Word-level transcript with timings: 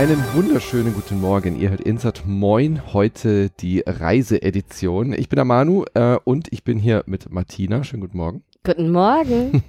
Einen 0.00 0.24
wunderschönen 0.32 0.94
guten 0.94 1.20
Morgen. 1.20 1.60
Ihr 1.60 1.68
hört 1.68 1.82
Insert 1.82 2.22
Moin, 2.24 2.94
heute 2.94 3.50
die 3.50 3.82
Reiseedition. 3.86 5.12
Ich 5.12 5.28
bin 5.28 5.36
der 5.36 5.44
Manu 5.44 5.84
äh, 5.92 6.16
und 6.24 6.48
ich 6.52 6.64
bin 6.64 6.78
hier 6.78 7.02
mit 7.04 7.30
Martina. 7.30 7.84
Schönen 7.84 8.00
guten 8.00 8.16
Morgen. 8.16 8.42
Guten 8.64 8.92
Morgen. 8.92 9.62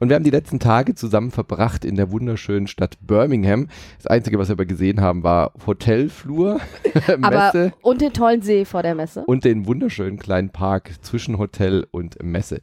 und 0.00 0.08
wir 0.10 0.16
haben 0.16 0.24
die 0.24 0.30
letzten 0.30 0.60
Tage 0.60 0.94
zusammen 0.94 1.30
verbracht 1.30 1.86
in 1.86 1.94
der 1.94 2.12
wunderschönen 2.12 2.66
Stadt 2.66 2.98
Birmingham. 3.00 3.68
Das 3.96 4.06
Einzige, 4.06 4.38
was 4.38 4.48
wir 4.48 4.52
aber 4.52 4.66
gesehen 4.66 5.00
haben, 5.00 5.22
war 5.22 5.54
Hotelflur, 5.66 6.60
Messe. 7.06 7.18
Aber 7.22 7.72
und 7.80 8.02
den 8.02 8.12
tollen 8.12 8.42
See 8.42 8.66
vor 8.66 8.82
der 8.82 8.94
Messe. 8.94 9.24
Und 9.24 9.44
den 9.44 9.64
wunderschönen 9.66 10.18
kleinen 10.18 10.50
Park 10.50 10.90
zwischen 11.00 11.38
Hotel 11.38 11.86
und 11.90 12.22
Messe. 12.22 12.60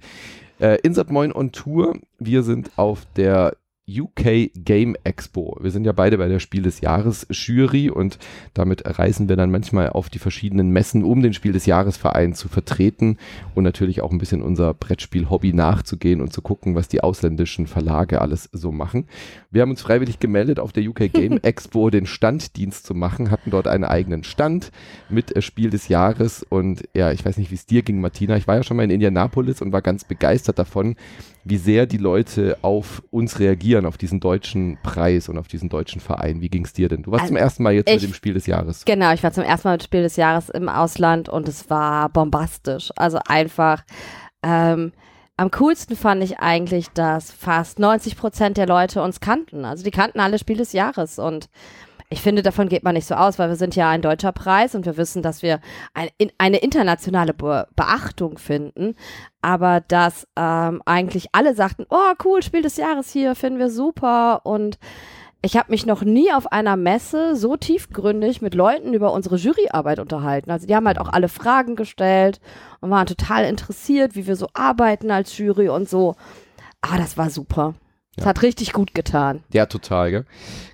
Äh, 0.60 0.78
Insert 0.84 1.10
Moin 1.10 1.34
on 1.34 1.52
Tour. 1.52 1.98
Wir 2.20 2.44
sind 2.44 2.70
auf 2.76 3.08
der 3.16 3.56
UK 3.88 4.50
Game 4.56 4.96
Expo. 5.04 5.58
Wir 5.62 5.70
sind 5.70 5.86
ja 5.86 5.92
beide 5.92 6.18
bei 6.18 6.28
der 6.28 6.40
Spiel 6.40 6.64
des 6.64 6.82
Jahres 6.82 7.28
Jury 7.30 7.92
und 7.92 8.18
damit 8.56 8.82
reisen 8.98 9.30
wir 9.30 9.36
dann 9.36 9.52
manchmal 9.52 9.90
auf 9.90 10.10
die 10.10 10.18
verschiedenen 10.18 10.72
Messen, 10.72 11.04
um 11.04 11.22
den 11.22 11.34
Spiel 11.34 11.52
des 11.52 11.68
Jahres 11.68 11.96
Verein 11.96 12.34
zu 12.34 12.48
vertreten 12.48 13.18
und 13.54 13.64
natürlich 13.64 14.02
auch 14.02 14.12
ein 14.12 14.18
bisschen 14.18 14.42
unser 14.42 14.74
Brettspiel-Hobby 14.74 15.54
nachzugehen 15.54 16.20
und 16.20 16.34
zu 16.34 16.42
gucken, 16.42 16.74
was 16.74 16.88
die 16.88 17.02
ausländischen 17.02 17.68
Verlage 17.68 18.22
alles 18.22 18.50
so 18.52 18.72
machen. 18.72 19.06
Wir 19.52 19.62
haben 19.62 19.70
uns 19.70 19.84
freiwillig 19.84 20.18
gemeldet, 20.18 20.60
auf 20.60 20.72
der 20.72 20.84
UK 20.84 20.98
Game 21.14 21.38
Expo 21.44 21.92
den 21.92 22.08
Standdienst 22.08 22.88
zu 22.88 22.96
machen, 22.96 23.30
hatten 23.30 23.52
dort 23.52 23.68
einen 23.68 23.84
eigenen 23.84 24.24
Stand 24.24 24.72
mit 25.10 25.36
äh, 25.36 25.44
Spiel 25.44 25.70
des 25.70 25.90
Jahres 25.90 26.42
und 26.42 26.90
ja, 26.96 27.12
ich 27.12 27.24
weiß 27.24 27.38
nicht, 27.38 27.52
wie 27.52 27.56
es 27.56 27.68
dir 27.68 27.84
ging, 27.84 28.02
Martina. 28.02 28.36
Ich 28.36 28.48
war 28.48 28.56
ja 28.56 28.64
schon 28.64 28.78
mal 28.78 28.84
in 28.84 28.90
Indianapolis 28.90 29.62
und 29.62 29.72
war 29.72 29.84
ganz 29.84 30.06
begeistert 30.06 30.58
davon, 30.58 30.96
wie 31.44 31.58
sehr 31.58 31.86
die 31.86 31.98
Leute 31.98 32.58
auf 32.64 33.04
uns 33.12 33.40
reagieren, 33.40 33.75
auf 33.84 33.98
diesen 33.98 34.22
deutschen 34.22 34.78
Preis 34.84 35.28
und 35.28 35.38
auf 35.38 35.50
diesen 35.50 35.68
deutschen 35.68 36.00
Verein. 36.00 36.40
Wie 36.40 36.48
ging 36.48 36.64
es 36.64 36.72
dir 36.72 36.88
denn? 36.88 37.04
Du 37.04 37.12
warst 37.12 37.24
also 37.24 37.34
zum 37.34 37.38
ersten 37.38 37.64
Mal 37.64 37.74
jetzt 37.74 37.90
ich, 37.90 37.96
mit 37.96 38.12
dem 38.12 38.14
Spiel 38.14 38.34
des 38.34 38.46
Jahres. 38.46 38.86
Genau, 38.86 39.12
ich 39.12 39.24
war 39.24 39.34
zum 39.34 39.44
ersten 39.44 39.68
Mal 39.68 39.74
mit 39.74 39.82
dem 39.82 39.86
Spiel 39.86 40.04
des 40.04 40.16
Jahres 40.16 40.50
im 40.50 40.70
Ausland 40.70 41.28
und 41.28 41.50
es 41.50 41.70
war 41.70 42.08
bombastisch. 42.10 42.92
Also 42.96 43.20
einfach. 43.28 43.84
Ähm, 44.44 44.94
am 45.38 45.52
coolsten 45.52 45.98
fand 45.98 46.24
ich 46.24 46.40
eigentlich, 46.40 46.92
dass 46.92 47.30
fast 47.30 47.78
90 47.80 48.16
Prozent 48.16 48.56
der 48.56 48.68
Leute 48.68 49.02
uns 49.02 49.20
kannten. 49.20 49.66
Also 49.66 49.84
die 49.84 49.92
kannten 49.92 50.22
alle 50.22 50.40
Spiel 50.40 50.56
des 50.56 50.72
Jahres 50.72 51.20
und 51.20 51.50
ich 52.10 52.22
finde, 52.22 52.44
davon 52.44 52.70
geht 52.70 52.84
man 52.84 52.94
nicht 52.94 53.08
so 53.08 53.16
aus, 53.16 53.40
weil 53.40 53.50
wir 53.50 53.56
sind 53.56 53.76
ja 53.76 53.90
ein 53.90 54.02
deutscher 54.02 54.32
Preis 54.32 54.76
und 54.76 54.86
wir 54.86 54.96
wissen, 54.98 55.24
dass 55.24 55.42
wir 55.42 55.60
ein, 55.94 56.10
in, 56.18 56.32
eine 56.38 56.58
internationale 56.58 57.34
Be 57.34 57.68
Beachtung 57.76 58.38
finden. 58.38 58.96
Aber 59.42 59.82
dass 59.82 60.28
ähm, 60.36 60.82
eigentlich 60.86 61.30
alle 61.32 61.56
sagten, 61.56 61.86
oh 61.90 62.14
cool, 62.24 62.44
Spiel 62.44 62.62
des 62.62 62.78
Jahres 62.78 63.12
hier, 63.12 63.34
finden 63.36 63.60
wir 63.60 63.72
super. 63.72 64.42
Und 64.44 64.78
ich 65.42 65.58
habe 65.58 65.72
mich 65.72 65.86
noch 65.86 66.04
nie 66.04 66.32
auf 66.32 66.52
einer 66.52 66.76
Messe 66.76 67.36
so 67.36 67.56
tiefgründig 67.58 68.42
mit 68.42 68.54
Leuten 68.54 68.94
über 68.94 69.12
unsere 69.12 69.38
Juryarbeit 69.38 70.00
unterhalten. 70.00 70.52
Also 70.52 70.68
die 70.68 70.76
haben 70.76 70.88
halt 70.88 71.00
auch 71.00 71.10
alle 71.10 71.30
Fragen 71.30 71.76
gestellt 71.76 72.40
und 72.82 72.92
waren 72.92 73.08
total 73.08 73.46
interessiert, 73.46 74.16
wie 74.16 74.28
wir 74.28 74.36
so 74.36 74.48
arbeiten 74.54 75.10
als 75.10 75.38
Jury 75.38 75.70
und 75.70 75.90
so. 75.90 76.16
Ah, 76.82 76.98
das 76.98 77.18
war 77.18 77.32
super. 77.32 77.74
Das 78.16 78.26
ja. 78.26 78.30
hat 78.30 78.42
richtig 78.44 78.72
gut 78.72 78.94
getan. 78.94 79.44
Ja, 79.52 79.66
total, 79.66 80.12
gell? 80.12 80.26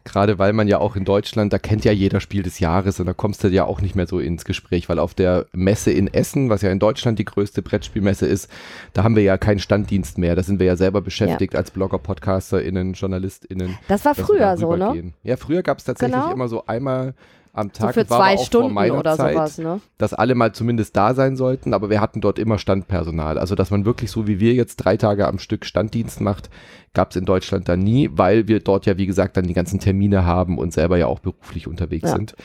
Gerade 0.03 0.39
weil 0.39 0.53
man 0.53 0.67
ja 0.67 0.79
auch 0.79 0.95
in 0.95 1.05
Deutschland, 1.05 1.53
da 1.53 1.59
kennt 1.59 1.85
ja 1.85 1.91
jeder 1.91 2.19
Spiel 2.19 2.43
des 2.43 2.59
Jahres 2.59 2.99
und 2.99 3.05
da 3.05 3.13
kommst 3.13 3.43
du 3.43 3.47
ja 3.47 3.65
auch 3.65 3.81
nicht 3.81 3.95
mehr 3.95 4.07
so 4.07 4.19
ins 4.19 4.45
Gespräch, 4.45 4.89
weil 4.89 4.99
auf 4.99 5.13
der 5.13 5.45
Messe 5.51 5.91
in 5.91 6.11
Essen, 6.11 6.49
was 6.49 6.61
ja 6.61 6.71
in 6.71 6.79
Deutschland 6.79 7.19
die 7.19 7.25
größte 7.25 7.61
Brettspielmesse 7.61 8.25
ist, 8.27 8.49
da 8.93 9.03
haben 9.03 9.15
wir 9.15 9.23
ja 9.23 9.37
keinen 9.37 9.59
Standdienst 9.59 10.17
mehr. 10.17 10.35
Da 10.35 10.43
sind 10.43 10.59
wir 10.59 10.67
ja 10.67 10.75
selber 10.75 11.01
beschäftigt 11.01 11.53
ja. 11.53 11.59
als 11.59 11.71
Blogger, 11.71 11.99
PodcasterInnen, 11.99 12.93
JournalistInnen. 12.93 13.77
Das 13.87 14.05
war 14.05 14.15
früher 14.15 14.57
so, 14.57 14.75
ne? 14.75 14.91
Gehen. 14.93 15.13
Ja, 15.23 15.37
früher 15.37 15.63
gab 15.63 15.79
es 15.79 15.85
tatsächlich 15.85 16.19
genau. 16.19 16.33
immer 16.33 16.47
so 16.47 16.65
einmal 16.65 17.13
am 17.53 17.71
Tag. 17.71 17.93
So 17.93 18.01
für 18.01 18.07
zwei 18.07 18.37
Stunden 18.37 18.77
oder 18.91 19.15
Zeit, 19.15 19.33
sowas, 19.33 19.57
ne? 19.57 19.81
Dass 19.97 20.13
alle 20.13 20.35
mal 20.35 20.53
zumindest 20.53 20.95
da 20.95 21.13
sein 21.13 21.35
sollten, 21.35 21.73
aber 21.73 21.89
wir 21.89 22.01
hatten 22.01 22.21
dort 22.21 22.39
immer 22.39 22.57
Standpersonal. 22.57 23.37
Also, 23.37 23.55
dass 23.55 23.71
man 23.71 23.85
wirklich 23.85 24.11
so 24.11 24.27
wie 24.27 24.39
wir 24.39 24.53
jetzt 24.53 24.77
drei 24.77 24.97
Tage 24.97 25.27
am 25.27 25.39
Stück 25.39 25.65
Standdienst 25.65 26.21
macht, 26.21 26.49
gab 26.93 27.11
es 27.11 27.15
in 27.15 27.25
Deutschland 27.25 27.67
dann 27.69 27.79
nie, 27.79 28.09
weil 28.13 28.47
wir 28.47 28.59
dort 28.59 28.85
ja, 28.85 28.97
wie 28.97 29.07
gesagt, 29.07 29.37
dann 29.37 29.47
die 29.47 29.53
ganzen 29.53 29.79
Termine 29.79 30.25
haben 30.25 30.57
und 30.57 30.73
selber 30.73 30.97
ja 30.97 31.07
auch 31.07 31.19
beruflich 31.19 31.67
unterwegs 31.67 32.09
ja. 32.09 32.15
sind. 32.15 32.35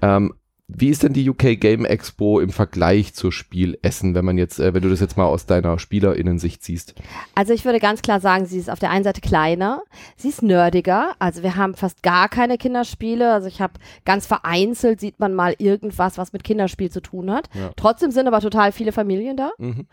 Ähm, 0.00 0.34
wie 0.74 0.88
ist 0.88 1.02
denn 1.02 1.12
die 1.12 1.28
UK 1.28 1.60
Game 1.60 1.84
Expo 1.84 2.40
im 2.40 2.50
Vergleich 2.50 3.14
zur 3.14 3.32
Spiel 3.32 3.78
Essen, 3.82 4.14
wenn 4.14 4.24
man 4.24 4.38
jetzt, 4.38 4.58
äh, 4.58 4.74
wenn 4.74 4.82
du 4.82 4.88
das 4.88 5.00
jetzt 5.00 5.16
mal 5.16 5.26
aus 5.26 5.46
deiner 5.46 5.78
SpielerInnen-Sicht 5.78 6.62
siehst? 6.62 6.94
Also 7.34 7.52
ich 7.52 7.64
würde 7.64 7.80
ganz 7.80 8.02
klar 8.02 8.20
sagen, 8.20 8.46
sie 8.46 8.58
ist 8.58 8.70
auf 8.70 8.78
der 8.78 8.90
einen 8.90 9.04
Seite 9.04 9.20
kleiner, 9.20 9.82
sie 10.16 10.28
ist 10.28 10.42
nerdiger, 10.42 11.14
also 11.18 11.42
wir 11.42 11.56
haben 11.56 11.74
fast 11.74 12.02
gar 12.02 12.28
keine 12.28 12.58
Kinderspiele, 12.58 13.32
also 13.32 13.48
ich 13.48 13.60
habe 13.60 13.74
ganz 14.04 14.26
vereinzelt 14.26 15.00
sieht 15.00 15.20
man 15.20 15.34
mal 15.34 15.54
irgendwas, 15.58 16.18
was 16.18 16.32
mit 16.32 16.44
Kinderspiel 16.44 16.90
zu 16.90 17.00
tun 17.00 17.30
hat. 17.30 17.48
Ja. 17.54 17.70
Trotzdem 17.76 18.10
sind 18.10 18.26
aber 18.26 18.40
total 18.40 18.72
viele 18.72 18.92
Familien 18.92 19.36
da. 19.36 19.50
Mhm. 19.58 19.86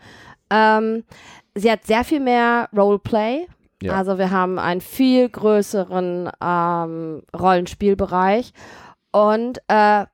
Ähm, 0.50 1.04
sie 1.54 1.70
hat 1.70 1.84
sehr 1.84 2.04
viel 2.04 2.20
mehr 2.20 2.68
Roleplay. 2.76 3.46
Ja. 3.82 3.94
Also 3.94 4.18
wir 4.18 4.30
haben 4.30 4.58
einen 4.58 4.80
viel 4.80 5.28
größeren 5.28 6.30
ähm, 6.42 7.22
Rollenspielbereich 7.34 8.52
und 9.10 9.58
äh, 9.68 10.04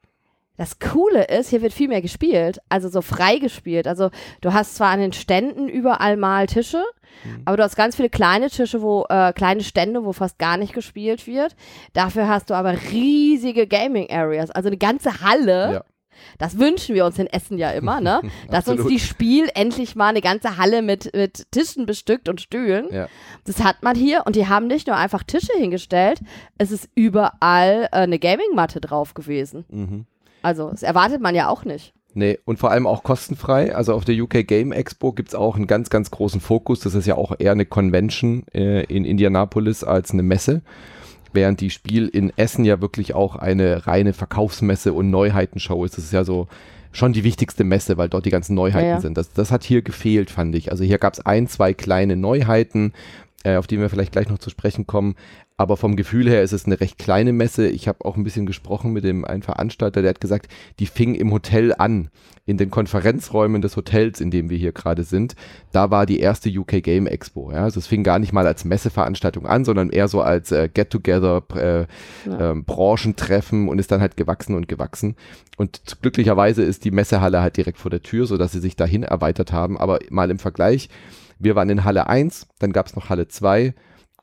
das 0.56 0.78
Coole 0.78 1.24
ist, 1.24 1.50
hier 1.50 1.62
wird 1.62 1.72
viel 1.72 1.88
mehr 1.88 2.02
gespielt, 2.02 2.60
also 2.68 2.88
so 2.88 3.02
frei 3.02 3.38
gespielt. 3.38 3.86
Also 3.86 4.10
du 4.40 4.52
hast 4.52 4.76
zwar 4.76 4.90
an 4.90 5.00
den 5.00 5.12
Ständen 5.12 5.68
überall 5.68 6.16
mal 6.16 6.46
Tische, 6.46 6.82
mhm. 7.24 7.42
aber 7.44 7.56
du 7.56 7.62
hast 7.62 7.76
ganz 7.76 7.96
viele 7.96 8.10
kleine 8.10 8.48
Tische, 8.48 8.80
wo 8.82 9.04
äh, 9.08 9.32
kleine 9.32 9.62
Stände, 9.62 10.04
wo 10.04 10.12
fast 10.12 10.38
gar 10.38 10.56
nicht 10.56 10.72
gespielt 10.72 11.26
wird. 11.26 11.54
Dafür 11.92 12.28
hast 12.28 12.50
du 12.50 12.54
aber 12.54 12.72
riesige 12.90 13.66
Gaming 13.66 14.10
Areas, 14.10 14.50
also 14.50 14.68
eine 14.68 14.78
ganze 14.78 15.20
Halle. 15.20 15.72
Ja. 15.74 15.84
Das 16.38 16.58
wünschen 16.58 16.94
wir 16.94 17.04
uns 17.04 17.18
in 17.18 17.26
Essen 17.26 17.58
ja 17.58 17.72
immer, 17.72 18.00
ne? 18.00 18.22
Dass 18.50 18.68
uns 18.68 18.86
die 18.86 18.98
Spiel 18.98 19.50
endlich 19.54 19.96
mal 19.96 20.08
eine 20.08 20.22
ganze 20.22 20.56
Halle 20.56 20.80
mit, 20.80 21.14
mit 21.14 21.52
Tischen 21.52 21.84
bestückt 21.84 22.30
und 22.30 22.40
Stühlen. 22.40 22.88
Ja. 22.90 23.08
Das 23.44 23.62
hat 23.62 23.82
man 23.82 23.94
hier 23.96 24.22
und 24.24 24.34
die 24.34 24.48
haben 24.48 24.66
nicht 24.66 24.86
nur 24.86 24.96
einfach 24.96 25.22
Tische 25.24 25.52
hingestellt, 25.58 26.20
es 26.56 26.70
ist 26.70 26.88
überall 26.94 27.88
äh, 27.92 27.96
eine 27.98 28.18
Gaming-Matte 28.18 28.80
drauf 28.80 29.12
gewesen. 29.12 29.66
Mhm. 29.68 30.06
Also, 30.46 30.70
das 30.70 30.84
erwartet 30.84 31.20
man 31.20 31.34
ja 31.34 31.48
auch 31.48 31.64
nicht. 31.64 31.92
Nee, 32.14 32.38
und 32.44 32.60
vor 32.60 32.70
allem 32.70 32.86
auch 32.86 33.02
kostenfrei. 33.02 33.74
Also 33.74 33.94
auf 33.94 34.04
der 34.04 34.14
UK 34.14 34.46
Game 34.46 34.70
Expo 34.70 35.12
gibt 35.12 35.30
es 35.30 35.34
auch 35.34 35.56
einen 35.56 35.66
ganz, 35.66 35.90
ganz 35.90 36.12
großen 36.12 36.40
Fokus. 36.40 36.78
Das 36.78 36.94
ist 36.94 37.04
ja 37.04 37.16
auch 37.16 37.34
eher 37.36 37.50
eine 37.50 37.66
Convention 37.66 38.44
äh, 38.54 38.84
in 38.84 39.04
Indianapolis 39.04 39.82
als 39.82 40.12
eine 40.12 40.22
Messe. 40.22 40.62
Während 41.32 41.60
die 41.60 41.70
Spiel 41.70 42.06
in 42.06 42.32
Essen 42.36 42.64
ja 42.64 42.80
wirklich 42.80 43.12
auch 43.12 43.34
eine 43.34 43.88
reine 43.88 44.12
Verkaufsmesse 44.12 44.92
und 44.92 45.10
Neuheitenshow 45.10 45.84
ist. 45.84 45.98
Das 45.98 46.04
ist 46.04 46.12
ja 46.12 46.22
so 46.22 46.46
schon 46.92 47.12
die 47.12 47.24
wichtigste 47.24 47.64
Messe, 47.64 47.98
weil 47.98 48.08
dort 48.08 48.24
die 48.24 48.30
ganzen 48.30 48.54
Neuheiten 48.54 48.86
ja, 48.86 48.94
ja. 48.94 49.00
sind. 49.00 49.18
Das, 49.18 49.32
das 49.32 49.50
hat 49.50 49.64
hier 49.64 49.82
gefehlt, 49.82 50.30
fand 50.30 50.54
ich. 50.54 50.70
Also 50.70 50.84
hier 50.84 50.98
gab 50.98 51.14
es 51.14 51.26
ein, 51.26 51.48
zwei 51.48 51.74
kleine 51.74 52.14
Neuheiten, 52.14 52.92
äh, 53.42 53.56
auf 53.56 53.66
die 53.66 53.80
wir 53.80 53.90
vielleicht 53.90 54.12
gleich 54.12 54.28
noch 54.28 54.38
zu 54.38 54.48
sprechen 54.48 54.86
kommen. 54.86 55.16
Aber 55.58 55.78
vom 55.78 55.96
Gefühl 55.96 56.28
her 56.28 56.42
ist 56.42 56.52
es 56.52 56.66
eine 56.66 56.80
recht 56.80 56.98
kleine 56.98 57.32
Messe. 57.32 57.66
Ich 57.68 57.88
habe 57.88 58.04
auch 58.04 58.16
ein 58.16 58.24
bisschen 58.24 58.44
gesprochen 58.44 58.92
mit 58.92 59.04
dem 59.04 59.24
einen 59.24 59.42
Veranstalter, 59.42 60.02
der 60.02 60.10
hat 60.10 60.20
gesagt, 60.20 60.48
die 60.78 60.86
fing 60.86 61.14
im 61.14 61.32
Hotel 61.32 61.74
an, 61.76 62.10
in 62.44 62.58
den 62.58 62.70
Konferenzräumen 62.70 63.62
des 63.62 63.74
Hotels, 63.76 64.20
in 64.20 64.30
dem 64.30 64.50
wir 64.50 64.58
hier 64.58 64.72
gerade 64.72 65.02
sind. 65.02 65.34
Da 65.72 65.90
war 65.90 66.04
die 66.04 66.20
erste 66.20 66.50
UK 66.50 66.82
Game 66.82 67.06
Expo. 67.06 67.52
Ja? 67.52 67.64
Also 67.64 67.80
es 67.80 67.86
fing 67.86 68.02
gar 68.02 68.18
nicht 68.18 68.34
mal 68.34 68.46
als 68.46 68.66
Messeveranstaltung 68.66 69.46
an, 69.46 69.64
sondern 69.64 69.88
eher 69.88 70.08
so 70.08 70.20
als 70.20 70.52
äh, 70.52 70.68
Get-Together, 70.72 71.42
äh, 71.54 71.86
ja. 72.28 72.50
ähm, 72.50 72.64
Branchentreffen 72.64 73.68
und 73.68 73.78
ist 73.78 73.90
dann 73.90 74.02
halt 74.02 74.18
gewachsen 74.18 74.54
und 74.54 74.68
gewachsen. 74.68 75.16
Und 75.56 75.80
glücklicherweise 76.02 76.64
ist 76.64 76.84
die 76.84 76.90
Messehalle 76.90 77.40
halt 77.40 77.56
direkt 77.56 77.78
vor 77.78 77.90
der 77.90 78.02
Tür, 78.02 78.26
sodass 78.26 78.52
sie 78.52 78.60
sich 78.60 78.76
dahin 78.76 79.04
erweitert 79.04 79.52
haben. 79.52 79.78
Aber 79.78 80.00
mal 80.10 80.30
im 80.30 80.38
Vergleich, 80.38 80.90
wir 81.38 81.56
waren 81.56 81.70
in 81.70 81.84
Halle 81.84 82.08
1, 82.08 82.46
dann 82.58 82.72
gab 82.72 82.86
es 82.86 82.94
noch 82.94 83.08
Halle 83.08 83.28
2 83.28 83.74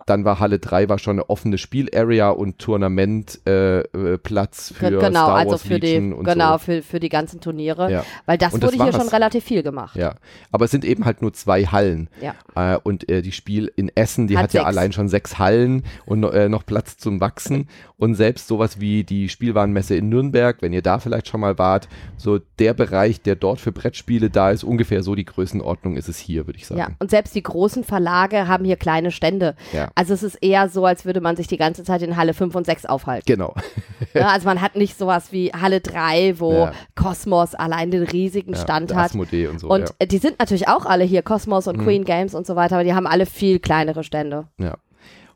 dann 0.05 0.25
war 0.25 0.39
Halle 0.39 0.59
3 0.59 0.89
war 0.89 0.99
schon 0.99 1.17
eine 1.17 1.29
offene 1.29 1.57
Spielarea 1.57 2.29
und 2.29 2.59
Tournamentplatz 2.59 3.41
äh, 3.45 3.79
äh 3.81 4.21
für 4.23 4.89
genau, 4.89 5.09
Star 5.09 5.35
also 5.35 5.51
Wars 5.51 5.61
also 5.61 5.67
für 5.67 5.77
Legion 5.77 6.09
die, 6.09 6.13
und 6.15 6.25
genau, 6.25 6.53
so. 6.53 6.59
für, 6.59 6.81
für 6.81 6.99
die 6.99 7.09
ganzen 7.09 7.39
Turniere. 7.41 7.91
Ja. 7.91 8.05
Weil 8.25 8.37
das 8.37 8.53
und 8.53 8.63
wurde 8.63 8.77
das 8.77 8.89
hier 8.89 8.99
schon 8.99 9.09
relativ 9.09 9.43
viel 9.43 9.63
gemacht. 9.63 9.95
Ja, 9.95 10.15
aber 10.51 10.65
es 10.65 10.71
sind 10.71 10.85
eben 10.85 11.05
halt 11.05 11.21
nur 11.21 11.33
zwei 11.33 11.65
Hallen. 11.65 12.09
Ja. 12.21 12.35
Äh, 12.55 12.77
und 12.83 13.09
äh, 13.09 13.21
die 13.21 13.31
Spiel 13.31 13.71
in 13.75 13.91
Essen, 13.95 14.27
die 14.27 14.37
hat, 14.37 14.45
hat 14.45 14.53
ja 14.53 14.63
allein 14.63 14.91
schon 14.91 15.09
sechs 15.09 15.39
Hallen 15.39 15.83
und 16.05 16.23
äh, 16.23 16.49
noch 16.49 16.65
Platz 16.65 16.97
zum 16.97 17.21
Wachsen. 17.21 17.67
Und 17.97 18.15
selbst 18.15 18.47
sowas 18.47 18.81
wie 18.81 19.05
die 19.05 19.29
Spielwarenmesse 19.29 19.95
in 19.95 20.09
Nürnberg, 20.09 20.61
wenn 20.61 20.73
ihr 20.73 20.81
da 20.81 20.99
vielleicht 20.99 21.29
schon 21.29 21.39
mal 21.39 21.57
wart, 21.57 21.87
so 22.17 22.39
der 22.59 22.73
Bereich, 22.73 23.21
der 23.21 23.35
dort 23.35 23.61
für 23.61 23.71
Brettspiele 23.71 24.29
da 24.29 24.51
ist, 24.51 24.65
ungefähr 24.65 25.03
so 25.03 25.15
die 25.15 25.23
Größenordnung 25.23 25.95
ist 25.95 26.09
es 26.09 26.17
hier, 26.17 26.45
würde 26.45 26.59
ich 26.59 26.67
sagen. 26.67 26.79
Ja, 26.79 26.89
und 26.99 27.11
selbst 27.11 27.33
die 27.33 27.43
großen 27.43 27.85
Verlage 27.85 28.47
haben 28.47 28.65
hier 28.65 28.75
kleine 28.75 29.11
Stände. 29.11 29.55
Ja. 29.71 29.89
Also 29.95 30.13
es 30.13 30.23
ist 30.23 30.35
eher 30.35 30.69
so, 30.69 30.85
als 30.85 31.05
würde 31.05 31.21
man 31.21 31.35
sich 31.35 31.47
die 31.47 31.57
ganze 31.57 31.83
Zeit 31.83 32.01
in 32.01 32.17
Halle 32.17 32.33
5 32.33 32.55
und 32.55 32.65
6 32.65 32.85
aufhalten. 32.85 33.25
Genau. 33.27 33.53
ja, 34.13 34.29
also 34.29 34.45
man 34.45 34.61
hat 34.61 34.75
nicht 34.75 34.97
sowas 34.97 35.31
wie 35.31 35.51
Halle 35.51 35.81
3, 35.81 36.39
wo 36.39 36.53
ja. 36.53 36.71
Cosmos 36.95 37.53
allein 37.55 37.91
den 37.91 38.03
riesigen 38.03 38.55
Stand 38.55 38.93
hat. 38.95 39.11
Asmodee 39.11 39.47
und 39.47 39.59
so. 39.59 39.69
Und 39.69 39.93
die 40.01 40.17
sind 40.17 40.39
natürlich 40.39 40.67
auch 40.67 40.85
alle 40.85 41.03
hier, 41.03 41.21
Cosmos 41.21 41.67
und 41.67 41.77
mhm. 41.77 41.83
Queen 41.83 42.05
Games 42.05 42.33
und 42.33 42.47
so 42.47 42.55
weiter, 42.55 42.75
aber 42.75 42.83
die 42.83 42.93
haben 42.93 43.07
alle 43.07 43.25
viel 43.25 43.59
kleinere 43.59 44.03
Stände. 44.03 44.47
Ja. 44.57 44.77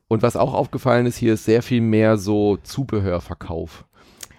Und 0.08 0.22
was 0.22 0.38
auch 0.38 0.54
aufgefallen 0.54 1.06
ist, 1.06 1.18
hier 1.18 1.34
ist 1.34 1.46
sehr 1.46 1.62
viel 1.62 1.82
mehr 1.82 2.18
so 2.18 2.58
Zubehörverkauf. 2.58 3.86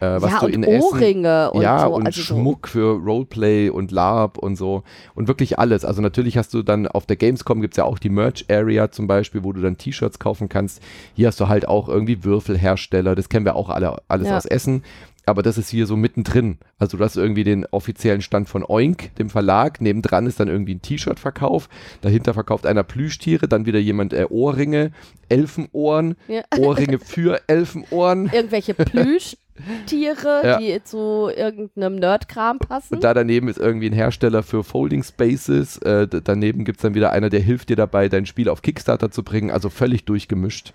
Äh, 0.00 0.23
was 0.23 0.31
ja, 0.33 0.39
du 0.41 0.47
und 0.47 0.53
in 0.53 0.65
Ohrringe 0.65 1.29
Essen, 1.47 1.56
und 1.56 1.62
ja, 1.62 1.81
so. 1.81 1.95
und 1.95 2.06
also 2.06 2.23
so. 2.23 2.35
Schmuck 2.37 2.69
für 2.69 2.97
Roleplay 2.99 3.69
und 3.71 3.91
LARP 3.91 4.39
und 4.39 4.56
so. 4.56 4.83
Und 5.15 5.27
wirklich 5.29 5.59
alles. 5.59 5.85
Also 5.85 6.00
natürlich 6.03 6.37
hast 6.39 6.55
du 6.55 6.62
dann 6.62 6.87
auf 6.87 7.06
der 7.06 7.17
Gamescom 7.17 7.61
gibt 7.61 7.75
es 7.75 7.79
ja 7.79 7.85
auch 7.85 7.99
die 7.99 8.11
Merch-Area 8.11 8.91
zum 8.91 9.06
Beispiel, 9.09 9.43
wo 9.45 9.53
du 9.53 9.61
dann 9.61 9.77
T-Shirts 9.77 10.19
kaufen 10.19 10.49
kannst. 10.49 10.81
Hier 11.15 11.27
hast 11.29 11.41
du 11.41 11.49
halt 11.49 11.67
auch 11.67 11.89
irgendwie 11.89 12.23
Würfelhersteller. 12.25 13.15
Das 13.15 13.29
kennen 13.29 13.45
wir 13.45 13.56
auch 13.56 13.69
alle, 13.71 13.97
alles 14.09 14.29
Ja. 14.29 14.37
aus 14.37 14.47
Essen. 14.47 14.85
Aber 15.27 15.43
das 15.43 15.59
ist 15.59 15.69
hier 15.69 15.87
so 15.87 15.95
mittendrin. 15.95 16.56
Also 16.79 16.97
du 16.97 17.05
hast 17.05 17.17
irgendwie 17.17 17.45
den 17.45 17.67
offiziellen 17.67 18.23
Stand 18.23 18.49
von 18.49 18.65
Oink, 18.67 19.15
dem 19.17 19.29
Verlag. 19.29 19.79
Nebendran 19.83 20.27
ist 20.27 20.41
dann 20.41 20.49
irgendwie 20.49 20.77
ein 20.77 20.81
T-Shirt-Verkauf. 20.81 21.69
Dahinter 22.00 22.33
verkauft 22.33 22.65
einer 22.65 22.83
Plüschtiere. 22.83 23.47
Dann 23.47 23.67
wieder 23.67 23.79
jemand 23.79 24.15
äh, 24.15 24.25
Ohrringe, 24.31 24.91
Elfenohren, 25.29 26.17
Ja. 26.29 26.43
Ohrringe 26.59 26.99
für 26.99 27.43
Elfenohren. 27.47 28.31
Irgendwelche 28.33 28.73
Plüschtiere, 29.64 30.40
Ja. 30.44 30.58
die 30.58 30.82
zu 30.84 31.31
irgendeinem 31.34 31.96
Nerdkram 31.96 32.58
passen. 32.58 32.94
Und 32.94 33.05
da 33.05 33.14
daneben 33.14 33.49
ist 33.49 33.58
irgendwie 33.58 33.87
ein 33.90 33.93
Hersteller 33.94 34.43
für 34.43 34.64
Folding 34.64 35.02
Spaces. 35.02 35.78
Äh, 35.78 36.06
daneben 36.08 36.64
gibt 36.64 36.78
es 36.78 36.82
dann 36.82 36.94
wieder 36.94 37.12
einer, 37.12 37.31
der 37.31 37.40
hilft 37.40 37.69
dir 37.69 37.76
dabei, 37.76 38.08
dein 38.08 38.26
Spiel 38.26 38.49
auf 38.49 38.62
Kickstarter 38.62 39.10
zu 39.10 39.22
bringen. 39.22 39.50
Also 39.50 39.69
völlig 39.70 40.05
durchgemischt. 40.05 40.72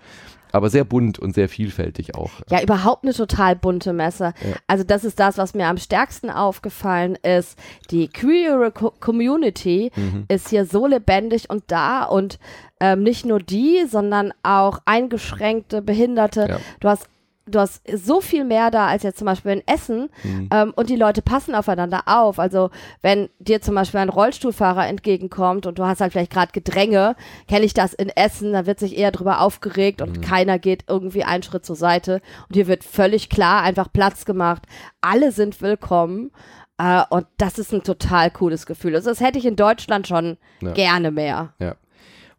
Aber 0.52 0.70
sehr 0.70 0.84
bunt 0.84 1.18
und 1.18 1.34
sehr 1.34 1.48
vielfältig 1.48 2.14
auch. 2.14 2.30
Ja, 2.48 2.62
überhaupt 2.62 3.02
eine 3.02 3.12
total 3.12 3.56
bunte 3.56 3.92
Messe. 3.92 4.34
Ja. 4.40 4.54
Also 4.68 4.84
das 4.84 5.02
ist 5.04 5.18
das, 5.18 5.36
was 5.36 5.52
mir 5.54 5.66
am 5.66 5.78
stärksten 5.78 6.30
aufgefallen 6.30 7.16
ist. 7.24 7.58
Die 7.90 8.06
queere 8.06 8.70
Co 8.70 8.92
Community 9.00 9.90
Mhm. 9.96 10.26
ist 10.28 10.50
hier 10.50 10.64
so 10.64 10.86
lebendig 10.86 11.50
und 11.50 11.64
da 11.66 12.04
und 12.04 12.38
ähm, 12.78 13.02
nicht 13.02 13.26
nur 13.26 13.40
die, 13.40 13.84
sondern 13.90 14.32
auch 14.44 14.78
eingeschränkte, 14.84 15.82
Behinderte. 15.82 16.46
Ja. 16.48 16.58
Du 16.78 16.88
hast 16.88 17.08
Du 17.46 17.58
hast 17.58 17.82
so 17.94 18.22
viel 18.22 18.42
mehr 18.44 18.70
da 18.70 18.86
als 18.86 19.02
jetzt 19.02 19.18
zum 19.18 19.26
Beispiel 19.26 19.52
in 19.52 19.62
Essen 19.66 20.08
Mhm. 20.22 20.48
ähm, 20.50 20.72
und 20.76 20.88
die 20.88 20.96
Leute 20.96 21.20
passen 21.20 21.54
aufeinander 21.54 22.02
auf. 22.06 22.38
Also 22.38 22.70
wenn 23.02 23.28
dir 23.38 23.60
zum 23.60 23.74
Beispiel 23.74 24.00
ein 24.00 24.08
Rollstuhlfahrer 24.08 24.86
entgegenkommt 24.88 25.66
und 25.66 25.78
du 25.78 25.84
hast 25.84 26.00
halt 26.00 26.12
vielleicht 26.12 26.32
gerade 26.32 26.52
Gedränge, 26.52 27.16
kenne 27.46 27.66
ich 27.66 27.74
das 27.74 27.92
in 27.92 28.08
Essen, 28.08 28.54
da 28.54 28.64
wird 28.64 28.78
sich 28.78 28.96
eher 28.96 29.10
drüber 29.12 29.40
aufgeregt 29.42 30.00
und 30.00 30.22
keiner 30.22 30.58
geht 30.58 30.84
irgendwie 30.88 31.24
einen 31.24 31.42
Schritt 31.42 31.66
zur 31.66 31.76
Seite. 31.76 32.22
Und 32.48 32.54
hier 32.54 32.66
wird 32.66 32.82
völlig 32.82 33.28
klar 33.28 33.62
einfach 33.62 33.92
Platz 33.92 34.24
gemacht. 34.24 34.62
Alle 35.02 35.30
sind 35.30 35.60
willkommen. 35.60 36.30
Äh, 36.78 37.02
und 37.10 37.26
das 37.36 37.58
ist 37.58 37.72
ein 37.74 37.82
total 37.84 38.30
cooles 38.30 38.64
Gefühl. 38.66 38.96
Also 38.96 39.10
das 39.10 39.20
hätte 39.20 39.38
ich 39.38 39.44
in 39.44 39.54
Deutschland 39.56 40.08
schon 40.08 40.38
Ja. 40.62 40.72
gerne 40.72 41.10
mehr. 41.10 41.52
Ja. 41.60 41.76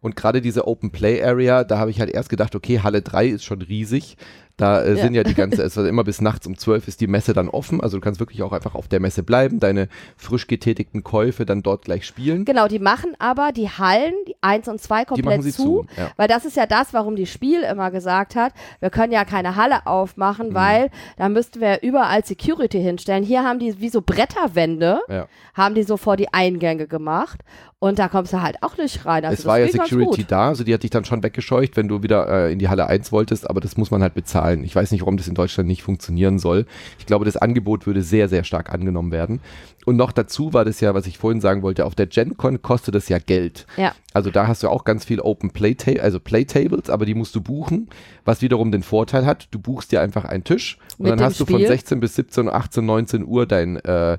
Und 0.01 0.16
gerade 0.16 0.42
diese 0.42 0.68
Open 0.68 0.92
Play 0.92 1.24
Area, 1.24 1.63
da 1.63 1.80
habe 1.80 1.90
ich 1.90 2.00
halt 2.00 2.10
erst 2.12 2.30
gedacht, 2.30 2.54
okay, 2.54 2.81
Halle 2.84 3.01
3 3.01 3.28
ist 3.28 3.44
schon 3.44 3.62
riesig. 3.62 4.18
Da 4.57 4.81
äh, 4.81 4.96
Ja. 4.96 5.04
sind 5.04 5.13
ja 5.16 5.24
die 5.24 5.34
ganze, 5.34 5.63
es 5.63 5.75
war 5.75 5.86
immer 5.86 6.04
bis 6.06 6.22
nachts 6.22 6.48
um 6.48 6.57
12 6.57 6.88
ist 6.88 7.02
die 7.02 7.07
Messe 7.07 7.34
dann 7.34 7.50
offen. 7.50 7.81
Also 7.81 7.98
du 7.98 8.02
kannst 8.02 8.19
wirklich 8.22 8.42
auch 8.42 8.54
einfach 8.54 8.74
auf 8.75 8.88
der 8.88 9.00
Messe 9.02 9.22
bleiben, 9.24 9.60
deine 9.60 9.90
frisch 10.16 10.48
getätigten 10.48 11.04
Käufe 11.04 11.46
dann 11.46 11.62
dort 11.62 11.84
gleich 11.86 12.06
spielen. 12.06 12.46
Genau, 12.46 12.68
die 12.69 12.80
machen 12.80 13.13
aber 13.19 13.52
die 13.52 13.68
Hallen, 13.69 14.13
die 14.28 14.36
1 14.42 14.68
und 14.69 14.80
2 14.81 15.00
Die 15.02 15.06
komplett 15.07 15.44
zu. 15.44 15.52
zu. 15.52 15.86
Ja. 15.98 16.12
Weil 16.16 16.28
das 16.30 16.46
ist 16.46 16.56
ja 16.56 16.66
das, 16.66 16.94
warum 16.94 17.16
die 17.18 17.25
Spiel 17.25 17.62
immer 17.63 17.92
gesagt 17.92 18.36
hat, 18.36 18.54
wir 18.80 18.90
können 18.90 19.12
ja 19.12 19.25
keine 19.25 19.56
Halle 19.57 19.86
aufmachen, 19.88 20.50
Mhm. 20.50 20.54
weil 20.54 20.90
da 21.18 21.28
müssten 21.28 21.60
wir 21.60 21.81
überall 21.84 22.24
Security 22.24 22.81
hinstellen. 22.81 23.24
Hier 23.24 23.44
haben 23.44 23.60
die 23.60 23.80
wie 23.81 23.90
so 23.90 24.01
Bretterwände, 24.01 25.00
Ja. 25.10 25.28
haben 25.54 25.75
die 25.75 25.84
so 25.84 25.98
vor 25.98 26.16
die 26.18 26.34
Eingänge 26.34 26.88
gemacht 26.88 27.42
und 27.88 28.00
da 28.00 28.08
kommst 28.08 28.34
du 28.34 28.42
halt 28.42 28.58
auch 28.62 28.78
nicht 28.78 29.06
rein. 29.06 29.24
Also 29.26 29.34
es 29.34 29.40
das 29.42 29.46
war 29.46 29.60
ja 29.60 29.68
Security 29.68 30.26
da, 30.28 30.48
also 30.48 30.64
die 30.64 30.74
hat 30.74 30.84
dich 30.84 30.90
dann 30.90 31.06
schon 31.06 31.22
weggescheucht, 31.22 31.78
wenn 31.78 31.88
du 31.88 32.02
wieder 32.02 32.28
äh, 32.48 32.52
in 32.52 32.60
die 32.60 32.68
Halle 32.68 32.88
1 32.88 33.12
wolltest, 33.12 33.50
aber 33.50 33.62
das 33.62 33.78
muss 33.78 33.92
man 33.92 34.02
halt 34.02 34.16
bezahlen. 34.16 34.64
Ich 34.64 34.76
weiß 34.76 34.92
nicht, 34.92 35.02
warum 35.02 35.18
das 35.18 35.28
in 35.28 35.36
Deutschland 35.36 35.68
nicht 35.68 35.84
funktionieren 35.84 36.40
soll. 36.40 36.66
Ich 36.98 37.06
glaube, 37.06 37.26
das 37.26 37.38
Angebot 37.38 37.86
würde 37.86 38.02
sehr, 38.02 38.28
sehr 38.28 38.44
stark 38.44 38.74
angenommen 38.74 39.12
werden. 39.12 39.40
Und 39.86 39.98
noch 39.98 40.12
dazu 40.12 40.52
war 40.52 40.66
das 40.66 40.82
ja, 40.82 40.96
was 40.96 41.06
ich 41.06 41.20
vorhin 41.20 41.42
sagen 41.42 41.62
wollte, 41.62 41.86
auf 41.86 41.94
der 41.94 42.08
GenCon 42.08 42.64
kostet 42.64 42.96
es 42.96 43.08
ja 43.08 43.20
Geld. 43.20 43.68
Ja. 43.78 43.94
Also 44.14 44.32
da 44.32 44.48
hast 44.48 44.64
du 44.64 44.70
auch 44.70 44.84
ganz 44.84 45.06
viel 45.06 45.20
Open 45.20 45.52
Play, 45.52 45.76
also 46.00 46.20
Playtables, 46.20 46.90
aber 46.90 47.06
die 47.06 47.14
musst 47.14 47.36
du 47.36 47.42
buchen, 47.42 47.90
was 48.24 48.42
wiederum 48.42 48.72
den 48.72 48.82
Vorteil 48.82 49.26
hat, 49.26 49.48
du 49.52 49.60
buchst 49.60 49.92
dir 49.92 50.02
einfach 50.02 50.26
einen 50.26 50.44
Tisch 50.44 50.80
und 50.98 51.04
Mit 51.04 51.12
dann 51.12 51.22
hast 51.22 51.40
du 51.40 51.46
von 51.46 51.56
Spiel. 51.56 51.68
16 51.68 52.00
bis 52.00 52.16
17, 52.16 52.50
18, 52.50 52.86
19 52.86 53.26
Uhr 53.26 53.46
dein 53.46 53.76
äh, 53.78 54.18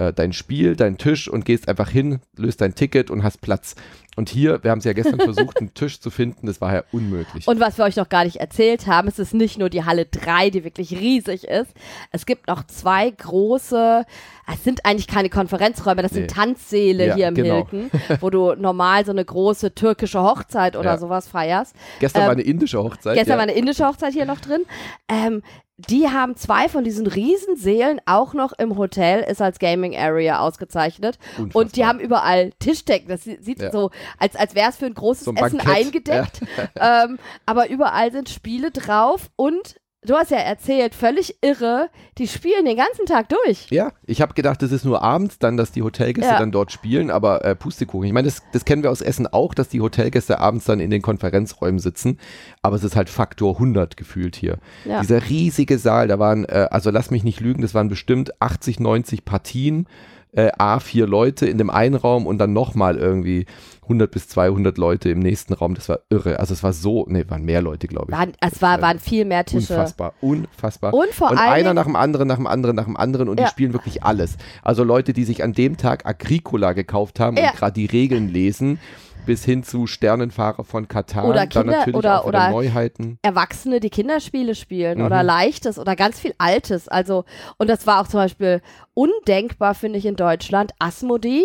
dein 0.00 0.32
Spiel, 0.32 0.76
dein 0.76 0.98
Tisch 0.98 1.28
und 1.28 1.44
gehst 1.44 1.68
einfach 1.68 1.90
hin, 1.90 2.20
löst 2.36 2.60
dein 2.60 2.74
Ticket 2.74 3.10
und 3.10 3.22
hast 3.22 3.40
Platz. 3.40 3.76
Und 4.16 4.28
hier, 4.28 4.62
wir 4.64 4.72
haben 4.72 4.78
es 4.80 4.84
ja 4.84 4.92
gestern 4.92 5.20
versucht, 5.20 5.58
einen 5.60 5.72
Tisch 5.72 6.00
zu 6.00 6.10
finden, 6.10 6.46
das 6.46 6.60
war 6.60 6.74
ja 6.74 6.82
unmöglich. 6.92 7.46
Und 7.46 7.60
was 7.60 7.78
wir 7.78 7.84
euch 7.84 7.96
noch 7.96 8.08
gar 8.08 8.24
nicht 8.24 8.36
erzählt 8.36 8.86
haben, 8.86 9.06
es 9.08 9.18
ist 9.18 9.34
nicht 9.34 9.58
nur 9.58 9.70
die 9.70 9.84
Halle 9.84 10.04
3, 10.06 10.50
die 10.50 10.64
wirklich 10.64 10.92
riesig 10.98 11.44
ist. 11.44 11.72
Es 12.10 12.26
gibt 12.26 12.48
noch 12.48 12.66
zwei 12.66 13.08
große, 13.10 14.04
es 14.52 14.64
sind 14.64 14.84
eigentlich 14.84 15.06
keine 15.06 15.30
Konferenzräume, 15.30 16.02
das 16.02 16.12
Nee. 16.12 16.20
sind 16.20 16.30
Tanzsäle 16.32 17.06
Ja, 17.08 17.14
hier 17.14 17.28
im 17.28 17.34
genau. 17.34 17.66
Hilton, 17.70 17.90
wo 18.20 18.30
du 18.30 18.54
normal 18.58 19.04
so 19.04 19.12
eine 19.12 19.24
große 19.24 19.74
türkische 19.74 20.20
Hochzeit 20.22 20.76
oder 20.76 20.90
Ja. 20.92 20.98
sowas 20.98 21.28
feierst. 21.28 21.74
Gestern 22.00 22.22
ähm, 22.22 22.26
war 22.26 22.32
eine 22.32 22.42
indische 22.42 22.82
Hochzeit. 22.82 23.14
Gestern 23.14 23.32
ja. 23.34 23.36
war 23.36 23.42
eine 23.44 23.52
indische 23.54 23.86
Hochzeit 23.86 24.12
hier 24.12 24.26
noch 24.26 24.40
drin. 24.40 24.62
Ähm, 25.08 25.42
die 25.88 26.08
haben 26.10 26.36
zwei 26.36 26.68
von 26.68 26.84
diesen 26.84 27.06
Riesensälen 27.06 28.02
auch 28.04 28.34
noch 28.34 28.52
im 28.58 28.76
Hotel, 28.76 29.22
ist 29.22 29.40
als 29.40 29.58
Gaming 29.58 29.96
Area 29.96 30.40
ausgezeichnet. 30.40 31.18
Und 31.38 31.54
die 31.54 31.56
Unfassbar. 31.56 31.86
haben 31.88 32.00
überall 32.00 32.50
Tischdecken. 32.58 33.08
Das 33.08 33.24
sie- 33.24 33.38
sieht 33.40 33.62
Ja. 33.62 33.72
so, 33.72 33.90
als, 34.18 34.36
als 34.36 34.54
wäre 34.54 34.70
es 34.70 34.76
für 34.76 34.86
ein 34.86 34.94
großes 34.94 35.24
So 35.24 35.32
ein 35.32 35.36
Essen 35.36 35.60
eingedeckt. 35.60 36.40
ähm, 36.80 37.18
aber 37.46 37.70
überall 37.70 38.12
sind 38.12 38.28
Spiele 38.28 38.70
drauf 38.70 39.30
und 39.36 39.76
du 40.02 40.14
hast 40.14 40.30
ja 40.30 40.38
erzählt, 40.38 40.94
völlig 40.94 41.36
irre, 41.42 41.90
die 42.18 42.26
spielen 42.26 42.64
den 42.64 42.76
ganzen 42.76 43.06
Tag 43.06 43.28
durch. 43.28 43.66
Ja, 43.70 43.92
ich 44.06 44.22
habe 44.22 44.34
gedacht, 44.34 44.62
das 44.62 44.72
ist 44.72 44.84
nur 44.84 45.02
abends 45.02 45.38
dann, 45.38 45.56
dass 45.56 45.72
die 45.72 45.82
Hotelgäste 45.82 46.32
Ja. 46.32 46.38
dann 46.38 46.52
dort 46.52 46.72
spielen, 46.72 47.10
aber 47.10 47.44
äh, 47.44 47.54
Pustekuchen. 47.54 48.06
Ich 48.06 48.12
meine, 48.12 48.26
das, 48.26 48.42
das 48.52 48.64
kennen 48.64 48.82
wir 48.82 48.90
aus 48.90 49.02
Essen 49.02 49.26
auch, 49.26 49.54
dass 49.54 49.68
die 49.68 49.80
Hotelgäste 49.80 50.38
abends 50.38 50.64
dann 50.64 50.80
in 50.80 50.90
den 50.90 51.02
Konferenzräumen 51.02 51.78
sitzen, 51.78 52.18
aber 52.62 52.76
es 52.76 52.84
ist 52.84 52.96
halt 52.96 53.10
Faktor 53.10 53.54
100 53.54 53.96
gefühlt 53.96 54.36
hier. 54.36 54.58
Ja. 54.84 55.00
Dieser 55.00 55.28
riesige 55.28 55.78
Saal, 55.78 56.08
da 56.08 56.18
waren, 56.18 56.44
äh, 56.44 56.68
also 56.70 56.90
lass 56.90 57.10
mich 57.10 57.24
nicht 57.24 57.40
lügen, 57.40 57.62
das 57.62 57.74
waren 57.74 57.88
bestimmt 57.88 58.40
80, 58.40 58.80
90 58.80 59.24
Partien, 59.24 59.86
äh, 60.32 60.50
A4 60.52 61.06
Leute 61.06 61.46
in 61.46 61.58
dem 61.58 61.70
einen 61.70 61.94
Raum 61.94 62.26
und 62.26 62.38
dann 62.38 62.52
nochmal 62.52 62.96
irgendwie 62.96 63.46
100 63.82 64.10
bis 64.10 64.28
200 64.28 64.78
Leute 64.78 65.10
im 65.10 65.18
nächsten 65.18 65.52
Raum. 65.52 65.74
Das 65.74 65.88
war 65.88 66.00
irre. 66.10 66.38
Also 66.38 66.54
es 66.54 66.62
war 66.62 66.72
so, 66.72 67.04
nee, 67.08 67.24
waren 67.28 67.44
mehr 67.44 67.60
Leute, 67.62 67.88
glaube 67.88 68.06
ich. 68.12 68.16
Waren, 68.16 68.32
es 68.40 68.62
war, 68.62 68.80
waren 68.80 69.00
viel 69.00 69.24
mehr 69.24 69.44
Tische. 69.44 69.72
Unfassbar, 69.74 70.14
unfassbar. 70.20 70.94
Und 70.94 71.10
vor 71.12 71.30
und 71.32 71.38
allen 71.38 71.50
einer 71.52 71.74
nach 71.74 71.86
dem 71.86 71.96
anderen, 71.96 72.28
nach 72.28 72.36
dem 72.36 72.46
anderen, 72.46 72.76
nach 72.76 72.84
dem 72.84 72.96
anderen 72.96 73.28
und 73.28 73.40
Ja. 73.40 73.46
die 73.46 73.50
spielen 73.50 73.72
wirklich 73.72 74.04
alles. 74.04 74.36
Also 74.62 74.84
Leute, 74.84 75.12
die 75.12 75.24
sich 75.24 75.42
an 75.42 75.52
dem 75.52 75.76
Tag 75.76 76.06
Agricola 76.06 76.72
gekauft 76.72 77.18
haben 77.18 77.36
Ja. 77.36 77.50
und 77.50 77.56
gerade 77.56 77.72
die 77.72 77.86
Regeln 77.86 78.28
lesen, 78.28 78.78
bis 79.26 79.44
hin 79.44 79.62
zu 79.62 79.86
Sternenfahrer 79.86 80.64
von 80.64 80.88
Katar, 80.88 81.24
Oder 81.26 81.40
dann 81.40 81.48
Kinder- 81.48 81.78
natürlich 81.78 81.96
oder- 81.96 82.26
oder- 82.26 82.50
Neuheiten. 82.50 83.18
Erwachsene, 83.22 83.80
die 83.80 83.90
Kinderspiele 83.90 84.54
spielen 84.54 84.98
Mhm. 84.98 85.04
oder 85.06 85.22
Leichtes 85.22 85.78
oder 85.78 85.96
ganz 85.96 86.18
viel 86.18 86.34
Altes. 86.38 86.88
Also, 86.88 87.24
und 87.58 87.68
das 87.70 87.86
war 87.86 88.00
auch 88.00 88.08
zum 88.08 88.20
Beispiel 88.20 88.60
undenkbar, 88.94 89.74
finde 89.74 89.98
ich, 89.98 90.06
in 90.06 90.16
Deutschland. 90.16 90.72
Asmodee. 90.78 91.44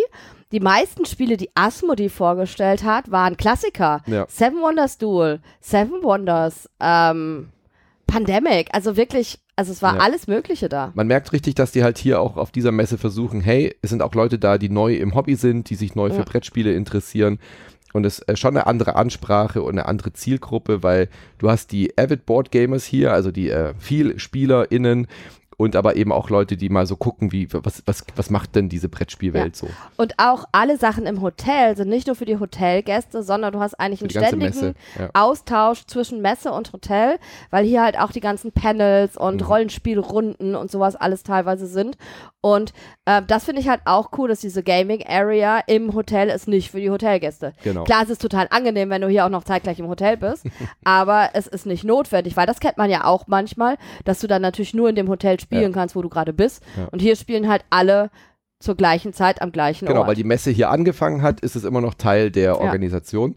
Die 0.51 0.59
meisten 0.59 1.05
Spiele, 1.05 1.37
die 1.37 1.49
Asmodee 1.55 2.09
vorgestellt 2.09 2.83
hat, 2.83 3.11
waren 3.11 3.35
Klassiker. 3.35 4.01
Ja. 4.05 4.25
Seven 4.29 4.61
Wonders 4.61 4.97
Duel, 4.97 5.41
Seven 5.59 6.03
Wonders, 6.03 6.69
ähm, 6.79 7.49
Pandemic. 8.15 8.69
Also 8.71 8.97
wirklich, 8.97 9.39
also 9.55 9.71
es 9.71 9.81
war 9.81 9.95
Ja. 9.95 10.01
alles 10.01 10.27
Mögliche 10.27 10.69
da. 10.69 10.91
Man 10.95 11.07
merkt 11.07 11.31
richtig, 11.33 11.55
dass 11.55 11.71
die 11.71 11.83
halt 11.83 11.97
hier 11.97 12.19
auch 12.21 12.37
auf 12.37 12.51
dieser 12.51 12.71
Messe 12.71 12.97
versuchen, 12.97 13.41
hey, 13.41 13.75
es 13.81 13.89
sind 13.89 14.01
auch 14.01 14.13
Leute 14.15 14.39
da, 14.39 14.57
die 14.57 14.69
neu 14.69 14.95
im 14.95 15.15
Hobby 15.15 15.35
sind, 15.35 15.69
die 15.69 15.75
sich 15.75 15.95
neu 15.95 16.09
für 16.09 16.17
Ja. 16.19 16.23
Brettspiele 16.23 16.73
interessieren. 16.73 17.39
Und 17.93 18.05
es 18.05 18.19
ist 18.19 18.39
schon 18.39 18.57
eine 18.57 18.67
andere 18.67 18.95
Ansprache 18.97 19.61
und 19.61 19.71
eine 19.75 19.85
andere 19.85 20.11
Zielgruppe, 20.11 20.83
weil 20.83 21.07
du 21.37 21.49
hast 21.49 21.71
die 21.71 21.97
Avid 21.97 22.25
Board 22.25 22.51
Gamers 22.51 22.83
hier, 22.83 23.13
also 23.13 23.31
die 23.31 23.49
äh, 23.49 23.73
viel 23.79 24.19
SpielerInnen 24.19 25.07
und 25.57 25.75
aber 25.75 25.95
eben 25.95 26.11
auch 26.11 26.29
Leute, 26.29 26.57
die 26.57 26.69
mal 26.69 26.85
so 26.85 26.95
gucken, 26.95 27.31
wie, 27.31 27.51
was, 27.53 27.83
was, 27.85 28.03
was 28.15 28.29
macht 28.29 28.55
denn 28.55 28.69
diese 28.69 28.89
Brettspielwelt 28.89 29.55
so? 29.55 29.67
Und 29.97 30.15
auch 30.17 30.45
alle 30.51 30.77
Sachen 30.77 31.05
im 31.05 31.21
Hotel 31.21 31.75
sind 31.77 31.89
nicht 31.89 32.07
nur 32.07 32.15
für 32.15 32.25
die 32.25 32.39
Hotelgäste, 32.39 33.23
sondern 33.23 33.53
du 33.53 33.59
hast 33.59 33.75
eigentlich 33.79 34.01
einen 34.01 34.09
ständigen. 34.09 34.75
Ja. 34.99 35.09
Austausch 35.13 35.85
zwischen 35.85 36.21
Messe 36.21 36.51
und 36.51 36.73
Hotel, 36.73 37.17
weil 37.51 37.65
hier 37.65 37.83
halt 37.83 37.97
auch 37.99 38.11
die 38.11 38.19
ganzen 38.21 38.51
Panels 38.51 39.17
und 39.17 39.41
Mhm. 39.41 39.47
Rollenspielrunden 39.47 40.55
und 40.55 40.71
sowas 40.71 40.95
alles 40.95 41.23
teilweise 41.23 41.67
sind. 41.67 41.97
Und 42.41 42.73
äh, 43.05 43.21
das 43.27 43.45
finde 43.45 43.61
ich 43.61 43.67
halt 43.67 43.81
auch 43.85 44.09
cool, 44.17 44.29
dass 44.29 44.39
diese 44.39 44.61
Gaming 44.61 45.03
Area 45.07 45.61
im 45.65 45.93
Hotel 45.95 46.29
ist 46.29 46.47
nicht 46.47 46.69
für 46.69 46.79
die 46.79 46.91
Hotelgäste. 46.91 47.53
Genau. 47.63 47.83
Klar, 47.85 48.03
es 48.03 48.09
ist 48.11 48.21
total 48.21 48.47
angenehm, 48.51 48.89
wenn 48.91 49.01
du 49.01 49.07
hier 49.07 49.25
auch 49.25 49.29
noch 49.29 49.43
zeitgleich 49.43 49.79
im 49.79 49.87
Hotel 49.87 50.17
bist, 50.17 50.45
aber 50.83 51.29
es 51.33 51.47
ist 51.47 51.65
nicht 51.65 51.83
notwendig, 51.83 52.37
weil 52.37 52.45
das 52.45 52.59
kennt 52.59 52.77
man 52.77 52.89
ja 52.91 53.05
auch 53.05 53.25
manchmal, 53.27 53.77
dass 54.03 54.19
du 54.19 54.27
dann 54.27 54.43
natürlich 54.43 54.75
nur 54.75 54.89
in 54.89 54.95
dem 54.95 55.09
Hotel 55.09 55.39
spielen 55.45 55.73
kannst, 55.73 55.95
wo 55.95 56.01
du 56.01 56.09
gerade 56.09 56.33
bist. 56.33 56.63
Ja. 56.77 56.85
Und 56.91 57.01
hier 57.01 57.15
spielen 57.15 57.47
halt 57.47 57.63
alle 57.69 58.09
zur 58.59 58.75
gleichen 58.75 59.13
Zeit 59.13 59.41
am 59.41 59.51
gleichen 59.51 59.85
Genau, 59.87 60.01
Ort. 60.01 60.09
weil 60.09 60.15
die 60.15 60.23
Messe 60.23 60.51
hier 60.51 60.69
angefangen 60.69 61.21
hat, 61.21 61.39
ist 61.41 61.55
es 61.55 61.63
immer 61.63 61.81
noch 61.81 61.93
Teil 61.93 62.31
der 62.31 62.59
Organisation. 62.59 63.35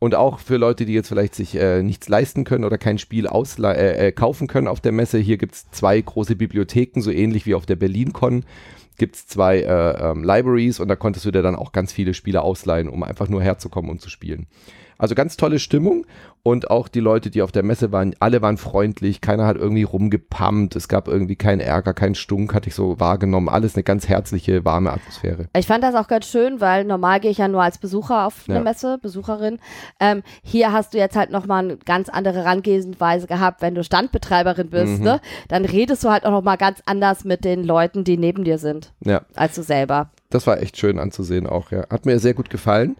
Und 0.00 0.14
auch 0.14 0.38
für 0.38 0.58
Leute, 0.58 0.86
die 0.86 0.92
jetzt 0.92 1.08
vielleicht 1.08 1.34
sich 1.34 1.56
äh, 1.56 1.82
nichts 1.82 2.08
leisten 2.08 2.44
können 2.44 2.64
oder 2.64 2.78
kein 2.78 2.98
Spiel 2.98 3.26
äh, 3.26 4.06
äh, 4.08 4.12
kaufen 4.12 4.46
können 4.46 4.68
auf 4.68 4.80
der 4.80 4.92
Messe, 4.92 5.18
hier 5.18 5.38
gibt 5.38 5.56
es 5.56 5.70
zwei 5.72 6.00
große 6.00 6.36
Bibliotheken, 6.36 7.00
so 7.00 7.10
ähnlich 7.10 7.46
wie 7.46 7.54
auf 7.54 7.66
der 7.66 7.76
BerlinCon 7.76 8.44
gibt 8.98 9.16
es 9.16 9.26
zwei 9.26 9.60
äh, 9.60 10.10
ähm, 10.10 10.24
Libraries 10.24 10.80
und 10.80 10.88
da 10.88 10.96
konntest 10.96 11.24
du 11.24 11.30
dir 11.30 11.42
dann 11.42 11.56
auch 11.56 11.72
ganz 11.72 11.92
viele 11.92 12.14
Spiele 12.14 12.42
ausleihen, 12.42 12.88
um 12.88 13.02
einfach 13.02 13.28
nur 13.28 13.42
herzukommen 13.42 13.90
und 13.90 14.00
zu 14.00 14.10
spielen. 14.10 14.46
Also 14.98 15.14
ganz 15.14 15.36
tolle 15.36 15.60
Stimmung 15.60 16.06
und 16.42 16.70
auch 16.70 16.88
die 16.88 17.00
Leute, 17.00 17.30
die 17.30 17.42
auf 17.42 17.52
der 17.52 17.62
Messe 17.62 17.92
waren, 17.92 18.14
alle 18.20 18.42
waren 18.42 18.56
freundlich, 18.56 19.20
keiner 19.20 19.46
hat 19.46 19.56
irgendwie 19.56 19.84
rumgepammt, 19.84 20.74
es 20.76 20.88
gab 20.88 21.06
irgendwie 21.06 21.36
keinen 21.36 21.60
Ärger, 21.60 21.94
keinen 21.94 22.14
Stunk, 22.14 22.54
hatte 22.54 22.68
ich 22.68 22.74
so 22.74 22.98
wahrgenommen. 22.98 23.48
Alles 23.48 23.74
eine 23.74 23.84
ganz 23.84 24.08
herzliche, 24.08 24.64
warme 24.64 24.92
Atmosphäre. 24.92 25.46
Ich 25.56 25.66
fand 25.66 25.84
das 25.84 25.94
auch 25.94 26.08
ganz 26.08 26.26
schön, 26.26 26.60
weil 26.60 26.84
normal 26.84 27.20
gehe 27.20 27.30
ich 27.30 27.38
ja 27.38 27.48
nur 27.48 27.62
als 27.62 27.78
Besucher 27.78 28.26
auf 28.26 28.44
eine 28.48 28.58
ja. 28.58 28.64
Messe, 28.64 28.98
Besucherin. 28.98 29.58
Ähm, 30.00 30.22
hier 30.42 30.72
hast 30.72 30.94
du 30.94 30.98
jetzt 30.98 31.16
halt 31.16 31.30
nochmal 31.30 31.64
eine 31.64 31.76
ganz 31.76 32.08
andere 32.08 32.38
Herangehensweise 32.38 33.26
gehabt, 33.26 33.62
wenn 33.62 33.74
du 33.74 33.84
Standbetreiberin 33.84 34.70
bist, 34.70 34.98
mhm. 34.98 35.04
ne? 35.04 35.20
Dann 35.48 35.64
redest 35.64 36.02
du 36.02 36.10
halt 36.10 36.24
auch 36.24 36.32
nochmal 36.32 36.56
ganz 36.56 36.82
anders 36.86 37.24
mit 37.24 37.44
den 37.44 37.62
Leuten, 37.62 38.04
die 38.04 38.16
neben 38.16 38.44
dir 38.44 38.58
sind, 38.58 38.92
ja. 39.04 39.22
als 39.34 39.54
du 39.54 39.62
selber. 39.62 40.10
Das 40.30 40.46
war 40.46 40.60
echt 40.60 40.76
schön 40.76 40.98
anzusehen 40.98 41.46
auch, 41.46 41.70
ja. 41.70 41.84
Hat 41.88 42.06
mir 42.06 42.18
sehr 42.18 42.34
gut 42.34 42.50
gefallen. 42.50 42.96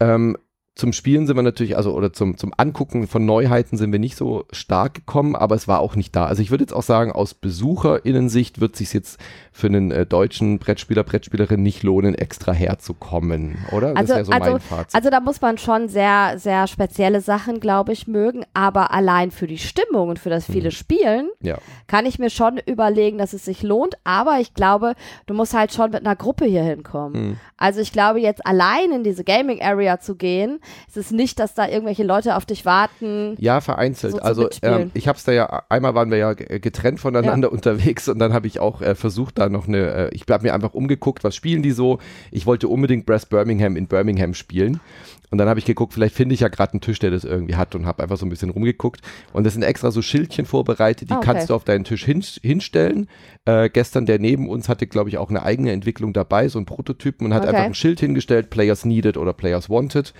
Ähm, 0.00 0.36
zum 0.76 0.92
Spielen 0.92 1.26
sind 1.26 1.36
wir 1.36 1.42
natürlich, 1.42 1.74
also 1.74 1.94
oder 1.94 2.12
zum, 2.12 2.36
zum 2.36 2.52
Angucken 2.54 3.08
von 3.08 3.24
Neuheiten 3.24 3.78
sind 3.78 3.92
wir 3.92 3.98
nicht 3.98 4.14
so 4.14 4.44
stark 4.52 4.92
gekommen, 4.92 5.34
aber 5.34 5.54
es 5.54 5.66
war 5.66 5.80
auch 5.80 5.96
nicht 5.96 6.14
da. 6.14 6.26
Also 6.26 6.42
ich 6.42 6.50
würde 6.50 6.64
jetzt 6.64 6.74
auch 6.74 6.82
sagen, 6.82 7.12
aus 7.12 7.32
BesucherInnensicht 7.32 8.60
wird 8.60 8.74
es 8.74 8.78
sich 8.80 8.92
jetzt 8.92 9.18
für 9.52 9.68
einen 9.68 9.90
äh, 9.90 10.04
deutschen 10.04 10.58
Brettspieler, 10.58 11.02
Brettspielerin 11.02 11.62
nicht 11.62 11.82
lohnen, 11.82 12.14
extra 12.14 12.52
herzukommen, 12.52 13.56
oder? 13.72 13.96
Also, 13.96 14.22
so 14.22 14.30
also, 14.30 14.58
also 14.92 15.10
da 15.10 15.20
muss 15.20 15.40
man 15.40 15.56
schon 15.56 15.88
sehr, 15.88 16.34
sehr 16.36 16.66
spezielle 16.66 17.22
Sachen, 17.22 17.58
glaube 17.58 17.94
ich, 17.94 18.06
mögen, 18.06 18.44
aber 18.52 18.92
allein 18.92 19.30
für 19.30 19.46
die 19.46 19.56
Stimmung 19.56 20.10
und 20.10 20.18
für 20.18 20.28
das 20.28 20.44
viele 20.44 20.68
mhm. 20.68 20.72
Spielen 20.72 21.28
ja. 21.40 21.56
kann 21.86 22.04
ich 22.04 22.18
mir 22.18 22.28
schon 22.28 22.58
überlegen, 22.58 23.16
dass 23.16 23.32
es 23.32 23.46
sich 23.46 23.62
lohnt, 23.62 23.96
aber 24.04 24.40
ich 24.40 24.52
glaube, 24.52 24.92
du 25.24 25.32
musst 25.32 25.54
halt 25.54 25.72
schon 25.72 25.90
mit 25.90 26.04
einer 26.04 26.16
Gruppe 26.16 26.44
hier 26.44 26.62
hinkommen. 26.62 27.28
Mhm. 27.28 27.36
Also 27.56 27.80
ich 27.80 27.92
glaube, 27.92 28.20
jetzt 28.20 28.44
allein 28.44 28.92
in 28.92 29.04
diese 29.04 29.24
Gaming 29.24 29.62
Area 29.62 30.00
zu 30.00 30.16
gehen, 30.16 30.58
es 30.88 30.96
ist 30.96 31.12
nicht, 31.12 31.38
dass 31.38 31.54
da 31.54 31.68
irgendwelche 31.68 32.04
Leute 32.04 32.36
auf 32.36 32.46
dich 32.46 32.64
warten. 32.64 33.36
Ja, 33.38 33.60
vereinzelt. 33.60 34.14
So 34.14 34.20
also 34.20 34.48
ähm, 34.62 34.90
ich 34.94 35.08
habe 35.08 35.18
es 35.18 35.24
da 35.24 35.32
ja, 35.32 35.62
einmal 35.68 35.94
waren 35.94 36.10
wir 36.10 36.18
ja 36.18 36.32
getrennt 36.34 37.00
voneinander 37.00 37.48
ja. 37.48 37.52
unterwegs 37.52 38.08
und 38.08 38.18
dann 38.18 38.32
habe 38.32 38.46
ich 38.46 38.60
auch 38.60 38.80
äh, 38.80 38.94
versucht, 38.94 39.38
da 39.38 39.48
noch 39.48 39.68
eine, 39.68 39.78
äh, 39.78 40.10
ich 40.12 40.24
habe 40.28 40.44
mir 40.44 40.54
einfach 40.54 40.74
umgeguckt, 40.74 41.24
was 41.24 41.34
spielen 41.34 41.62
die 41.62 41.72
so. 41.72 41.98
Ich 42.30 42.46
wollte 42.46 42.68
unbedingt 42.68 43.06
Brass 43.06 43.26
Birmingham 43.26 43.76
in 43.76 43.86
Birmingham 43.86 44.34
spielen. 44.34 44.80
Und 45.30 45.38
dann 45.38 45.48
habe 45.48 45.58
ich 45.58 45.64
geguckt, 45.64 45.92
vielleicht 45.92 46.14
finde 46.14 46.34
ich 46.34 46.40
ja 46.40 46.48
gerade 46.48 46.74
einen 46.74 46.80
Tisch, 46.80 46.98
der 46.98 47.10
das 47.10 47.24
irgendwie 47.24 47.56
hat 47.56 47.74
und 47.74 47.84
habe 47.84 48.02
einfach 48.02 48.16
so 48.16 48.24
ein 48.24 48.28
bisschen 48.28 48.50
rumgeguckt. 48.50 49.00
Und 49.32 49.44
das 49.44 49.54
sind 49.54 49.62
extra 49.62 49.90
so 49.90 50.00
Schildchen 50.00 50.46
vorbereitet, 50.46 51.10
die 51.10 51.14
ah, 51.14 51.18
okay. 51.18 51.26
kannst 51.26 51.50
du 51.50 51.54
auf 51.54 51.64
deinen 51.64 51.84
Tisch 51.84 52.04
hin, 52.04 52.24
hinstellen. 52.42 53.08
Äh, 53.46 53.70
gestern 53.70 54.06
der 54.06 54.18
neben 54.18 54.48
uns 54.48 54.68
hatte, 54.68 54.88
glaube 54.88 55.08
ich, 55.08 55.18
auch 55.18 55.30
eine 55.30 55.44
eigene 55.44 55.70
Entwicklung 55.70 56.12
dabei, 56.12 56.48
so 56.48 56.58
ein 56.58 56.66
Prototypen 56.66 57.26
und 57.26 57.32
hat 57.32 57.42
okay. 57.42 57.50
einfach 57.50 57.64
ein 57.66 57.74
Schild 57.74 58.00
hingestellt, 58.00 58.50
Players 58.50 58.84
Needed 58.84 59.16
oder 59.16 59.32
Players 59.32 59.70
Wanted. 59.70 60.12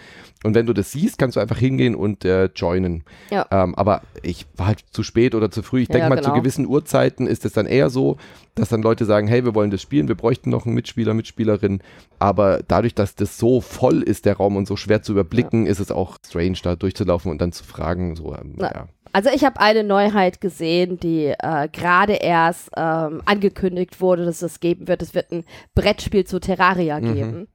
Und 0.44 0.54
wenn 0.54 0.66
du 0.66 0.72
das 0.72 0.92
siehst, 0.92 1.18
kannst 1.18 1.36
du 1.36 1.40
einfach 1.40 1.58
hingehen 1.58 1.96
und 1.96 2.24
äh, 2.24 2.44
joinen. 2.54 3.02
Ja. 3.30 3.44
Ähm, 3.50 3.74
aber 3.74 4.02
ich 4.22 4.46
war 4.56 4.68
halt 4.68 4.84
zu 4.92 5.02
spät 5.02 5.34
oder 5.34 5.50
zu 5.50 5.62
früh. 5.62 5.82
Ich 5.82 5.88
denke 5.88 6.04
ja, 6.04 6.08
mal, 6.08 6.16
genau. 6.16 6.28
zu 6.28 6.34
gewissen 6.34 6.66
Uhrzeiten 6.66 7.26
ist 7.26 7.44
es 7.44 7.52
dann 7.52 7.66
eher 7.66 7.90
so, 7.90 8.16
dass 8.54 8.68
dann 8.68 8.80
Leute 8.80 9.04
sagen, 9.06 9.26
hey, 9.26 9.44
wir 9.44 9.56
wollen 9.56 9.72
das 9.72 9.82
spielen, 9.82 10.06
wir 10.06 10.14
bräuchten 10.14 10.50
noch 10.50 10.64
einen 10.64 10.76
Mitspieler, 10.76 11.12
Mitspielerin. 11.12 11.80
Aber 12.20 12.60
dadurch, 12.68 12.94
dass 12.94 13.16
das 13.16 13.38
so 13.38 13.60
voll 13.60 14.02
ist, 14.02 14.24
der 14.24 14.36
Raum, 14.36 14.54
und 14.54 14.68
so 14.68 14.76
schwer 14.76 15.02
zu 15.02 15.12
überblicken, 15.12 15.64
ja. 15.64 15.72
ist 15.72 15.80
es 15.80 15.90
auch 15.90 16.18
strange, 16.24 16.58
da 16.62 16.76
durchzulaufen 16.76 17.32
und 17.32 17.40
dann 17.40 17.50
zu 17.50 17.64
fragen. 17.64 18.14
So, 18.14 18.32
ähm, 18.36 18.54
ja. 18.60 18.86
Also 19.12 19.30
ich 19.30 19.44
habe 19.44 19.60
eine 19.60 19.84
Neuheit 19.84 20.40
gesehen, 20.40 20.98
die 20.98 21.26
äh, 21.26 21.68
gerade 21.72 22.14
erst 22.14 22.70
ähm, 22.76 23.22
angekündigt 23.24 24.00
wurde, 24.00 24.24
dass 24.24 24.42
es 24.42 24.60
geben 24.60 24.88
wird. 24.88 25.02
Es 25.02 25.14
wird 25.14 25.32
ein 25.32 25.44
Brettspiel 25.74 26.24
zu 26.24 26.40
Terraria 26.40 27.00
mhm. 27.00 27.14
geben. 27.14 27.48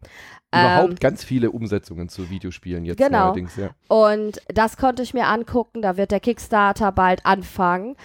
Überhaupt 0.53 0.89
ähm, 0.89 0.95
ganz 0.99 1.23
viele 1.23 1.51
Umsetzungen 1.51 2.09
zu 2.09 2.29
Videospielen 2.29 2.83
jetzt 2.83 2.97
genau. 2.97 3.27
neuerdings, 3.27 3.55
ja. 3.55 3.69
Und 3.87 4.41
das 4.49 4.75
konnte 4.75 5.01
ich 5.01 5.13
mir 5.13 5.27
angucken. 5.27 5.81
Da 5.81 5.95
wird 5.95 6.11
der 6.11 6.19
Kickstarter 6.19 6.91
bald 6.91 7.25
anfangen. 7.25 7.95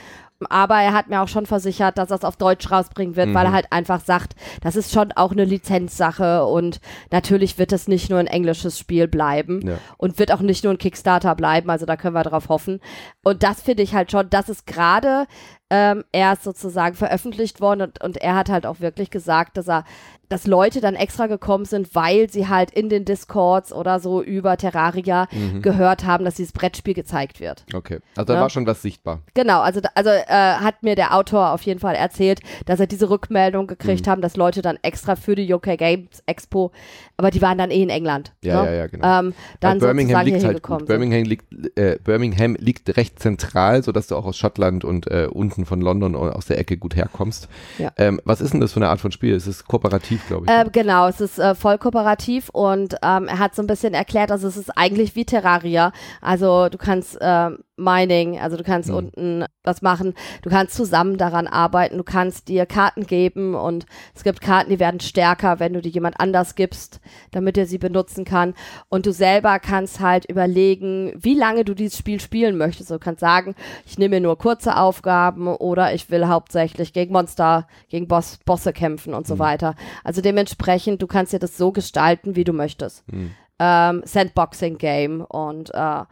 Aber 0.50 0.76
er 0.76 0.92
hat 0.92 1.08
mir 1.08 1.22
auch 1.22 1.28
schon 1.28 1.46
versichert, 1.46 1.98
dass 1.98 2.10
er 2.10 2.16
es 2.16 2.24
auf 2.24 2.36
Deutsch 2.36 2.70
rausbringen 2.70 3.16
wird, 3.16 3.28
mhm. 3.28 3.34
weil 3.34 3.46
er 3.46 3.52
halt 3.52 3.72
einfach 3.72 4.00
sagt, 4.00 4.34
das 4.62 4.76
ist 4.76 4.92
schon 4.92 5.12
auch 5.12 5.32
eine 5.32 5.44
Lizenzsache 5.44 6.44
und 6.44 6.80
natürlich 7.10 7.58
wird 7.58 7.72
es 7.72 7.88
nicht 7.88 8.10
nur 8.10 8.18
ein 8.18 8.26
englisches 8.26 8.78
Spiel 8.78 9.08
bleiben 9.08 9.66
ja. 9.66 9.78
und 9.96 10.18
wird 10.18 10.32
auch 10.32 10.40
nicht 10.40 10.64
nur 10.64 10.74
ein 10.74 10.78
Kickstarter 10.78 11.34
bleiben, 11.34 11.70
also 11.70 11.86
da 11.86 11.96
können 11.96 12.14
wir 12.14 12.22
drauf 12.22 12.48
hoffen. 12.48 12.80
Und 13.22 13.42
das 13.42 13.62
finde 13.62 13.82
ich 13.82 13.94
halt 13.94 14.10
schon, 14.10 14.28
das 14.30 14.48
ist 14.48 14.66
gerade 14.66 15.26
ähm, 15.70 16.04
erst 16.12 16.44
sozusagen 16.44 16.94
veröffentlicht 16.94 17.60
worden 17.60 17.82
und, 17.82 18.02
und 18.02 18.16
er 18.18 18.36
hat 18.36 18.48
halt 18.48 18.66
auch 18.66 18.80
wirklich 18.80 19.10
gesagt, 19.10 19.56
dass 19.56 19.68
er 19.68 19.84
dass 20.28 20.46
Leute 20.46 20.80
dann 20.80 20.94
extra 20.94 21.26
gekommen 21.26 21.64
sind, 21.64 21.94
weil 21.94 22.28
sie 22.30 22.48
halt 22.48 22.70
in 22.70 22.88
den 22.88 23.04
Discords 23.04 23.72
oder 23.72 24.00
so 24.00 24.22
über 24.22 24.56
Terraria 24.56 25.28
mhm. 25.30 25.62
gehört 25.62 26.04
haben, 26.04 26.24
dass 26.24 26.34
dieses 26.34 26.52
Brettspiel 26.52 26.94
gezeigt 26.94 27.40
wird. 27.40 27.64
Okay, 27.72 28.00
also 28.16 28.26
da 28.26 28.34
ja? 28.34 28.40
war 28.40 28.50
schon 28.50 28.66
was 28.66 28.82
sichtbar. 28.82 29.20
Genau, 29.34 29.60
also, 29.60 29.80
also 29.94 30.10
äh, 30.10 30.24
hat 30.26 30.82
mir 30.82 30.96
der 30.96 31.14
Autor 31.14 31.52
auf 31.52 31.62
jeden 31.62 31.80
Fall 31.80 31.94
erzählt, 31.94 32.40
dass 32.66 32.80
er 32.80 32.86
diese 32.86 33.08
Rückmeldung 33.08 33.66
gekriegt 33.66 34.06
mhm. 34.06 34.10
haben, 34.10 34.22
dass 34.22 34.36
Leute 34.36 34.62
dann 34.62 34.78
extra 34.82 35.16
für 35.16 35.34
die 35.34 35.52
UK 35.52 35.78
Games 35.78 36.22
Expo, 36.26 36.72
aber 37.16 37.30
die 37.30 37.40
waren 37.40 37.58
dann 37.58 37.70
eh 37.70 37.82
in 37.82 37.90
England. 37.90 38.32
Ja, 38.42 38.62
ne? 38.62 38.68
ja, 38.70 38.76
ja, 38.78 38.86
genau. 38.88 39.20
Ähm, 39.20 39.34
dann 39.60 39.78
Birmingham 39.78 40.24
liegt 40.24 40.44
halt. 40.44 40.86
Birmingham 40.86 41.24
liegt, 41.24 41.78
äh, 41.78 41.98
Birmingham 42.02 42.56
liegt 42.56 42.96
recht 42.96 43.20
zentral, 43.20 43.82
sodass 43.82 44.08
du 44.08 44.16
auch 44.16 44.24
aus 44.24 44.36
Schottland 44.36 44.84
und 44.84 45.06
äh, 45.06 45.28
unten 45.30 45.55
von 45.64 45.80
London 45.80 46.14
aus 46.14 46.46
der 46.46 46.58
Ecke 46.58 46.76
gut 46.76 46.96
herkommst. 46.96 47.48
Ja. 47.78 47.92
Ähm, 47.96 48.20
was 48.24 48.40
ist 48.40 48.52
denn 48.52 48.60
das 48.60 48.72
für 48.72 48.80
eine 48.80 48.88
Art 48.88 49.00
von 49.00 49.10
Spiel? 49.10 49.34
Ist 49.34 49.46
es 49.46 49.64
kooperativ? 49.64 49.86
kooperativ, 49.96 50.26
glaube 50.26 50.46
ich. 50.46 50.52
Äh, 50.52 50.70
genau, 50.70 51.08
es 51.08 51.20
ist 51.20 51.38
äh, 51.38 51.54
voll 51.54 51.78
kooperativ 51.78 52.48
und 52.50 52.94
ähm, 53.02 53.28
er 53.28 53.38
hat 53.38 53.54
so 53.54 53.62
ein 53.62 53.66
bisschen 53.66 53.94
erklärt, 53.94 54.30
also 54.30 54.48
es 54.48 54.56
ist 54.56 54.70
eigentlich 54.76 55.14
wie 55.16 55.24
Terraria. 55.24 55.92
Also 56.20 56.68
du 56.68 56.78
kannst 56.78 57.20
äh, 57.20 57.50
Mining, 57.76 58.38
also 58.38 58.56
du 58.56 58.64
kannst 58.64 58.88
mhm. 58.88 58.96
unten 58.96 59.44
was 59.62 59.82
machen, 59.82 60.14
du 60.42 60.50
kannst 60.50 60.74
zusammen 60.74 61.18
daran 61.18 61.46
arbeiten, 61.46 61.98
du 61.98 62.04
kannst 62.04 62.48
dir 62.48 62.64
Karten 62.64 63.06
geben 63.06 63.54
und 63.54 63.86
es 64.14 64.24
gibt 64.24 64.40
Karten, 64.40 64.70
die 64.70 64.78
werden 64.78 65.00
stärker, 65.00 65.60
wenn 65.60 65.74
du 65.74 65.82
die 65.82 65.90
jemand 65.90 66.18
anders 66.18 66.54
gibst, 66.54 67.00
damit 67.32 67.58
er 67.58 67.66
sie 67.66 67.78
benutzen 67.78 68.24
kann. 68.24 68.54
Und 68.88 69.06
du 69.06 69.12
selber 69.12 69.58
kannst 69.58 70.00
halt 70.00 70.24
überlegen, 70.24 71.12
wie 71.16 71.34
lange 71.34 71.64
du 71.64 71.74
dieses 71.74 71.98
Spiel 71.98 72.20
spielen 72.20 72.56
möchtest. 72.56 72.90
Du 72.90 72.98
kannst 72.98 73.20
sagen, 73.20 73.54
ich 73.84 73.98
nehme 73.98 74.16
mir 74.16 74.20
nur 74.20 74.38
kurze 74.38 74.76
Aufgaben 74.76 75.48
oder 75.48 75.92
ich 75.92 76.10
will 76.10 76.28
hauptsächlich 76.28 76.92
gegen 76.92 77.12
Monster, 77.12 77.66
gegen 77.88 78.08
Boss, 78.08 78.38
Bosse 78.44 78.72
kämpfen 78.72 79.12
und 79.12 79.26
so 79.26 79.34
mhm. 79.34 79.40
weiter. 79.40 79.74
Also 80.02 80.22
dementsprechend, 80.22 81.02
du 81.02 81.06
kannst 81.06 81.32
dir 81.32 81.38
das 81.38 81.56
so 81.56 81.72
gestalten, 81.72 82.36
wie 82.36 82.44
du 82.44 82.52
möchtest. 82.52 83.04
Mhm. 83.12 83.32
Ähm, 83.58 84.02
Sandboxing-Game 84.04 85.22
und 85.22 85.74
äh, 85.74 86.04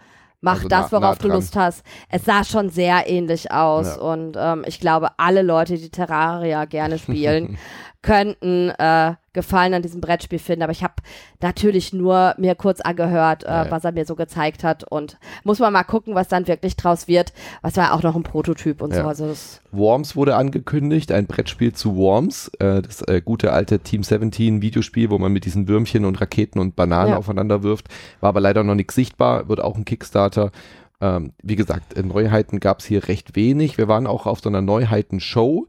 mach 0.44 0.56
also 0.56 0.68
das, 0.68 0.92
worauf 0.92 1.20
nah 1.20 1.28
du 1.28 1.28
Lust 1.28 1.56
hast. 1.56 1.82
Es 2.08 2.24
sah 2.24 2.44
schon 2.44 2.68
sehr 2.68 3.08
ähnlich 3.08 3.50
aus 3.50 3.96
ja. 3.96 4.02
und 4.02 4.36
ähm, 4.38 4.64
ich 4.66 4.78
glaube, 4.78 5.08
alle 5.16 5.42
Leute, 5.42 5.76
die 5.76 5.88
Terraria 5.88 6.66
gerne 6.66 6.98
spielen, 6.98 7.58
könnten 8.04 8.68
äh, 8.68 9.14
Gefallen 9.32 9.74
an 9.74 9.82
diesem 9.82 10.00
Brettspiel 10.00 10.38
finden. 10.38 10.62
Aber 10.62 10.72
ich 10.72 10.84
habe 10.84 10.94
natürlich 11.40 11.92
nur 11.92 12.34
mir 12.36 12.54
kurz 12.54 12.80
angehört, 12.80 13.42
äh, 13.42 13.48
ja, 13.48 13.64
ja. 13.64 13.70
was 13.70 13.82
er 13.82 13.92
mir 13.92 14.04
so 14.04 14.14
gezeigt 14.14 14.62
hat. 14.62 14.84
Und 14.84 15.18
muss 15.42 15.58
man 15.58 15.72
mal 15.72 15.84
gucken, 15.84 16.14
was 16.14 16.28
dann 16.28 16.46
wirklich 16.46 16.76
draus 16.76 17.08
wird. 17.08 17.32
Was 17.62 17.76
war 17.76 17.94
auch 17.94 18.02
noch 18.02 18.14
ein 18.14 18.22
Prototyp 18.22 18.82
und 18.82 18.92
ja. 18.92 19.02
so. 19.02 19.08
Also 19.08 19.34
Worms 19.72 20.14
wurde 20.14 20.36
angekündigt, 20.36 21.10
ein 21.12 21.26
Brettspiel 21.26 21.72
zu 21.72 21.96
Worms. 21.96 22.48
Äh, 22.58 22.82
das 22.82 23.00
äh, 23.02 23.22
gute 23.24 23.52
alte 23.52 23.80
Team 23.80 24.02
17 24.02 24.60
Videospiel, 24.60 25.10
wo 25.10 25.18
man 25.18 25.32
mit 25.32 25.46
diesen 25.46 25.66
Würmchen 25.66 26.04
und 26.04 26.20
Raketen 26.20 26.60
und 26.60 26.76
Bananen 26.76 27.14
aufeinander 27.14 27.62
wirft. 27.62 27.88
War 28.20 28.28
aber 28.28 28.40
leider 28.40 28.62
noch 28.62 28.74
nichts 28.74 28.94
sichtbar, 28.94 29.48
wird 29.48 29.60
auch 29.60 29.76
ein 29.76 29.86
Kickstarter. 29.86 30.52
Ähm, 31.00 31.32
wie 31.42 31.56
gesagt, 31.56 31.96
Neuheiten 32.04 32.60
gab 32.60 32.80
es 32.80 32.84
hier 32.84 33.08
recht 33.08 33.34
wenig. 33.34 33.78
Wir 33.78 33.88
waren 33.88 34.06
auch 34.06 34.26
auf 34.26 34.40
so 34.40 34.50
einer 34.50 34.60
Neuheiten-Show 34.60 35.66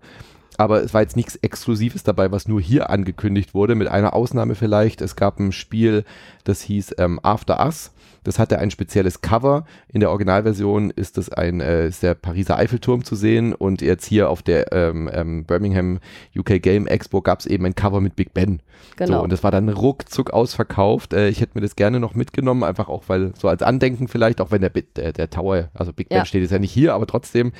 aber 0.57 0.83
es 0.83 0.93
war 0.93 1.01
jetzt 1.01 1.15
nichts 1.15 1.35
Exklusives 1.35 2.03
dabei, 2.03 2.31
was 2.31 2.47
nur 2.47 2.61
hier 2.61 2.89
angekündigt 2.89 3.53
wurde, 3.53 3.75
mit 3.75 3.87
einer 3.87 4.13
Ausnahme 4.13 4.55
vielleicht. 4.55 5.01
Es 5.01 5.15
gab 5.15 5.39
ein 5.39 5.51
Spiel, 5.51 6.03
das 6.43 6.61
hieß 6.61 6.95
ähm, 6.97 7.19
After 7.23 7.63
Us. 7.63 7.91
Das 8.25 8.39
hatte 8.39 8.57
ein 8.57 8.71
spezielles 8.71 9.21
Cover. 9.21 9.65
In 9.87 9.99
der 9.99 10.09
Originalversion 10.09 10.89
ist 10.89 11.17
das 11.17 11.29
ein, 11.29 11.61
äh, 11.61 11.87
ist 11.87 12.01
der 12.01 12.15
Pariser 12.15 12.57
Eiffelturm 12.57 13.03
zu 13.03 13.15
sehen 13.15 13.53
und 13.53 13.81
jetzt 13.81 14.05
hier 14.05 14.29
auf 14.29 14.41
der 14.41 14.73
ähm, 14.73 15.09
ähm, 15.13 15.45
Birmingham 15.45 15.99
UK 16.35 16.61
Game 16.61 16.87
Expo 16.87 17.21
gab 17.21 17.39
es 17.39 17.45
eben 17.45 17.65
ein 17.65 17.75
Cover 17.75 18.01
mit 18.01 18.15
Big 18.15 18.33
Ben. 18.33 18.61
Genau. 18.97 19.17
So, 19.17 19.23
und 19.23 19.31
das 19.31 19.43
war 19.43 19.51
dann 19.51 19.69
ruckzuck 19.69 20.31
ausverkauft. 20.31 21.13
Äh, 21.13 21.29
ich 21.29 21.39
hätte 21.39 21.51
mir 21.53 21.61
das 21.61 21.75
gerne 21.75 21.99
noch 21.99 22.15
mitgenommen, 22.15 22.63
einfach 22.63 22.89
auch, 22.89 23.03
weil 23.07 23.33
so 23.37 23.47
als 23.47 23.61
Andenken 23.61 24.07
vielleicht, 24.07 24.41
auch 24.41 24.49
wenn 24.49 24.61
der, 24.61 24.71
der, 24.71 25.13
der 25.13 25.29
Tower, 25.29 25.69
also 25.75 25.93
Big 25.93 26.09
Ben 26.09 26.17
ja. 26.17 26.25
steht 26.25 26.41
jetzt 26.41 26.51
ja 26.51 26.59
nicht 26.59 26.71
hier, 26.71 26.95
aber 26.95 27.05
trotzdem 27.05 27.51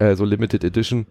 äh, 0.00 0.16
so 0.16 0.24
Limited 0.24 0.64
Edition 0.64 1.06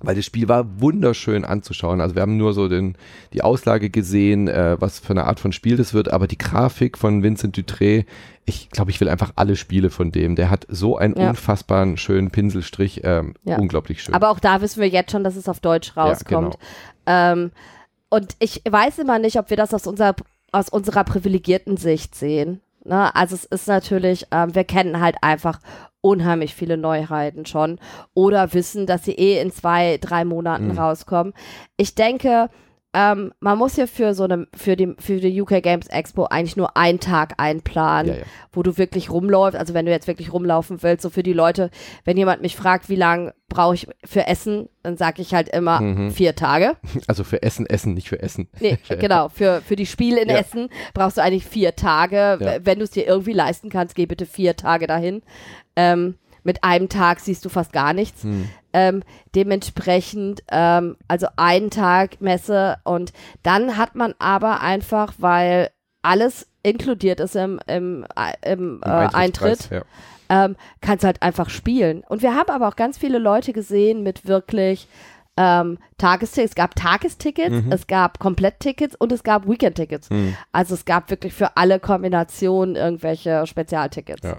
weil 0.00 0.16
das 0.16 0.24
Spiel 0.24 0.48
war 0.48 0.80
wunderschön 0.80 1.44
anzuschauen. 1.44 2.00
Also 2.00 2.14
wir 2.14 2.22
haben 2.22 2.36
nur 2.36 2.52
so 2.52 2.68
den, 2.68 2.96
die 3.32 3.42
Auslage 3.42 3.90
gesehen, 3.90 4.48
äh, 4.48 4.76
was 4.80 4.98
für 4.98 5.10
eine 5.10 5.24
Art 5.24 5.40
von 5.40 5.52
Spiel 5.52 5.76
das 5.76 5.94
wird, 5.94 6.12
aber 6.12 6.26
die 6.26 6.38
Grafik 6.38 6.98
von 6.98 7.22
Vincent 7.22 7.56
Dutré, 7.56 8.04
ich 8.44 8.70
glaube, 8.70 8.90
ich 8.90 9.00
will 9.00 9.08
einfach 9.08 9.32
alle 9.36 9.56
Spiele 9.56 9.90
von 9.90 10.10
dem. 10.10 10.36
Der 10.36 10.50
hat 10.50 10.66
so 10.68 10.98
einen 10.98 11.18
ja. 11.18 11.30
unfassbaren 11.30 11.96
schönen 11.96 12.30
Pinselstrich, 12.30 13.00
ähm, 13.04 13.34
ja. 13.44 13.56
unglaublich 13.56 14.02
schön. 14.02 14.14
Aber 14.14 14.30
auch 14.30 14.40
da 14.40 14.60
wissen 14.60 14.80
wir 14.80 14.88
jetzt 14.88 15.12
schon, 15.12 15.24
dass 15.24 15.36
es 15.36 15.48
auf 15.48 15.60
Deutsch 15.60 15.96
rauskommt. 15.96 16.58
Ja, 17.06 17.32
genau. 17.32 17.42
ähm, 17.42 17.50
und 18.10 18.36
ich 18.38 18.62
weiß 18.68 18.98
immer 18.98 19.18
nicht, 19.18 19.38
ob 19.38 19.50
wir 19.50 19.56
das 19.56 19.72
aus 19.72 19.86
unserer, 19.86 20.14
aus 20.52 20.68
unserer 20.68 21.04
privilegierten 21.04 21.76
Sicht 21.76 22.14
sehen. 22.14 22.60
Ne? 22.84 23.14
Also 23.14 23.34
es 23.34 23.44
ist 23.44 23.68
natürlich, 23.68 24.26
ähm, 24.30 24.54
wir 24.54 24.64
kennen 24.64 25.00
halt 25.00 25.16
einfach 25.22 25.60
unheimlich 26.00 26.54
viele 26.54 26.76
Neuheiten 26.76 27.46
schon 27.46 27.78
oder 28.12 28.52
wissen, 28.52 28.86
dass 28.86 29.04
sie 29.04 29.14
eh 29.14 29.40
in 29.40 29.50
zwei, 29.50 29.98
drei 29.98 30.24
Monaten 30.24 30.68
mhm. 30.68 30.78
rauskommen. 30.78 31.32
Ich 31.78 31.94
denke, 31.94 32.50
ähm, 32.94 33.32
man 33.40 33.58
muss 33.58 33.76
ja 33.76 33.88
für 33.88 34.14
so 34.14 34.22
eine, 34.22 34.46
für 34.56 34.76
die, 34.76 34.94
für 35.00 35.18
die 35.20 35.42
UK 35.42 35.62
Games 35.62 35.88
Expo 35.88 36.26
eigentlich 36.26 36.56
nur 36.56 36.76
einen 36.76 37.00
Tag 37.00 37.34
einplanen, 37.38 38.12
ja, 38.12 38.18
ja. 38.20 38.24
wo 38.52 38.62
du 38.62 38.78
wirklich 38.78 39.10
rumläufst. 39.10 39.58
Also 39.58 39.74
wenn 39.74 39.84
du 39.84 39.90
jetzt 39.90 40.06
wirklich 40.06 40.32
rumlaufen 40.32 40.80
willst, 40.82 41.02
so 41.02 41.10
für 41.10 41.24
die 41.24 41.32
Leute, 41.32 41.70
wenn 42.04 42.16
jemand 42.16 42.40
mich 42.40 42.54
fragt, 42.54 42.88
wie 42.88 42.96
lange 42.96 43.34
brauche 43.48 43.74
ich 43.74 43.88
für 44.04 44.28
Essen, 44.28 44.68
dann 44.84 44.96
sage 44.96 45.22
ich 45.22 45.34
halt 45.34 45.48
immer 45.48 45.80
mhm. 45.80 46.10
vier 46.12 46.36
Tage. 46.36 46.76
Also 47.08 47.24
für 47.24 47.42
Essen, 47.42 47.66
Essen, 47.66 47.94
nicht 47.94 48.08
für 48.08 48.22
Essen. 48.22 48.48
Nee, 48.60 48.78
genau. 49.00 49.28
Für, 49.28 49.60
für 49.60 49.76
die 49.76 49.86
Spiele 49.86 50.22
in 50.22 50.28
ja. 50.28 50.36
Essen 50.36 50.68
brauchst 50.94 51.18
du 51.18 51.22
eigentlich 51.22 51.44
vier 51.44 51.74
Tage. 51.76 52.60
Wenn 52.62 52.78
du 52.78 52.84
es 52.84 52.90
dir 52.90 53.06
irgendwie 53.06 53.32
leisten 53.32 53.68
kannst, 53.68 53.94
geh 53.94 54.06
bitte 54.06 54.24
vier 54.24 54.56
Tage 54.56 54.86
dahin. 54.86 55.22
Ähm, 55.76 56.14
mit 56.44 56.62
einem 56.62 56.88
Tag 56.88 57.20
siehst 57.20 57.44
du 57.44 57.48
fast 57.48 57.72
gar 57.72 57.92
nichts. 57.92 58.22
Hm. 58.22 58.48
Ähm, 58.76 59.04
dementsprechend, 59.36 60.42
ähm, 60.50 60.96
also 61.06 61.28
einen 61.36 61.70
Tag 61.70 62.20
Messe 62.20 62.76
und 62.82 63.12
dann 63.44 63.76
hat 63.76 63.94
man 63.94 64.14
aber 64.18 64.62
einfach, 64.62 65.14
weil 65.18 65.70
alles 66.02 66.48
inkludiert 66.64 67.20
ist 67.20 67.36
im, 67.36 67.60
im, 67.68 68.04
äh, 68.16 68.52
im, 68.52 68.80
äh, 68.84 68.88
Eintritt, 68.88 69.70
ja. 69.70 69.82
ähm, 70.28 70.56
kannst 70.80 71.04
halt 71.04 71.22
einfach 71.22 71.50
spielen. 71.50 72.02
Und 72.08 72.22
wir 72.22 72.34
haben 72.34 72.50
aber 72.50 72.66
auch 72.66 72.76
ganz 72.76 72.98
viele 72.98 73.18
Leute 73.18 73.52
gesehen 73.52 74.02
mit 74.02 74.26
wirklich 74.26 74.88
ähm, 75.36 75.78
Tagestickets. 75.98 76.52
Es 76.52 76.54
gab 76.54 76.74
Tagestickets, 76.74 77.64
mhm. 77.64 77.72
es 77.72 77.86
gab 77.86 78.18
Kompletttickets 78.18 78.94
und 78.96 79.12
es 79.12 79.22
gab 79.22 79.48
Weekendtickets. 79.48 80.10
Mhm. 80.10 80.36
Also 80.52 80.74
es 80.74 80.84
gab 80.84 81.10
wirklich 81.10 81.32
für 81.32 81.56
alle 81.56 81.80
Kombinationen 81.80 82.76
irgendwelche 82.76 83.46
Spezialtickets. 83.46 84.22
Ja. 84.22 84.38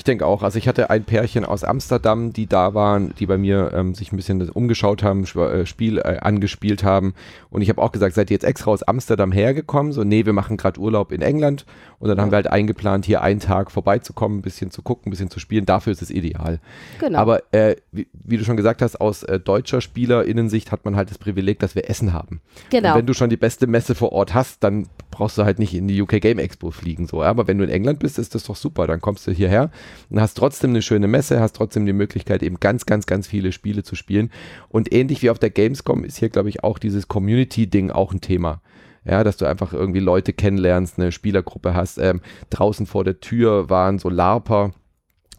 Ich 0.00 0.04
denke 0.04 0.24
auch. 0.24 0.42
Also 0.42 0.56
ich 0.56 0.66
hatte 0.66 0.88
ein 0.88 1.04
Pärchen 1.04 1.44
aus 1.44 1.62
Amsterdam, 1.62 2.32
die 2.32 2.46
da 2.46 2.72
waren, 2.72 3.12
die 3.18 3.26
bei 3.26 3.36
mir 3.36 3.72
ähm, 3.74 3.94
sich 3.94 4.12
ein 4.12 4.16
bisschen 4.16 4.48
umgeschaut 4.48 5.02
haben, 5.02 5.24
äh, 5.24 5.66
Spiel 5.66 5.98
äh, 5.98 6.16
angespielt 6.22 6.82
haben. 6.82 7.12
Und 7.50 7.60
ich 7.60 7.68
habe 7.68 7.82
auch 7.82 7.92
gesagt, 7.92 8.14
seid 8.14 8.30
ihr 8.30 8.34
jetzt 8.34 8.46
extra 8.46 8.70
aus 8.70 8.82
Amsterdam 8.82 9.30
hergekommen? 9.30 9.92
So, 9.92 10.02
nee, 10.02 10.24
wir 10.24 10.32
machen 10.32 10.56
gerade 10.56 10.80
Urlaub 10.80 11.12
in 11.12 11.20
England. 11.20 11.66
Und 11.98 12.08
dann 12.08 12.16
ja. 12.16 12.22
haben 12.22 12.30
wir 12.30 12.36
halt 12.36 12.46
eingeplant, 12.46 13.04
hier 13.04 13.20
einen 13.20 13.40
Tag 13.40 13.70
vorbeizukommen, 13.70 14.38
ein 14.38 14.40
bisschen 14.40 14.70
zu 14.70 14.80
gucken, 14.80 15.08
ein 15.08 15.10
bisschen 15.10 15.28
zu 15.28 15.38
spielen. 15.38 15.66
Dafür 15.66 15.92
ist 15.92 16.00
es 16.00 16.10
ideal. 16.10 16.60
Genau. 16.98 17.18
Aber 17.18 17.42
äh, 17.52 17.76
wie, 17.92 18.08
wie, 18.14 18.38
du 18.38 18.44
schon 18.44 18.56
gesagt 18.56 18.80
hast, 18.80 19.02
aus 19.02 19.22
äh, 19.24 19.38
deutscher 19.38 19.82
Spielerinnensicht 19.82 20.72
hat 20.72 20.86
man 20.86 20.96
halt 20.96 21.10
das 21.10 21.18
Privileg, 21.18 21.58
dass 21.58 21.74
wir 21.74 21.90
Essen 21.90 22.14
haben. 22.14 22.40
Genau. 22.70 22.92
Und 22.92 23.00
wenn 23.00 23.06
du 23.06 23.12
schon 23.12 23.28
die 23.28 23.36
beste 23.36 23.66
Messe 23.66 23.94
vor 23.94 24.12
Ort 24.12 24.32
hast, 24.32 24.64
dann 24.64 24.86
brauchst 25.10 25.36
du 25.36 25.44
halt 25.44 25.58
nicht 25.58 25.74
in 25.74 25.88
die 25.88 26.00
UK 26.00 26.22
Game 26.22 26.38
Expo 26.38 26.70
fliegen. 26.70 27.06
So. 27.06 27.22
Aber 27.22 27.46
wenn 27.48 27.58
du 27.58 27.64
in 27.64 27.70
England 27.70 27.98
bist, 27.98 28.18
ist 28.18 28.34
das 28.34 28.44
doch 28.44 28.56
super. 28.56 28.86
Dann 28.86 29.02
kommst 29.02 29.26
du 29.26 29.32
hierher 29.32 29.70
und 30.08 30.20
hast 30.20 30.34
trotzdem 30.34 30.70
eine 30.70 30.82
schöne 30.82 31.08
Messe, 31.08 31.40
hast 31.40 31.56
trotzdem 31.56 31.86
die 31.86 31.92
Möglichkeit, 31.92 32.42
eben 32.42 32.60
ganz, 32.60 32.86
ganz, 32.86 33.06
ganz 33.06 33.26
viele 33.26 33.52
Spiele 33.52 33.82
zu 33.82 33.94
spielen. 33.94 34.30
Und 34.68 34.92
ähnlich 34.92 35.22
wie 35.22 35.30
auf 35.30 35.38
der 35.38 35.50
Gamescom 35.50 36.04
ist 36.04 36.18
hier, 36.18 36.28
glaube 36.28 36.48
ich, 36.48 36.64
auch 36.64 36.78
dieses 36.78 37.08
Community-Ding 37.08 37.90
auch 37.90 38.12
ein 38.12 38.20
Thema. 38.20 38.60
Ja, 39.04 39.24
dass 39.24 39.38
du 39.38 39.46
einfach 39.46 39.72
irgendwie 39.72 40.00
Leute 40.00 40.34
kennenlernst, 40.34 40.98
eine 40.98 41.10
Spielergruppe 41.10 41.74
hast. 41.74 41.98
Ähm, 41.98 42.20
draußen 42.50 42.84
vor 42.84 43.02
der 43.02 43.20
Tür 43.20 43.70
waren 43.70 43.98
so 43.98 44.10
LARPer, 44.10 44.72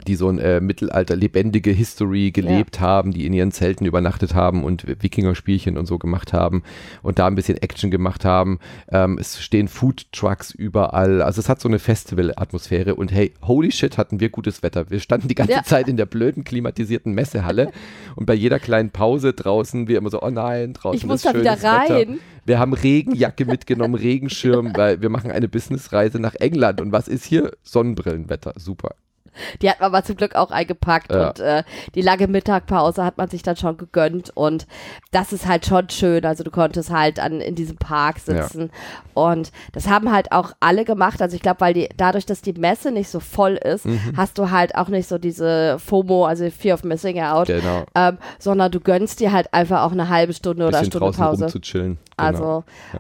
die 0.08 0.16
so 0.16 0.30
ein 0.30 0.40
äh, 0.40 0.62
Mittelalter 0.62 1.16
lebendige 1.16 1.72
History 1.72 2.32
gelebt 2.32 2.78
ja. 2.78 2.82
haben, 2.82 3.12
die 3.12 3.26
in 3.26 3.34
ihren 3.34 3.52
Zelten 3.52 3.86
übernachtet 3.86 4.34
haben 4.34 4.64
und 4.64 4.86
Wikinger-Spielchen 5.02 5.78
und 5.78 5.86
so 5.86 5.98
gemacht 5.98 6.34
haben 6.34 6.64
und 7.02 7.20
da 7.20 7.28
ein 7.28 7.36
bisschen 7.36 7.58
Action 7.58 7.92
gemacht 7.92 8.26
haben. 8.26 8.60
Ähm, 8.90 9.18
es 9.20 9.42
stehen 9.42 9.68
Food 9.68 10.12
Trucks 10.12 10.52
überall. 10.52 11.22
Also 11.22 11.40
es 11.40 11.50
hat 11.50 11.62
so 11.62 11.68
eine 11.68 11.80
Festival-Atmosphäre 11.80 12.96
und 12.96 13.12
hey, 13.12 13.34
holy 13.42 13.72
shit, 13.72 13.98
hatten 13.98 14.20
wir 14.20 14.30
gutes 14.30 14.64
Wetter. 14.64 14.90
Wir 14.90 15.00
standen 15.00 15.28
die 15.28 15.36
ganze 15.36 15.54
ja. 15.54 15.64
Zeit 15.64 15.88
in 15.88 15.98
der 15.98 16.06
blöden 16.06 16.44
klimatisierten 16.44 17.14
Messehalle 17.14 17.72
und 18.16 18.26
bei 18.26 18.34
jeder 18.34 18.60
kleinen 18.60 18.92
Pause 18.92 19.34
draußen 19.34 19.88
wir 19.88 19.98
immer 19.98 20.10
so, 20.10 20.22
oh 20.22 20.30
nein, 20.30 20.74
draußen 20.74 20.98
ich 20.98 21.06
muss 21.06 21.26
ist 21.26 21.34
da 21.34 21.40
wieder 21.40 21.62
rein. 21.64 21.90
Wetter. 21.90 22.22
Wir 22.44 22.58
haben 22.58 22.74
Regenjacke 22.74 23.46
mitgenommen, 23.46 23.96
Regenschirm, 23.96 24.74
weil 24.76 25.02
wir 25.02 25.10
machen 25.10 25.32
eine 25.32 25.48
Businessreise 25.48 26.20
nach 26.20 26.36
England 26.36 26.82
und 26.82 26.92
was 26.92 27.08
ist 27.08 27.26
hier? 27.26 27.52
Sonnenbrillenwetter, 27.62 28.54
super. 28.58 28.96
Die 29.62 29.70
hat 29.70 29.80
man 29.80 29.94
aber 29.94 30.04
zum 30.04 30.16
Glück 30.16 30.36
auch 30.36 30.52
eingepackt 30.52 31.12
ja. 31.12 31.30
und 31.30 31.40
äh, 31.40 31.64
die 31.96 32.02
lange 32.02 32.28
Mittagpause 32.28 33.04
hat 33.04 33.18
man 33.18 33.30
sich 33.30 33.44
dann 33.44 33.56
schon 33.56 33.78
gegönnt 33.78 34.32
und 34.36 34.68
das 35.12 35.34
ist 35.34 35.48
halt 35.48 35.66
schon 35.66 35.90
schön. 35.90 36.26
Also 36.26 36.44
du 36.44 36.52
konntest 36.52 36.90
halt 36.92 37.20
an, 37.20 37.42
in 37.42 37.56
diesem 37.56 37.78
Park 37.78 38.20
sitzen 38.20 38.72
ja. 38.72 39.02
und 39.14 39.52
das 39.74 39.88
haben 39.88 40.12
halt 40.12 40.32
auch 40.32 40.54
alle 40.60 40.86
gemacht. 40.86 41.22
Also 41.22 41.36
ich 41.36 41.42
glaube, 41.42 41.62
weil 41.62 41.74
die 41.74 41.90
dadurch, 41.98 42.26
dass 42.26 42.42
die 42.42 42.54
Messe 42.54 42.92
nicht 42.92 43.10
so 43.10 43.20
voll 43.20 43.54
ist, 43.54 43.86
mhm. 43.86 44.14
hast 44.18 44.38
du 44.38 44.52
halt 44.52 44.76
auch 44.76 44.90
nicht 44.90 45.08
so 45.08 45.18
diese 45.18 45.78
FOMO, 45.80 46.26
also 46.26 46.50
Fear 46.50 46.76
of 46.76 46.84
Missing 46.84 47.22
Out, 47.22 47.48
genau. 47.48 47.86
ähm, 47.96 48.18
sondern 48.40 48.72
du 48.72 48.80
gönnst 48.80 49.20
dir 49.20 49.32
halt 49.32 49.54
einfach 49.54 49.84
auch 49.84 49.92
eine 49.92 50.10
halbe 50.10 50.34
Stunde 50.34 50.68
oder 50.68 50.84
Stunde 50.84 51.12
Pause. 51.12 51.48
Zu 51.48 51.60
chillen. 51.60 51.98
Genau. 52.18 52.28
Also 52.28 52.64
ja. 52.94 53.00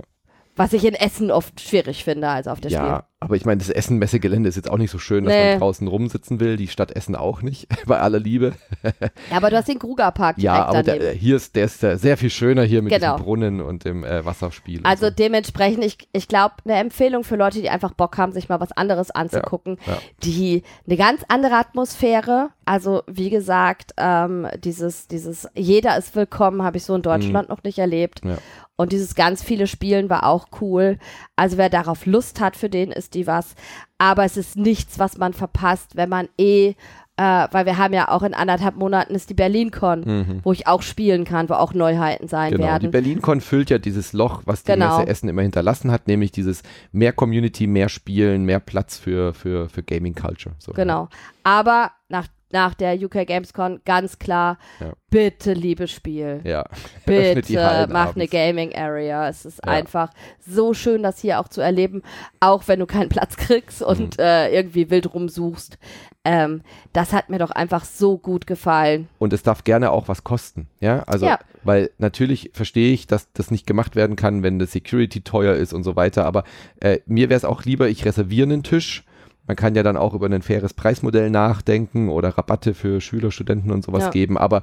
Was 0.56 0.74
ich 0.74 0.86
in 0.86 0.94
Essen 0.94 1.32
oft 1.32 1.60
schwierig 1.62 2.04
finde 2.04 2.28
als 2.28 2.48
auf 2.48 2.60
der 2.60 2.72
ja, 2.72 2.80
Spiel. 2.80 3.00
Aber 3.24 3.36
ich 3.36 3.46
meine, 3.46 3.60
das 3.60 3.70
Essen-Messegelände 3.70 4.50
ist 4.50 4.56
jetzt 4.56 4.70
auch 4.70 4.80
nicht 4.80 4.90
so 4.90 4.98
schön, 4.98 5.26
dass 5.26 5.34
nee. 5.34 5.52
man 5.52 5.60
draußen 5.60 5.88
rumsitzen 5.88 6.40
will. 6.40 6.58
Die 6.58 6.68
Stadt 6.68 6.92
Essen 6.92 7.16
auch 7.16 7.44
nicht, 7.44 7.68
bei 7.86 8.00
aller 8.00 8.20
Liebe. 8.20 8.54
ja, 8.84 9.38
aber 9.38 9.52
du 9.52 9.58
hast 9.58 9.68
den 9.68 9.78
Krugerpark 9.78 10.40
Ja, 10.40 10.66
aber 10.66 10.82
der, 10.82 11.12
hier 11.12 11.36
ist, 11.36 11.56
der 11.56 11.66
ist 11.66 11.80
sehr 11.80 12.18
viel 12.18 12.32
schöner 12.32 12.64
hier 12.64 12.82
mit 12.82 12.92
genau. 12.92 13.18
dem 13.18 13.24
Brunnen 13.24 13.62
und 13.62 13.86
dem 13.86 14.04
äh, 14.04 14.26
Wasserspiel. 14.26 14.82
Also 14.84 15.06
so. 15.06 15.12
dementsprechend, 15.12 15.86
ich, 15.86 15.98
ich 16.12 16.28
glaube, 16.28 16.56
eine 16.66 16.76
Empfehlung 16.76 17.24
für 17.24 17.36
Leute, 17.36 17.62
die 17.62 17.70
einfach 17.70 17.94
Bock 17.94 18.18
haben, 18.18 18.32
sich 18.32 18.50
mal 18.50 18.60
was 18.60 18.72
anderes 18.72 19.12
anzugucken. 19.12 19.78
Ja, 19.86 19.94
ja. 19.94 20.00
Die 20.24 20.64
eine 20.88 20.98
ganz 20.98 21.22
andere 21.28 21.54
Atmosphäre. 21.54 22.50
Also 22.66 23.04
wie 23.08 23.30
gesagt, 23.30 23.92
ähm, 23.98 24.48
dieses, 24.64 25.08
dieses 25.08 25.48
jeder 25.54 25.96
ist 25.98 26.16
willkommen, 26.16 26.64
habe 26.64 26.78
ich 26.78 26.84
so 26.84 26.96
in 26.96 27.04
Deutschland 27.04 27.50
mhm. 27.50 27.56
noch 27.56 27.64
nicht 27.64 27.78
erlebt. 27.78 28.22
Ja. 28.26 28.38
Und 28.82 28.92
dieses 28.92 29.16
ganz 29.16 29.44
viele 29.44 29.68
Spielen 29.68 30.10
war 30.10 30.26
auch 30.26 30.48
cool. 30.60 30.98
Also 31.36 31.58
wer 31.58 31.70
darauf 31.70 32.06
Lust 32.06 32.40
hat, 32.42 32.56
für 32.56 32.70
den 32.70 32.92
ist 32.92 33.14
die 33.14 33.28
was. 33.28 33.56
Aber 33.98 34.26
es 34.26 34.38
ist 34.38 34.58
nichts, 34.58 35.00
was 35.00 35.18
man 35.18 35.34
verpasst, 35.34 35.96
wenn 35.96 36.10
man 36.10 36.28
eh 36.38 36.76
äh, 37.18 37.48
weil 37.52 37.66
wir 37.66 37.78
haben 37.78 37.94
ja 37.94 38.08
auch 38.08 38.24
in 38.24 38.34
anderthalb 38.34 38.76
Monaten 38.78 39.14
ist 39.14 39.30
die 39.30 39.34
BerlinCon, 39.36 40.02
mhm. 40.06 40.40
wo 40.44 40.54
ich 40.54 40.66
auch 40.66 40.82
spielen 40.82 41.24
kann, 41.24 41.50
wo 41.50 41.54
auch 41.54 41.74
Neuheiten 41.74 42.28
sein 42.28 42.54
genau. 42.54 42.64
werden. 42.64 42.84
Die 42.84 42.88
BerlinCon 42.88 43.42
füllt 43.42 43.70
ja 43.70 43.78
dieses 43.78 44.14
Loch, 44.14 44.42
was 44.46 44.64
die 44.64 44.72
genau. 44.72 44.98
Messe 44.98 45.10
Essen 45.10 45.30
immer 45.30 45.44
hinterlassen 45.44 45.92
hat, 45.92 46.08
nämlich 46.08 46.32
dieses 46.32 46.64
mehr 46.92 47.14
Community, 47.14 47.68
mehr 47.68 47.90
Spielen, 47.90 48.46
mehr 48.46 48.60
Platz 48.60 48.98
für, 48.98 49.34
für, 49.34 49.70
für 49.70 49.84
Gaming 49.84 50.16
Culture. 50.16 50.56
So, 50.58 50.72
genau. 50.72 51.10
Aber 51.44 51.92
nach 52.10 52.28
nach 52.54 52.74
der 52.74 52.96
UK 52.96 53.26
Gamescom 53.28 53.80
ganz 53.86 54.20
klar, 54.20 54.58
ja. 54.80 54.94
bitte 55.10 55.54
liebes 55.54 55.92
Spiel. 55.92 56.42
Ja. 56.44 56.66
Bitte 57.06 57.88
mach 57.92 58.16
eine 58.16 58.28
Gaming 58.28 58.76
Area. 58.76 59.28
Es 59.28 59.46
ist 59.46 59.60
ja. 59.66 59.72
einfach 59.72 60.12
so 60.40 60.74
schön, 60.74 61.04
das 61.04 61.20
hier 61.20 61.40
auch 61.40 61.48
zu 61.48 61.62
erleben, 61.62 62.04
auch 62.40 62.68
wenn 62.68 62.80
du 62.80 62.86
keinen 62.86 63.10
Platz 63.10 63.36
kriegst 63.38 63.82
und 63.82 64.18
mhm. 64.18 64.24
äh, 64.24 64.54
irgendwie 64.54 64.90
wild 64.90 65.14
rumsuchst. 65.14 65.78
Ähm, 66.24 66.62
das 66.94 67.14
hat 67.14 67.30
mir 67.30 67.40
doch 67.40 67.50
einfach 67.50 67.84
so 67.84 68.18
gut 68.18 68.46
gefallen. 68.46 69.08
Und 69.18 69.34
es 69.34 69.42
darf 69.42 69.64
gerne 69.64 69.92
auch 69.92 70.08
was 70.08 70.24
kosten, 70.24 70.68
ja? 70.80 71.02
Also, 71.04 71.26
ja. 71.26 71.40
weil 71.64 71.90
natürlich 71.98 72.52
verstehe 72.54 72.94
ich, 72.94 73.08
dass 73.08 73.32
das 73.34 73.50
nicht 73.50 73.66
gemacht 73.66 73.96
werden 73.96 74.16
kann, 74.16 74.44
wenn 74.44 74.60
das 74.60 74.72
Security 74.72 75.22
teuer 75.22 75.56
ist 75.56 75.74
und 75.74 75.84
so 75.84 75.96
weiter, 75.96 76.26
aber 76.26 76.44
äh, 76.80 77.00
mir 77.08 77.30
wäre 77.30 77.38
es 77.38 77.46
auch 77.46 77.64
lieber, 77.64 77.90
ich 77.90 78.06
reserviere 78.06 78.48
einen 78.48 78.64
Tisch 78.64 79.04
man 79.52 79.58
kann 79.58 79.76
ja 79.76 79.84
dann 79.84 79.98
auch 79.98 80.14
über 80.14 80.28
ein 80.28 80.42
faires 80.42 80.74
Preismodell 80.74 81.30
nachdenken 81.30 82.08
oder 82.08 82.30
Rabatte 82.30 82.74
für 82.74 83.02
Schüler, 83.02 83.32
Studenten 83.32 83.70
und 83.70 83.84
sowas 83.84 84.04
ja. 84.04 84.10
geben, 84.10 84.38
aber 84.38 84.62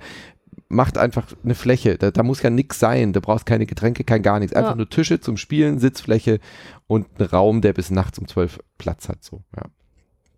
macht 0.71 0.97
einfach 0.97 1.27
eine 1.45 1.55
Fläche. 1.55 1.99
Da, 1.99 2.11
da 2.11 2.23
muss 2.23 2.41
ja 2.41 2.49
nichts 2.49 2.79
sein. 2.79 3.13
Du 3.13 3.21
brauchst 3.21 3.45
keine 3.45 3.67
Getränke, 3.67 4.03
kein 4.03 4.23
gar 4.23 4.39
nichts. 4.39 4.57
Einfach 4.57 4.71
ja. 4.71 4.77
nur 4.77 4.89
Tische 4.89 5.21
zum 5.21 5.37
Spielen, 5.37 5.79
Sitzfläche 5.79 6.41
und 6.87 7.07
einen 7.19 7.29
Raum, 7.29 7.61
der 7.61 7.75
bis 7.75 7.91
nachts 7.91 8.19
um 8.19 8.27
zwölf 8.27 8.61
Platz 8.79 9.11
hat. 9.11 9.23
So, 9.23 9.43
ja. 9.55 9.65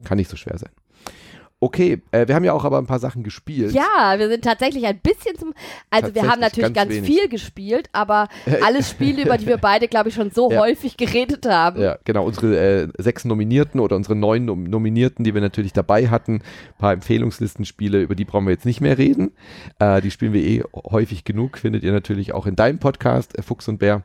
Kann 0.03 0.19
nicht 0.19 0.29
so 0.29 0.37
schwer 0.37 0.59
sein. 0.59 0.73
Okay, 1.63 2.01
äh, 2.11 2.27
wir 2.27 2.35
haben 2.35 2.45
ja 2.45 2.55
auch 2.55 2.65
aber 2.65 2.79
ein 2.79 2.87
paar 2.87 2.99
Sachen 2.99 3.23
gespielt. 3.23 3.73
Ja, 3.73 4.15
wir 4.17 4.31
sind 4.31 4.43
tatsächlich 4.43 4.87
ein 4.87 4.99
bisschen 4.99 5.37
zum. 5.37 5.53
Also, 5.91 6.15
wir 6.15 6.27
haben 6.27 6.41
natürlich 6.41 6.73
ganz, 6.73 6.91
ganz 6.95 7.07
viel 7.07 7.29
gespielt, 7.29 7.91
aber 7.93 8.29
alle 8.65 8.83
Spiele, 8.83 9.25
über 9.25 9.37
die 9.37 9.47
wir 9.47 9.59
beide, 9.59 9.87
glaube 9.87 10.09
ich, 10.09 10.15
schon 10.15 10.31
so 10.31 10.51
ja. 10.51 10.59
häufig 10.59 10.97
geredet 10.97 11.45
haben. 11.45 11.83
Ja, 11.83 11.99
genau. 12.05 12.25
Unsere 12.25 12.59
äh, 12.59 12.89
sechs 12.97 13.27
Nominierten 13.27 13.79
oder 13.79 13.97
unsere 13.97 14.17
neun 14.17 14.47
Nom 14.47 14.65
Nominierten, 14.65 15.23
die 15.23 15.35
wir 15.35 15.43
natürlich 15.43 15.75
dabei 15.75 16.09
hatten, 16.09 16.37
ein 16.37 16.79
paar 16.79 16.95
Empfehlungslistenspiele, 16.95 18.01
über 18.01 18.15
die 18.15 18.25
brauchen 18.25 18.47
wir 18.47 18.53
jetzt 18.53 18.65
nicht 18.65 18.81
mehr 18.81 18.97
reden. 18.97 19.33
Äh, 19.79 20.01
die 20.01 20.11
spielen 20.11 20.33
wir 20.33 20.43
eh 20.43 20.63
häufig 20.75 21.25
genug, 21.25 21.59
findet 21.59 21.83
ihr 21.83 21.93
natürlich 21.93 22.33
auch 22.33 22.47
in 22.47 22.57
deinem 22.57 22.79
Podcast, 22.79 23.39
äh, 23.39 23.43
Fuchs 23.43 23.69
und 23.69 23.79
Bär 23.79 24.03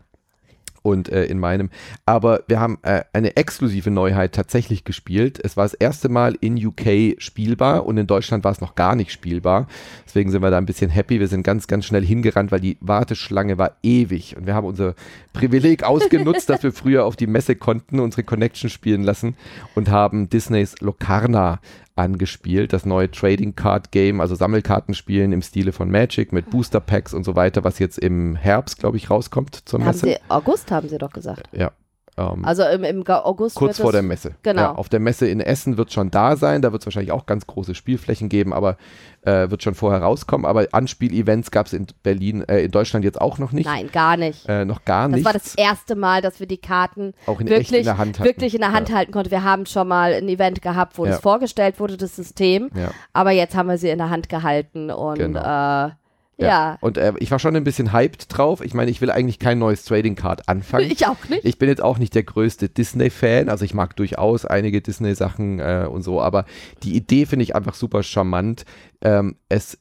und 0.86 1.10
äh, 1.10 1.26
in 1.26 1.40
meinem. 1.40 1.70
Aber 2.06 2.44
wir 2.48 2.60
haben 2.60 2.78
äh, 2.84 3.04
eine 3.12 3.36
exklusive 3.36 3.90
Neuheit 3.90 4.34
tatsächlich 4.34 4.84
gespielt. 4.84 5.40
Es 5.44 5.58
war 5.58 5.66
das 5.66 5.74
erste 5.74 6.10
Mal 6.10 6.38
in 6.40 6.64
UK 6.64 7.16
spielbar 7.18 7.86
und 7.86 7.98
in 7.98 8.06
Deutschland 8.06 8.44
war 8.44 8.52
es 8.52 8.62
noch 8.62 8.76
gar 8.76 8.96
nicht 8.96 9.12
spielbar. 9.12 9.68
Deswegen 10.06 10.32
sind 10.32 10.44
wir 10.44 10.52
da 10.52 10.60
ein 10.60 10.68
bisschen 10.68 10.92
happy. 10.92 11.20
Wir 11.20 11.28
sind 11.28 11.44
ganz, 11.44 11.68
ganz 11.68 11.86
schnell 11.86 12.06
hingerannt, 12.06 12.52
weil 12.52 12.60
die 12.60 12.78
Warteschlange 12.82 13.58
war 13.58 13.78
ewig 13.82 14.38
und 14.38 14.46
wir 14.46 14.54
haben 14.54 14.68
unser 14.68 14.94
Privileg 15.34 15.84
ausgenutzt, 15.84 16.50
dass 16.50 16.62
wir 16.62 16.72
früher 16.72 17.06
auf 17.06 17.16
die 17.16 17.28
Messe 17.28 17.56
konnten, 17.56 18.00
unsere 18.00 18.24
Connection 18.24 18.70
spielen 18.70 19.04
lassen 19.04 19.36
und 19.74 19.90
haben 19.90 20.30
Disneys 20.30 20.76
Locarna 20.82 21.60
angespielt, 21.96 22.74
das 22.74 22.86
neue 22.86 23.10
Trading 23.10 23.56
Card 23.56 23.92
Game, 23.92 24.20
also 24.20 24.36
Sammelkartenspielen 24.36 25.32
im 25.32 25.42
Stile 25.42 25.72
von 25.72 25.90
Magic 25.90 26.34
mit 26.34 26.50
Booster 26.50 26.80
Packs 26.80 27.14
und 27.14 27.24
so 27.24 27.36
weiter, 27.36 27.64
was 27.64 27.80
jetzt 27.80 27.98
im 27.98 28.36
Herbst, 28.36 28.80
glaube 28.80 28.98
ich, 28.98 29.10
rauskommt 29.10 29.56
zur 29.68 29.80
Messe. 29.80 30.02
Haben 30.02 30.14
Sie, 30.14 30.18
August 30.30 30.72
haben 30.72 30.90
Sie 30.90 30.98
doch 30.98 31.12
gesagt. 31.12 31.48
Ja, 31.54 31.72
ähm, 32.18 32.46
also 32.46 32.64
im, 32.64 32.84
im 32.84 33.06
August. 33.08 33.56
Kurz 33.56 33.80
vor 33.80 33.92
der 33.92 34.02
Messe. 34.02 34.36
Genau. 34.44 34.62
Ja, 34.62 34.72
auf 34.76 34.90
der 34.90 35.00
Messe 35.00 35.28
in 35.28 35.40
Essen 35.42 35.78
wird 35.78 35.92
schon 35.92 36.12
da 36.12 36.38
sein. 36.38 36.62
Da 36.62 36.72
wird 36.72 36.82
es 36.82 36.86
wahrscheinlich 36.86 37.12
auch 37.12 37.26
ganz 37.26 37.46
große 37.46 37.76
Spielflächen 37.76 38.30
geben, 38.30 38.54
aber 38.54 38.78
äh, 39.24 39.50
wird 39.50 39.64
schon 39.64 39.76
vorher 39.76 40.02
rauskommen. 40.02 40.46
Aber 40.46 40.68
Anspiel-Events 40.72 41.52
gab 41.52 41.68
es 41.68 41.74
in 41.74 41.88
Berlin, 42.04 42.44
äh, 42.48 42.64
in 42.64 42.72
Deutschland 42.72 43.04
jetzt 43.04 43.20
auch 43.20 43.38
noch 43.38 43.52
nicht. 43.52 43.66
Nein, 43.66 43.90
gar 43.92 44.16
nicht. 44.16 44.48
Äh, 44.48 44.64
noch 44.64 44.86
gar 44.86 45.08
nicht. 45.08 45.26
Das 45.26 45.26
war 45.26 45.34
das 45.34 45.56
erste 45.56 45.96
Mal, 45.96 46.22
dass 46.22 46.40
wir 46.40 46.48
die 46.48 46.58
Karten 46.58 47.14
auch 47.26 47.42
in 47.42 47.50
wirklich, 47.50 47.74
in 47.74 47.84
der 47.84 47.98
Hand 47.98 48.20
hatten. 48.20 48.28
wirklich 48.28 48.56
in 48.56 48.62
der 48.62 48.72
Hand 48.72 48.90
ja. 48.90 48.96
halten 48.96 49.12
konnten. 49.12 49.32
Wir 49.32 49.44
haben 49.44 49.66
schon 49.66 49.88
mal 49.88 50.14
ein 50.14 50.30
Event 50.30 50.62
gehabt, 50.62 50.98
wo 50.98 51.06
ja. 51.06 51.12
das 51.12 51.22
vorgestellt 51.22 51.80
wurde, 51.80 51.98
das 51.98 52.16
System. 52.16 52.70
Aber 53.14 53.32
jetzt 53.32 53.56
haben 53.56 53.68
wir 53.68 53.78
sie 53.78 53.90
in 53.90 53.98
der 53.98 54.10
Hand 54.10 54.30
gehalten 54.30 54.90
und 54.90 55.18
genau. 55.18 55.92
Ja. 56.38 56.48
ja. 56.48 56.78
Und 56.82 56.98
äh, 56.98 57.14
ich 57.20 57.32
war 57.32 57.40
schon 57.40 57.56
ein 57.56 57.64
bisschen 57.64 57.94
hyped 57.94 58.26
drauf. 58.36 58.62
Ich 58.62 58.74
meine, 58.74 58.92
ich 58.92 59.02
will 59.02 59.12
eigentlich 59.12 59.40
kein 59.40 59.60
neues 59.60 59.86
Trading 59.86 60.16
Card 60.16 60.48
anfangen. 60.50 60.92
Ich 60.96 61.08
auch 61.08 61.30
nicht. 61.30 61.46
Ich 61.46 61.58
bin 61.58 61.68
jetzt 61.70 61.82
auch 61.82 61.98
nicht 61.98 62.16
der 62.16 62.24
größte 62.24 62.70
Disney-Fan. 62.70 63.50
Also 63.50 63.66
ich 63.66 63.74
mag 63.74 63.96
durchaus 63.96 64.46
einige 64.46 64.82
Disney-Sachen 64.82 65.60
äh, 65.60 65.88
und 65.90 66.04
so, 66.04 66.22
aber 66.22 66.46
die 66.84 66.96
Idee 66.96 67.26
finde 67.26 67.44
ich 67.44 67.56
einfach 67.56 67.74
super 67.74 68.04
charmant. 68.04 68.66
Ähm, 69.02 69.36
es 69.50 69.78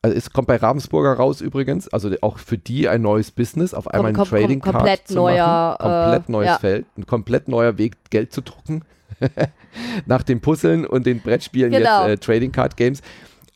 also 0.00 0.16
es 0.16 0.30
kommt 0.30 0.46
bei 0.46 0.56
Ravensburger 0.56 1.14
raus 1.14 1.40
übrigens, 1.40 1.88
also 1.88 2.10
auch 2.20 2.38
für 2.38 2.56
die 2.56 2.88
ein 2.88 3.02
neues 3.02 3.32
Business, 3.32 3.74
auf 3.74 3.88
einmal 3.88 4.12
kom, 4.12 4.22
ein 4.22 4.28
Trading 4.28 4.60
Card 4.60 4.76
komplett 4.76 5.08
zu 5.08 5.14
neuer, 5.14 5.46
machen. 5.46 5.78
Komplett 5.78 6.28
äh, 6.28 6.32
neues 6.32 6.46
ja. 6.46 6.58
Feld, 6.58 6.86
ein 6.96 7.06
komplett 7.06 7.48
neuer 7.48 7.78
Weg, 7.78 7.96
Geld 8.10 8.32
zu 8.32 8.42
drucken. 8.42 8.82
Nach 10.06 10.22
den 10.22 10.40
Puzzeln 10.40 10.86
und 10.86 11.04
den 11.06 11.20
Brettspielen 11.20 11.72
Genau. 11.72 12.06
jetzt 12.06 12.10
äh, 12.10 12.24
Trading 12.24 12.52
Card 12.52 12.76
Games 12.76 13.02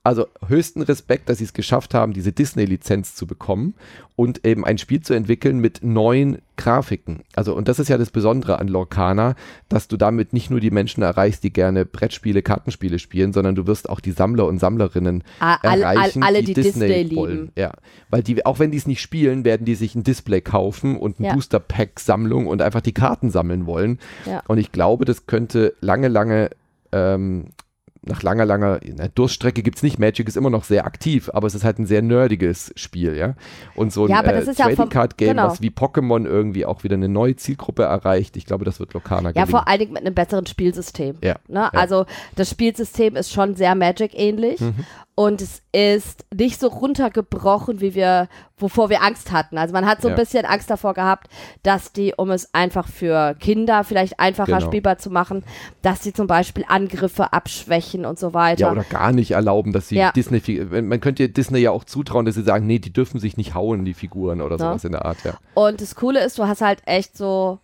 also 0.05 0.27
höchsten 0.49 0.83
Respekt, 0.83 1.29
dass 1.29 1.39
sie 1.39 1.45
es 1.45 1.53
geschafft 1.53 1.95
haben, 1.95 2.13
diese 2.13 2.33
Disney-Lizenz 2.33 3.15
zu 3.15 3.27
bekommen 3.27 3.75
und 4.17 4.45
eben 4.45 4.65
ein 4.65 4.79
Spiel 4.79 5.01
zu 5.01 5.15
entwickeln 5.15 5.59
mit 5.59 5.85
neuen 5.85 6.39
Grafiken. 6.57 7.21
Also, 7.37 7.55
und 7.55 7.69
das 7.69 7.79
ist 7.79 7.89
ja 7.89 7.99
das 7.99 8.11
Besondere 8.11 8.59
an 8.59 8.67
Lorcana, 8.67 9.37
dass 9.69 9.87
du 9.87 9.97
damit 9.97 10.33
nicht 10.33 10.51
nur 10.51 10.59
die 10.59 10.73
Menschen 10.73 11.03
erreichst, 11.03 11.45
die 11.45 11.53
gerne 11.53 11.85
Brettspiele, 11.87 12.43
Kartenspiele 12.43 12.99
spielen, 12.99 13.33
sondern 13.33 13.55
du 13.55 13.67
wirst 13.69 13.89
auch 13.89 14.01
die 14.01 14.11
Sammler 14.11 14.47
und 14.47 14.59
Sammlerinnen 14.59 15.23
alle, 15.39 15.83
erreichen, 15.83 16.23
alle, 16.25 16.41
die, 16.41 16.47
die 16.47 16.55
Disney, 16.55 16.89
Disney 16.89 17.17
wollen. 17.17 17.33
lieben. 17.37 17.53
Ja, 17.57 17.73
weil 18.11 18.23
die, 18.25 18.45
auch 18.45 18.59
wenn 18.59 18.73
die 18.73 18.79
es 18.79 18.87
nicht 18.89 19.01
spielen, 19.01 19.45
werden 19.45 19.65
die 19.65 19.77
sich 19.77 19.95
ein 19.95 20.03
Display 20.03 20.41
kaufen 20.41 20.97
und 20.97 21.21
ein 21.21 21.25
Ja. 21.25 21.35
Booster-Pack-Sammlung 21.35 22.49
und 22.49 22.61
einfach 22.61 22.81
die 22.81 22.93
Karten 22.93 23.31
sammeln 23.31 23.67
wollen. 23.67 24.01
Ja. 24.27 24.43
Und 24.49 24.59
ich 24.59 24.73
glaube, 24.73 25.05
das 25.05 25.27
könnte 25.27 25.75
lange, 25.81 26.09
lange 26.09 26.51
ähm, 26.91 27.47
nach 28.05 28.23
langer, 28.23 28.45
langer 28.45 28.81
Durststrecke 29.15 29.63
gibt 29.63 29.77
es 29.77 29.83
nicht. 29.85 29.99
Magic 29.99 30.27
ist 30.27 30.37
immer 30.37 30.51
noch 30.51 30.65
sehr 30.65 30.85
aktiv, 30.87 31.31
aber 31.33 31.47
es 31.47 31.55
ist 31.55 31.63
halt 31.63 31.79
ein 31.79 31.87
sehr 31.87 32.03
nerdiges 32.03 32.73
Spiel, 32.75 33.17
ja. 33.17 33.35
Und 33.77 33.93
so 33.93 34.05
ein 34.07 34.11
Ja, 34.11 34.19
aber 34.19 34.35
äh, 34.35 34.45
ja 34.45 34.53
Trading 34.53 34.77
vom- 34.77 34.89
Card 34.89 35.17
Game, 35.19 35.29
genau. 35.37 35.47
was 35.49 35.63
wie 35.63 35.71
Pokémon 35.71 36.27
irgendwie 36.27 36.67
auch 36.67 36.83
wieder 36.83 36.95
eine 36.97 37.09
neue 37.09 37.37
Zielgruppe 37.37 37.85
erreicht. 37.85 38.37
Ich 38.37 38.45
glaube, 38.45 38.65
das 38.65 38.81
wird 38.81 38.93
Lokana 38.95 39.29
Ja, 39.29 39.33
gelingen. 39.33 39.51
vor 39.51 39.69
allen 39.69 39.79
Dingen 39.79 39.93
mit 39.93 40.05
einem 40.05 40.15
besseren 40.15 40.47
Spielsystem. 40.47 41.17
Ja, 41.23 41.37
Ne? 41.47 41.61
ja. 41.61 41.69
Also 41.71 42.07
das 42.35 42.51
Spielsystem 42.51 43.15
ist 43.15 43.33
schon 43.33 43.55
sehr 43.55 43.75
Magic-ähnlich 43.77 44.61
Mhm. 44.61 44.85
und 45.15 45.41
es 45.41 45.63
ist 45.73 46.25
nicht 46.35 46.59
so 46.61 46.69
runtergebrochen, 46.69 47.81
wie 47.81 47.95
wir, 47.95 48.29
wovor 48.63 48.89
wir 48.89 49.03
Angst 49.03 49.33
hatten. 49.33 49.59
Also 49.59 49.73
man 49.75 49.85
hat 49.87 50.01
so 50.01 50.09
ein 50.09 50.13
Ja. 50.13 50.17
bisschen 50.21 50.45
Angst 50.47 50.71
davor 50.71 50.95
gehabt, 50.95 51.29
dass 51.63 51.93
die, 51.93 52.15
um 52.17 52.31
es 52.31 52.55
einfach 52.55 52.89
für 52.89 53.35
Kinder 53.39 53.85
vielleicht 53.85 54.19
einfacher 54.21 54.59
Genau. 54.59 54.67
spielbar 54.67 54.99
zu 54.99 55.11
machen, 55.11 55.45
dass 55.83 56.01
die 56.01 56.13
zum 56.13 56.27
Beispiel 56.27 56.65
Angriffe 56.69 57.33
abschwächen 57.33 58.07
und 58.07 58.19
so 58.19 58.33
weiter. 58.33 58.61
ja, 58.63 58.73
oder 58.73 58.85
gar 58.85 59.13
nicht 59.13 59.33
erlauben, 59.33 59.73
dass 59.73 59.89
sie 59.89 59.97
Ja. 59.97 60.13
Disney, 60.13 60.41
man 60.71 61.01
könnte 61.01 61.29
Disney 61.29 61.59
ja 61.59 61.71
auch 61.73 61.85
zutrauen, 61.85 62.25
dass 62.25 62.37
sie 62.37 62.43
sagen, 62.43 62.67
nee, 62.67 62.79
die 62.79 62.93
dürfen 62.93 63.21
sich 63.21 63.37
nicht 63.37 63.55
hauen, 63.55 63.85
die 63.85 63.95
Figuren 63.95 64.41
oder 64.41 64.57
Ja. 64.57 64.59
sowas 64.71 64.85
in 64.85 64.93
der 64.93 65.05
Art, 65.05 65.19
ja. 65.25 65.35
Und 65.55 65.81
das 65.81 65.95
Coole 65.97 66.21
ist, 66.25 66.39
du 66.39 66.47
hast 66.47 66.61
halt 66.63 66.81
echt 66.87 67.17
so 67.17 67.59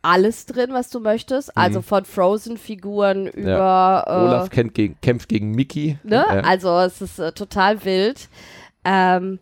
alles 0.00 0.46
drin, 0.46 0.70
was 0.72 0.90
du 0.90 1.00
möchtest. 1.00 1.56
Also 1.56 1.82
von 1.82 2.04
Frozen-Figuren 2.04 3.26
über 3.26 4.04
äh, 4.06 4.16
Mhm. 4.16 4.22
Olaf 4.26 4.50
kämpft 4.50 4.74
gegen, 4.74 4.96
kämpft 5.02 5.28
gegen 5.28 5.50
Mickey. 5.52 5.98
Ne? 6.04 6.24
Also 6.44 6.78
es 6.78 7.02
ist 7.02 7.18
äh, 7.18 7.32
total 7.32 7.84
wild. 7.84 8.28
Ähm, 8.84 9.38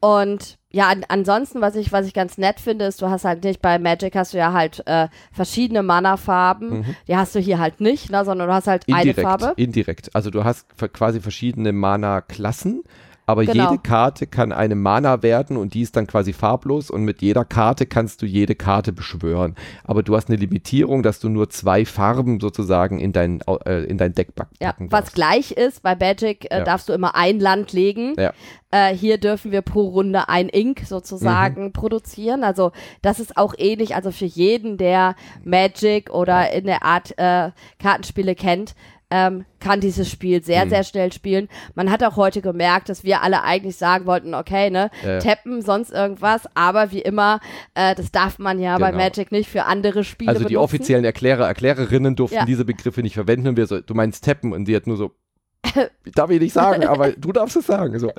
und 0.00 0.58
ja, 0.70 0.88
an, 0.88 1.04
ansonsten, 1.08 1.60
was 1.62 1.76
ich, 1.76 1.92
was 1.92 2.06
ich 2.06 2.12
ganz 2.14 2.36
nett 2.36 2.60
finde, 2.60 2.84
ist, 2.84 3.00
du 3.00 3.08
hast 3.08 3.24
halt 3.24 3.42
nicht, 3.42 3.62
bei 3.62 3.78
Magic 3.78 4.14
hast 4.14 4.34
du 4.34 4.38
ja 4.38 4.52
halt 4.52 4.82
äh, 4.86 5.08
verschiedene 5.32 5.82
Mana-Farben. 5.82 6.84
Die 7.08 7.16
hast 7.16 7.34
du 7.34 7.38
hier 7.40 7.58
halt 7.58 7.80
nicht, 7.80 8.10
ne, 8.10 8.24
sondern 8.24 8.48
du 8.48 8.54
hast 8.54 8.66
halt 8.66 8.84
eine 8.86 8.96
Mhm. 8.96 9.00
Indirekt, 9.08 9.26
Farbe. 9.26 9.52
indirekt. 9.56 10.14
Also 10.14 10.30
du 10.30 10.44
hast 10.44 10.66
quasi 10.92 11.20
verschiedene 11.20 11.72
Mana-Klassen, 11.72 12.82
aber 13.28 13.44
Genau. 13.44 13.70
jede 13.70 13.82
Karte 13.82 14.26
kann 14.26 14.52
eine 14.52 14.74
Mana 14.74 15.22
werden 15.22 15.58
und 15.58 15.74
die 15.74 15.82
ist 15.82 15.94
dann 15.96 16.06
quasi 16.06 16.32
farblos 16.32 16.90
und 16.90 17.04
mit 17.04 17.20
jeder 17.20 17.44
Karte 17.44 17.84
kannst 17.84 18.22
du 18.22 18.26
jede 18.26 18.54
Karte 18.54 18.92
beschwören. 18.92 19.54
Aber 19.84 20.02
du 20.02 20.16
hast 20.16 20.28
eine 20.30 20.38
Limitierung, 20.38 21.02
dass 21.02 21.20
du 21.20 21.28
nur 21.28 21.50
zwei 21.50 21.84
Farben 21.84 22.40
sozusagen 22.40 22.98
in 22.98 23.12
dein, 23.12 23.40
äh, 23.66 23.84
in 23.84 23.98
dein 23.98 24.14
Deck 24.14 24.34
pack- 24.34 24.48
Ja, 24.60 24.72
packen 24.72 24.90
was 24.90 25.00
darfst. 25.00 25.14
gleich 25.14 25.50
ist, 25.52 25.82
bei 25.82 25.94
Magic 25.94 26.50
äh, 26.50 26.58
Ja. 26.60 26.64
darfst 26.64 26.88
du 26.88 26.94
immer 26.94 27.14
ein 27.14 27.38
Land 27.38 27.74
legen. 27.74 28.14
Ja. 28.18 28.32
Äh, 28.70 28.94
hier 28.94 29.18
dürfen 29.18 29.52
wir 29.52 29.60
pro 29.62 29.82
Runde 29.88 30.28
ein 30.28 30.48
Ink 30.48 30.80
sozusagen 30.86 31.64
Mhm. 31.66 31.72
produzieren. 31.74 32.44
Also 32.44 32.72
das 33.02 33.20
ist 33.20 33.36
auch 33.36 33.54
ähnlich. 33.58 33.94
Also 33.94 34.10
für 34.10 34.24
jeden, 34.26 34.78
der 34.78 35.16
Magic 35.44 36.10
oder 36.10 36.50
in 36.52 36.64
der 36.64 36.82
Art 36.82 37.12
äh, 37.18 37.50
Kartenspiele 37.78 38.34
kennt, 38.34 38.74
ähm, 39.10 39.46
kann 39.58 39.80
dieses 39.80 40.10
Spiel 40.10 40.42
sehr, 40.42 40.66
Mhm. 40.66 40.68
sehr 40.70 40.84
schnell 40.84 41.12
spielen. 41.12 41.48
Man 41.74 41.90
hat 41.90 42.04
auch 42.04 42.16
heute 42.16 42.42
gemerkt, 42.42 42.88
dass 42.90 43.04
wir 43.04 43.22
alle 43.22 43.42
eigentlich 43.42 43.76
sagen 43.76 44.04
wollten, 44.06 44.34
okay, 44.34 44.68
ne, 44.70 44.90
Ja. 45.02 45.18
tappen, 45.18 45.62
sonst 45.62 45.90
irgendwas, 45.92 46.42
aber 46.54 46.92
wie 46.92 47.00
immer, 47.00 47.40
äh, 47.74 47.94
das 47.94 48.12
darf 48.12 48.38
man 48.38 48.58
ja 48.60 48.76
bei 48.78 48.90
Genau. 48.90 49.02
Magic 49.02 49.32
nicht 49.32 49.48
für 49.48 49.64
andere 49.64 50.04
Spiele 50.04 50.28
Also 50.30 50.40
die 50.44 50.54
benutzen. 50.54 50.62
offiziellen 50.64 51.04
Erklärer, 51.06 51.46
Erklärerinnen 51.46 52.16
durften 52.16 52.36
Ja. 52.36 52.44
diese 52.44 52.64
Begriffe 52.66 53.00
nicht 53.02 53.14
verwenden 53.14 53.48
und 53.48 53.56
wir 53.56 53.66
so, 53.66 53.80
du 53.80 53.94
meinst 53.94 54.24
tappen 54.24 54.52
und 54.52 54.66
sie 54.66 54.76
hat 54.76 54.86
nur 54.86 54.96
so, 54.98 55.12
darf 56.14 56.30
ich 56.30 56.40
nicht 56.40 56.52
sagen, 56.52 56.84
aber 56.86 57.12
du 57.12 57.32
darfst 57.32 57.56
es 57.56 57.66
sagen. 57.66 57.98
So. 57.98 58.12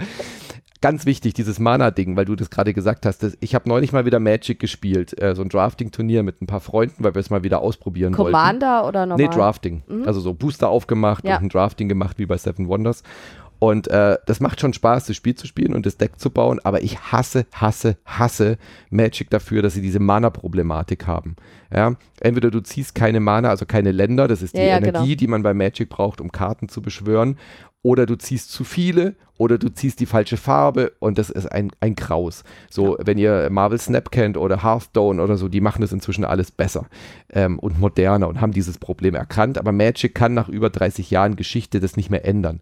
Ganz 0.81 1.05
wichtig, 1.05 1.33
dieses 1.33 1.59
Mana-Ding, 1.59 2.15
weil 2.15 2.23
du 2.25 2.35
das 2.37 2.49
gerade 2.49 2.73
gesagt 2.73 3.05
hast. 3.05 3.21
Das, 3.21 3.37
ich 3.41 3.53
habe 3.53 3.67
neulich 3.67 3.91
mal 3.91 4.05
wieder 4.05 4.19
Magic 4.19 4.59
gespielt, 4.59 5.21
äh, 5.21 5.35
so 5.35 5.41
ein 5.41 5.49
Drafting-Turnier 5.49 6.23
mit 6.23 6.41
ein 6.41 6.47
paar 6.47 6.61
Freunden, 6.61 7.03
weil 7.03 7.13
wir 7.15 7.19
es 7.19 7.29
mal 7.29 7.43
wieder 7.43 7.59
ausprobieren 7.61 8.17
wollten. 8.17 8.31
Commander 8.31 8.87
oder 8.87 9.05
normal? 9.05 9.27
Nee, 9.27 9.33
Drafting. 9.33 9.83
Also 10.05 10.21
so 10.21 10.33
Booster 10.33 10.69
aufgemacht 10.69 11.25
Ja. 11.25 11.35
und 11.37 11.43
ein 11.43 11.49
Drafting 11.49 11.89
gemacht 11.89 12.17
wie 12.17 12.25
bei 12.25 12.37
Seven 12.37 12.67
Wonders. 12.69 13.03
Und 13.61 13.89
äh, 13.89 14.17
das 14.25 14.39
macht 14.39 14.61
schon 14.61 14.71
Spaß, 14.71 15.07
das 15.07 15.17
Spiel 15.17 15.35
zu 15.35 15.45
spielen 15.45 15.75
und 15.75 15.85
das 15.85 15.97
Deck 15.97 16.17
zu 16.17 16.29
bauen, 16.29 16.61
aber 16.63 16.81
ich 16.81 16.97
hasse, 17.11 17.45
hasse, 17.53 17.97
hasse 18.05 18.57
Magic 18.89 19.29
dafür, 19.29 19.61
dass 19.61 19.73
sie 19.73 19.81
diese 19.81 19.99
Mana-Problematik 19.99 21.07
haben. 21.07 21.35
Ja? 21.75 21.95
Entweder 22.21 22.51
du 22.51 22.61
ziehst 22.61 22.95
keine 22.95 23.19
Mana, 23.19 23.49
also 23.49 23.65
keine 23.65 23.91
Länder, 23.91 24.29
das 24.29 24.41
ist 24.41 24.55
die 24.55 24.59
Ja, 24.61 24.67
ja, 24.67 24.77
Energie, 24.77 25.07
genau. 25.09 25.19
die 25.19 25.27
man 25.27 25.43
bei 25.43 25.53
Magic 25.53 25.89
braucht, 25.89 26.21
um 26.21 26.31
Karten 26.31 26.69
zu 26.69 26.81
beschwören, 26.81 27.37
oder 27.81 28.05
du 28.05 28.15
ziehst 28.17 28.51
zu 28.51 28.63
viele 28.63 29.15
oder 29.37 29.57
du 29.57 29.69
ziehst 29.69 29.99
die 30.01 30.05
falsche 30.05 30.35
Farbe 30.35 30.91
und 30.99 31.17
das 31.17 31.29
ist 31.29 31.45
ein, 31.45 31.71
ein 31.79 31.95
Graus. 31.95 32.43
So, 32.69 32.97
wenn 32.99 33.17
ihr 33.17 33.49
Marvel 33.49 33.79
Snap 33.79 34.11
kennt 34.11 34.35
oder 34.35 34.63
Hearthstone 34.63 35.21
oder 35.23 35.37
so, 35.37 35.47
die 35.47 35.61
machen 35.61 35.81
das 35.81 35.93
inzwischen 35.93 36.25
alles 36.25 36.51
besser 36.51 36.87
ähm, 37.31 37.57
und 37.57 37.79
moderner 37.79 38.27
und 38.27 38.41
haben 38.41 38.51
dieses 38.51 38.77
Problem 38.77 39.15
erkannt. 39.15 39.57
Aber 39.57 39.71
Magic 39.71 40.13
kann 40.13 40.33
nach 40.33 40.49
über 40.49 40.69
30 40.69 41.09
Jahren 41.09 41.37
Geschichte 41.37 41.79
das 41.79 41.95
nicht 41.95 42.09
mehr 42.09 42.25
ändern. 42.25 42.59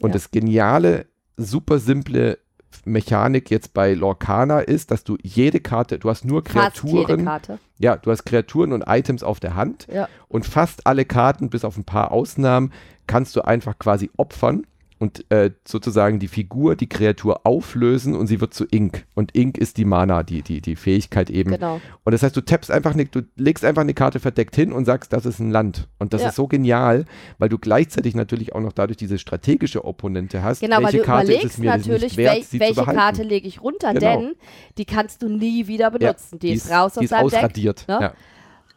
Und 0.00 0.10
Ja. 0.10 0.14
das 0.14 0.32
geniale, 0.32 1.06
super 1.36 1.78
simple 1.78 2.38
Mechanik 2.86 3.50
jetzt 3.50 3.74
bei 3.74 3.92
Lorcana 3.94 4.60
ist, 4.60 4.90
dass 4.90 5.04
du 5.04 5.18
jede 5.22 5.60
Karte, 5.60 5.98
du 5.98 6.08
hast 6.08 6.24
nur 6.24 6.42
Kreaturen. 6.44 7.24
Karte. 7.24 7.58
Ja, 7.78 7.96
du 7.96 8.10
hast 8.10 8.24
Kreaturen 8.24 8.72
und 8.72 8.84
Items 8.86 9.22
auf 9.22 9.40
der 9.40 9.54
Hand 9.54 9.86
Ja. 9.92 10.08
und 10.28 10.46
fast 10.46 10.86
alle 10.86 11.04
Karten, 11.04 11.50
bis 11.50 11.64
auf 11.64 11.76
ein 11.76 11.84
paar 11.84 12.12
Ausnahmen, 12.12 12.72
kannst 13.06 13.36
du 13.36 13.42
einfach 13.42 13.78
quasi 13.78 14.10
opfern 14.16 14.66
und 14.98 15.24
äh, 15.30 15.50
sozusagen 15.66 16.18
die 16.18 16.28
Figur, 16.28 16.74
die 16.76 16.88
Kreatur 16.88 17.40
auflösen 17.44 18.14
und 18.14 18.26
sie 18.28 18.40
wird 18.40 18.54
zu 18.54 18.64
Ink. 18.70 19.04
Und 19.14 19.34
Ink 19.36 19.58
ist 19.58 19.76
die 19.76 19.84
Mana, 19.84 20.22
die, 20.22 20.42
die, 20.42 20.60
die 20.62 20.74
Fähigkeit 20.76 21.28
eben. 21.30 21.50
Genau. 21.50 21.80
Und 22.04 22.12
das 22.12 22.22
heißt, 22.22 22.36
du 22.36 22.40
tappst 22.40 22.70
einfach, 22.70 22.94
ne, 22.94 23.04
du 23.06 23.22
legst 23.36 23.64
einfach 23.64 23.82
eine 23.82 23.92
Karte 23.94 24.20
verdeckt 24.20 24.56
hin 24.56 24.72
und 24.72 24.84
sagst, 24.86 25.12
das 25.12 25.26
ist 25.26 25.38
ein 25.38 25.50
Land. 25.50 25.88
Und 25.98 26.12
das 26.14 26.22
Ja. 26.22 26.28
ist 26.28 26.36
so 26.36 26.46
genial, 26.46 27.04
weil 27.38 27.48
du 27.50 27.58
gleichzeitig 27.58 28.14
natürlich 28.14 28.54
auch 28.54 28.60
noch 28.60 28.72
dadurch 28.72 28.96
diese 28.96 29.18
strategische 29.18 29.84
Opponente 29.84 30.42
hast. 30.42 30.60
Genau, 30.60 30.76
welche 30.78 30.84
weil 30.84 30.98
du 31.00 31.04
Karte 31.04 31.32
ist 31.32 31.44
es 31.44 31.58
überlegst 31.58 31.58
mir 31.58 31.76
natürlich, 31.92 32.16
wert, 32.16 32.34
wel 32.36 32.42
sie 32.42 32.58
zu 32.58 32.60
welche. 32.60 32.84
Karte 32.84 33.22
lege 33.22 33.46
ich 33.48 33.62
runter, 33.62 33.92
Genau. 33.92 34.20
denn 34.20 34.34
die 34.78 34.84
kannst 34.86 35.22
du 35.22 35.28
nie 35.28 35.66
wieder 35.66 35.90
benutzen. 35.90 36.38
die, 36.38 36.52
ist 36.52 36.70
raus 36.70 36.94
die 36.94 37.00
aus 37.00 37.04
ist 37.04 37.12
deinem 37.12 37.52
Deck. 37.52 37.88
ne? 37.88 37.98
Ja. 38.00 38.12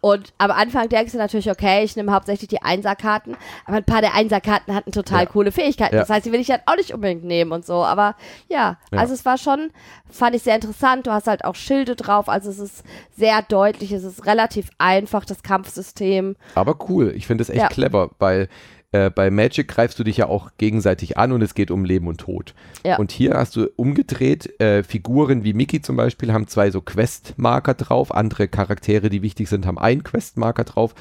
Und 0.02 0.34
am 0.38 0.52
Anfang 0.52 0.88
denkst 0.88 1.12
du 1.12 1.18
natürlich, 1.18 1.50
okay, 1.52 1.84
ich 1.84 1.96
nehme 1.96 2.12
hauptsächlich 2.14 2.48
die 2.48 2.62
Einserkarten, 2.62 3.36
aber 3.66 3.78
ein 3.78 3.84
paar 3.84 4.02
der 4.02 4.14
Einserkarten 4.16 4.74
hatten 4.74 4.92
total 4.92 5.24
Ja. 5.24 5.26
coole 5.26 5.52
Fähigkeiten. 5.52 5.96
Ja. 5.96 6.02
Das 6.02 6.10
heißt, 6.10 6.26
die 6.26 6.32
will 6.32 6.40
ich 6.40 6.48
dann 6.48 6.62
auch 6.66 6.76
nicht 6.78 6.94
unbedingt 6.94 7.24
nehmen 7.26 7.52
und 7.52 7.66
so. 7.66 7.84
Aber 7.84 8.16
ja, 8.48 8.78
Ja. 8.92 9.00
also 9.00 9.14
es 9.14 9.26
war 9.26 9.38
schon, 9.38 9.72
fand 10.10 10.36
ich 10.36 10.44
sehr 10.44 10.56
interessant. 10.56 11.06
Du 11.08 11.12
hast 11.12 11.28
halt 11.28 11.44
auch 11.44 11.56
Schilde 11.56 11.96
drauf, 11.96 12.30
also 12.30 12.50
es 12.50 12.60
ist 12.60 12.84
sehr 13.18 13.42
deutlich, 13.42 13.92
es 13.92 14.04
ist 14.04 14.26
relativ 14.26 14.70
einfach, 14.78 15.26
das 15.26 15.44
Kampfsystem. 15.44 16.36
Aber 16.56 16.78
cool, 16.90 17.14
ich 17.16 17.28
finde 17.28 17.42
es 17.42 17.50
echt 17.50 17.70
clever, 17.70 18.12
weil 18.20 18.48
äh, 18.92 19.10
bei 19.10 19.30
Magic 19.30 19.68
greifst 19.68 20.00
du 20.00 20.04
dich 20.04 20.18
ja 20.18 20.28
auch 20.28 20.50
gegenseitig 20.58 21.18
an 21.18 21.32
und 21.32 21.42
es 21.42 21.54
geht 21.54 21.70
um 21.70 21.86
Leben 21.86 22.08
und 22.08 22.20
Tod. 22.22 22.56
Ja. 22.84 22.98
Und 22.98 23.12
hier 23.12 23.36
hast 23.36 23.56
du 23.56 23.70
umgedreht, 23.76 24.60
äh, 24.60 24.84
Figuren 24.84 25.44
wie 25.44 25.54
Mickey 25.54 25.82
zum 25.82 25.96
Beispiel 25.96 26.34
haben 26.34 26.48
zwei 26.48 26.72
so 26.72 26.82
Questmarker 26.82 27.76
drauf, 27.76 28.14
andere 28.14 28.48
Charaktere, 28.48 29.10
die 29.10 29.22
wichtig 29.22 29.48
sind, 29.48 29.66
haben 29.68 29.78
einen 29.78 30.04
Questmarker 30.04 30.64
drauf. 30.64 30.96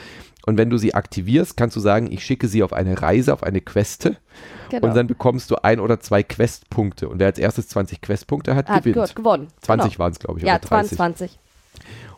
Und 0.44 0.56
wenn 0.56 0.70
du 0.70 0.78
sie 0.78 0.94
aktivierst, 0.94 1.56
kannst 1.56 1.76
du 1.76 1.80
sagen, 1.80 2.10
ich 2.10 2.24
schicke 2.24 2.48
sie 2.48 2.62
auf 2.62 2.72
eine 2.72 3.00
Reise, 3.00 3.32
auf 3.32 3.42
eine 3.42 3.60
Queste 3.60 4.16
Genau. 4.70 4.86
und 4.86 4.94
dann 4.94 5.06
bekommst 5.06 5.50
du 5.50 5.56
ein 5.62 5.80
oder 5.80 6.00
zwei 6.00 6.22
Questpunkte. 6.22 7.08
Und 7.08 7.18
wer 7.18 7.26
als 7.26 7.38
erstes 7.38 7.68
20 7.68 8.00
Questpunkte 8.00 8.54
hat, 8.54 8.68
hat 8.68 8.84
gewinnt. 8.84 9.06
gut 9.06 9.16
gewonnen. 9.16 9.48
20 9.62 9.92
genau. 9.92 9.98
waren 9.98 10.12
es, 10.12 10.18
glaube 10.18 10.38
ich, 10.40 10.46
Ja, 10.46 10.56
oder 10.56 10.60
30. 10.60 10.96
22. 10.96 11.38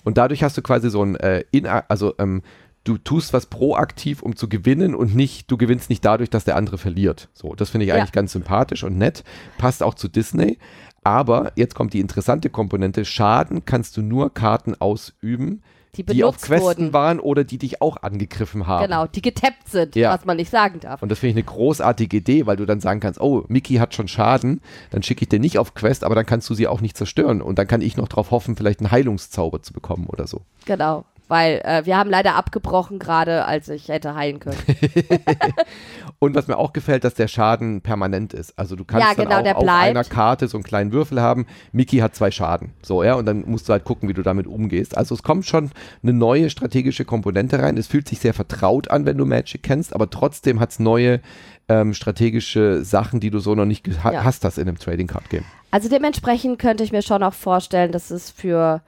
Und 0.02 0.18
dadurch 0.18 0.42
hast 0.42 0.56
du 0.56 0.62
quasi 0.62 0.90
so 0.90 1.02
ein, 1.02 1.16
äh, 1.16 1.44
in, 1.50 1.66
also 1.66 2.14
ähm, 2.18 2.42
du 2.84 2.96
tust 2.98 3.32
was 3.32 3.46
proaktiv, 3.46 4.22
um 4.22 4.36
zu 4.36 4.48
gewinnen 4.48 4.94
und 4.94 5.14
nicht, 5.14 5.50
du 5.50 5.56
gewinnst 5.56 5.90
nicht 5.90 6.04
dadurch, 6.04 6.30
dass 6.30 6.44
der 6.44 6.56
andere 6.56 6.78
verliert. 6.78 7.28
So, 7.34 7.54
das 7.54 7.70
finde 7.70 7.84
ich 7.84 7.88
Ja. 7.90 7.96
eigentlich 7.96 8.12
ganz 8.12 8.32
sympathisch 8.32 8.84
und 8.84 8.96
nett. 8.98 9.22
Passt 9.58 9.82
auch 9.82 9.94
zu 9.94 10.08
Disney. 10.08 10.58
Aber 11.02 11.52
jetzt 11.56 11.74
kommt 11.74 11.94
die 11.94 12.00
interessante 12.00 12.50
Komponente. 12.50 13.04
Schaden 13.04 13.64
kannst 13.64 13.96
du 13.96 14.02
nur 14.02 14.34
Karten 14.34 14.74
ausüben, 14.78 15.62
Die 15.96 16.04
die 16.04 16.24
auf 16.24 16.36
Questen 16.40 16.62
wurden. 16.62 16.92
waren 16.92 17.20
oder 17.20 17.42
die 17.42 17.56
dich 17.58 17.80
auch 17.82 17.96
angegriffen 18.02 18.66
haben. 18.66 18.84
Genau, 18.86 19.06
die 19.06 19.22
getappt 19.22 19.68
sind, 19.68 19.96
Ja. 19.96 20.12
was 20.12 20.24
man 20.26 20.36
nicht 20.36 20.50
sagen 20.50 20.78
darf. 20.80 21.02
Und 21.02 21.08
das 21.10 21.18
finde 21.18 21.30
ich 21.30 21.36
eine 21.46 21.54
großartige 21.56 22.18
Idee, 22.18 22.46
weil 22.46 22.56
du 22.56 22.66
dann 22.66 22.80
sagen 22.80 23.00
kannst, 23.00 23.20
oh, 23.20 23.44
Mickey 23.48 23.76
hat 23.76 23.94
schon 23.94 24.08
Schaden, 24.08 24.60
dann 24.90 25.02
schicke 25.02 25.22
ich 25.22 25.28
den 25.30 25.40
nicht 25.40 25.58
auf 25.58 25.74
Quest, 25.74 26.04
aber 26.04 26.14
dann 26.14 26.26
kannst 26.26 26.48
du 26.50 26.54
sie 26.54 26.66
auch 26.68 26.80
nicht 26.82 26.96
zerstören. 26.96 27.40
Und 27.42 27.58
dann 27.58 27.66
kann 27.66 27.80
ich 27.80 27.96
noch 27.96 28.08
darauf 28.08 28.30
hoffen, 28.30 28.54
vielleicht 28.56 28.80
einen 28.80 28.90
Heilungszauber 28.90 29.62
zu 29.62 29.72
bekommen 29.72 30.06
oder 30.06 30.26
so. 30.26 30.42
Genau. 30.66 31.04
Weil 31.30 31.60
äh, 31.64 31.86
wir 31.86 31.96
haben 31.96 32.10
leider 32.10 32.34
abgebrochen 32.34 32.98
gerade, 32.98 33.44
als 33.44 33.68
ich 33.68 33.88
hätte 33.88 34.16
heilen 34.16 34.40
können. 34.40 34.58
Und 36.18 36.34
was 36.34 36.48
mir 36.48 36.58
auch 36.58 36.72
gefällt, 36.72 37.04
dass 37.04 37.14
der 37.14 37.28
Schaden 37.28 37.80
permanent 37.80 38.34
ist. 38.34 38.58
Also 38.58 38.76
du 38.76 38.84
kannst 38.84 39.06
Ja, 39.06 39.14
genau, 39.14 39.36
dann 39.36 39.44
der 39.44 39.56
auch 39.56 39.62
auf 39.62 39.68
einer 39.68 40.04
Karte 40.04 40.48
so 40.48 40.56
einen 40.58 40.64
kleinen 40.64 40.92
Würfel 40.92 41.22
haben. 41.22 41.46
Mickey 41.72 41.98
hat 41.98 42.14
zwei 42.14 42.30
Schaden. 42.30 42.72
So, 42.82 43.02
ja, 43.04 43.14
und 43.14 43.26
dann 43.26 43.44
musst 43.46 43.68
du 43.68 43.72
halt 43.72 43.84
gucken, 43.84 44.08
wie 44.08 44.12
du 44.12 44.22
damit 44.22 44.46
umgehst. 44.46 44.96
Also 44.96 45.14
es 45.14 45.22
kommt 45.22 45.46
schon 45.46 45.70
eine 46.02 46.12
neue 46.12 46.50
strategische 46.50 47.04
Komponente 47.04 47.60
rein. 47.62 47.76
Es 47.78 47.86
fühlt 47.86 48.08
sich 48.08 48.18
sehr 48.18 48.34
vertraut 48.34 48.90
an, 48.90 49.06
wenn 49.06 49.16
du 49.16 49.24
Magic 49.24 49.62
kennst, 49.62 49.94
aber 49.94 50.10
trotzdem 50.10 50.58
hat 50.60 50.70
es 50.72 50.80
neue 50.80 51.20
ähm, 51.68 51.94
strategische 51.94 52.84
Sachen, 52.84 53.20
die 53.20 53.30
du 53.30 53.38
so 53.38 53.54
noch 53.54 53.66
nicht 53.66 53.86
Ja. 53.86 54.24
hast, 54.24 54.42
das 54.42 54.58
in 54.58 54.68
einem 54.68 54.78
Trading 54.78 55.06
Card 55.06 55.30
Game. 55.30 55.44
Also 55.70 55.88
dementsprechend 55.88 56.58
könnte 56.58 56.82
ich 56.82 56.90
mir 56.90 57.02
schon 57.02 57.22
auch 57.22 57.34
vorstellen, 57.34 57.92
dass 57.92 58.10
es 58.10 58.30
für 58.30 58.82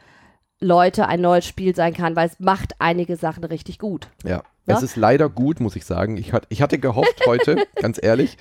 Leute 0.62 1.06
ein 1.08 1.20
neues 1.20 1.46
Spiel 1.46 1.74
sein 1.74 1.92
kann, 1.94 2.16
weil 2.16 2.28
es 2.28 2.40
macht 2.40 2.74
einige 2.78 3.16
Sachen 3.16 3.44
richtig 3.44 3.78
gut. 3.78 4.08
Ja. 4.24 4.42
Ja? 4.66 4.76
Es 4.76 4.82
ist 4.82 4.96
leider 4.96 5.28
gut, 5.28 5.58
muss 5.58 5.74
ich 5.74 5.84
sagen. 5.84 6.16
Ich, 6.16 6.32
hat, 6.32 6.46
ich 6.48 6.62
hatte 6.62 6.78
gehofft 6.78 7.20
heute, 7.26 7.66
ganz 7.74 7.98
ehrlich, 8.00 8.36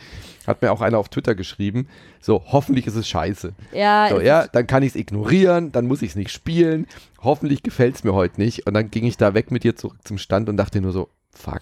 hat 0.46 0.62
mir 0.62 0.72
auch 0.72 0.82
einer 0.82 1.00
auf 1.00 1.10
Twitter 1.10 1.34
geschrieben, 1.34 1.88
so, 2.20 2.44
hoffentlich 2.48 2.86
ist 2.86 2.96
es 2.96 3.08
scheiße. 3.10 3.54
Ja, 3.72 4.08
So, 4.10 4.20
es 4.20 4.26
ja, 4.26 4.48
dann 4.48 4.68
kann 4.68 4.84
ich 4.84 4.90
es 4.90 4.96
ignorieren, 4.96 5.72
dann 5.72 5.88
muss 5.88 6.04
ich 6.04 6.12
es 6.12 6.16
nicht 6.16 6.32
spielen. 6.32 6.86
Hoffentlich 7.24 7.64
gefällt 7.64 7.96
es 7.96 8.04
mir 8.04 8.14
heute 8.14 8.40
nicht. 8.40 8.68
Und 8.68 8.76
dann 8.76 8.92
ging 8.92 9.06
ich 9.06 9.18
da 9.18 9.34
weg 9.34 9.50
mit 9.50 9.64
dir 9.64 9.76
zurück 9.76 9.98
zum 10.04 10.20
Stand 10.20 10.48
und 10.48 10.58
dachte 10.58 10.80
nur 10.80 10.92
so, 10.92 11.10
fuck. 11.32 11.62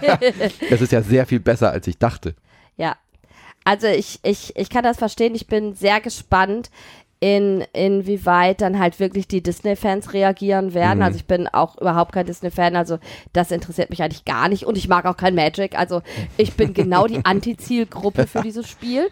das 0.70 0.80
ist 0.82 0.92
ja 0.92 1.00
sehr 1.00 1.24
viel 1.26 1.40
besser, 1.40 1.70
als 1.70 1.86
ich 1.86 1.98
dachte. 1.98 2.34
ja. 2.76 2.96
Also 3.64 3.88
ich, 3.88 4.20
ich, 4.22 4.54
ich 4.54 4.70
kann 4.70 4.84
das 4.84 4.98
verstehen. 4.98 5.34
Ich 5.34 5.48
bin 5.48 5.74
sehr 5.74 6.00
gespannt, 6.00 6.70
in, 7.20 7.64
inwieweit 7.72 8.60
dann 8.60 8.78
halt 8.78 9.00
wirklich 9.00 9.26
die 9.26 9.42
Disney-Fans 9.42 10.12
reagieren 10.12 10.74
werden. 10.74 10.98
Mhm. 10.98 11.04
Also 11.04 11.16
ich 11.16 11.26
bin 11.26 11.48
auch 11.48 11.76
überhaupt 11.80 12.12
kein 12.12 12.26
Disney-Fan, 12.26 12.76
also 12.76 12.98
das 13.32 13.50
interessiert 13.50 13.90
mich 13.90 14.02
eigentlich 14.02 14.24
gar 14.24 14.48
nicht 14.48 14.64
und 14.64 14.76
ich 14.76 14.88
mag 14.88 15.06
auch 15.06 15.16
kein 15.16 15.34
Magic. 15.34 15.78
Also 15.78 16.02
ich 16.36 16.54
bin 16.54 16.74
genau 16.74 17.06
die 17.06 17.20
Anti-Zielgruppe 17.24 18.26
für 18.26 18.42
dieses 18.42 18.68
Spiel. 18.68 19.08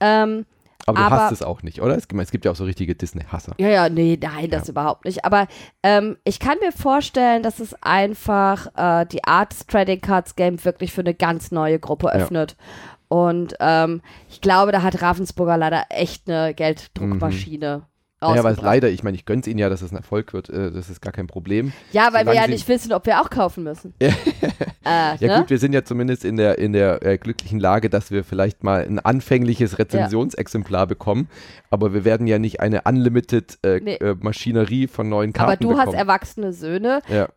Ähm, 0.00 0.46
Aber 0.86 0.98
du 0.98 1.04
Aber- 1.06 1.16
hast 1.16 1.32
es 1.32 1.42
auch 1.42 1.62
nicht, 1.62 1.80
oder? 1.82 1.96
Es, 1.96 2.08
gibt- 2.08 2.20
es 2.22 2.30
gibt 2.30 2.44
ja 2.44 2.50
auch 2.50 2.56
so 2.56 2.64
richtige 2.64 2.94
Disney-Hasser. 2.94 3.54
Ja, 3.58 3.68
ja, 3.68 3.88
nee, 3.88 4.18
nein, 4.20 4.50
das 4.50 4.68
überhaupt 4.68 5.04
nicht. 5.04 5.24
Aber 5.24 5.46
ähm, 5.82 6.16
ich 6.24 6.38
kann 6.40 6.58
mir 6.60 6.72
vorstellen, 6.72 7.42
dass 7.42 7.60
es 7.60 7.74
einfach 7.82 8.66
äh, 8.76 9.06
die 9.06 9.24
Art 9.24 9.68
Trading 9.68 10.00
Cards 10.00 10.34
Game 10.36 10.64
wirklich 10.64 10.92
für 10.92 11.02
eine 11.02 11.14
ganz 11.14 11.50
neue 11.52 11.78
Gruppe 11.78 12.06
Ja. 12.12 12.26
Und 13.12 13.54
ähm, 13.60 14.00
ich 14.30 14.40
glaube, 14.40 14.72
da 14.72 14.82
hat 14.82 15.02
Ravensburger 15.02 15.58
leider 15.58 15.84
echt 15.90 16.30
eine 16.30 16.54
Gelddruckmaschine. 16.54 17.82
Naja, 18.22 18.34
weil 18.34 18.38
es 18.38 18.44
rausgebracht. 18.44 18.64
leider, 18.64 18.88
ich 18.88 19.02
meine, 19.02 19.16
ich 19.16 19.26
gönn's 19.26 19.48
ihnen 19.48 19.58
ja, 19.58 19.68
dass 19.68 19.82
es 19.82 19.90
ein 19.90 19.96
Erfolg 19.96 20.32
wird. 20.32 20.48
Äh, 20.48 20.70
das 20.70 20.88
ist 20.88 21.02
gar 21.02 21.12
kein 21.12 21.26
Problem. 21.26 21.72
Ja, 21.90 22.04
weil 22.12 22.24
wir 22.24 22.32
solange 22.32 22.36
ja 22.36 22.44
sie- 22.46 22.52
nicht 22.52 22.68
wissen, 22.68 22.92
ob 22.92 23.04
wir 23.04 23.20
auch 23.20 23.28
kaufen 23.30 23.64
müssen. 23.64 23.92
äh, 24.00 24.10
Ja 24.84 25.16
ne? 25.20 25.36
gut, 25.40 25.50
wir 25.50 25.58
sind 25.58 25.72
ja 25.72 25.84
zumindest 25.84 26.24
in 26.24 26.36
der, 26.36 26.56
in 26.58 26.72
der 26.72 27.04
äh, 27.04 27.18
glücklichen 27.18 27.58
Lage, 27.58 27.90
dass 27.90 28.10
wir 28.12 28.22
vielleicht 28.24 28.62
mal 28.62 28.82
ein 28.86 29.00
anfängliches 29.00 29.78
Rezensionsexemplar 29.78 30.86
bekommen. 30.86 31.28
Aber 31.70 31.92
wir 31.92 32.04
werden 32.04 32.26
ja 32.28 32.38
nicht 32.38 32.60
eine 32.60 32.82
unlimited 32.82 33.58
äh, 33.64 33.80
Nee. 33.80 33.94
äh, 33.96 34.14
Maschinerie 34.18 34.86
von 34.86 35.08
neuen 35.08 35.32
Karten 35.32 35.50
Aber 35.50 35.56
du 35.56 35.70
hast 35.76 35.86
bekommen. 35.86 35.98
erwachsene 35.98 36.52
Söhne. 36.52 37.00
ja. 37.08 37.28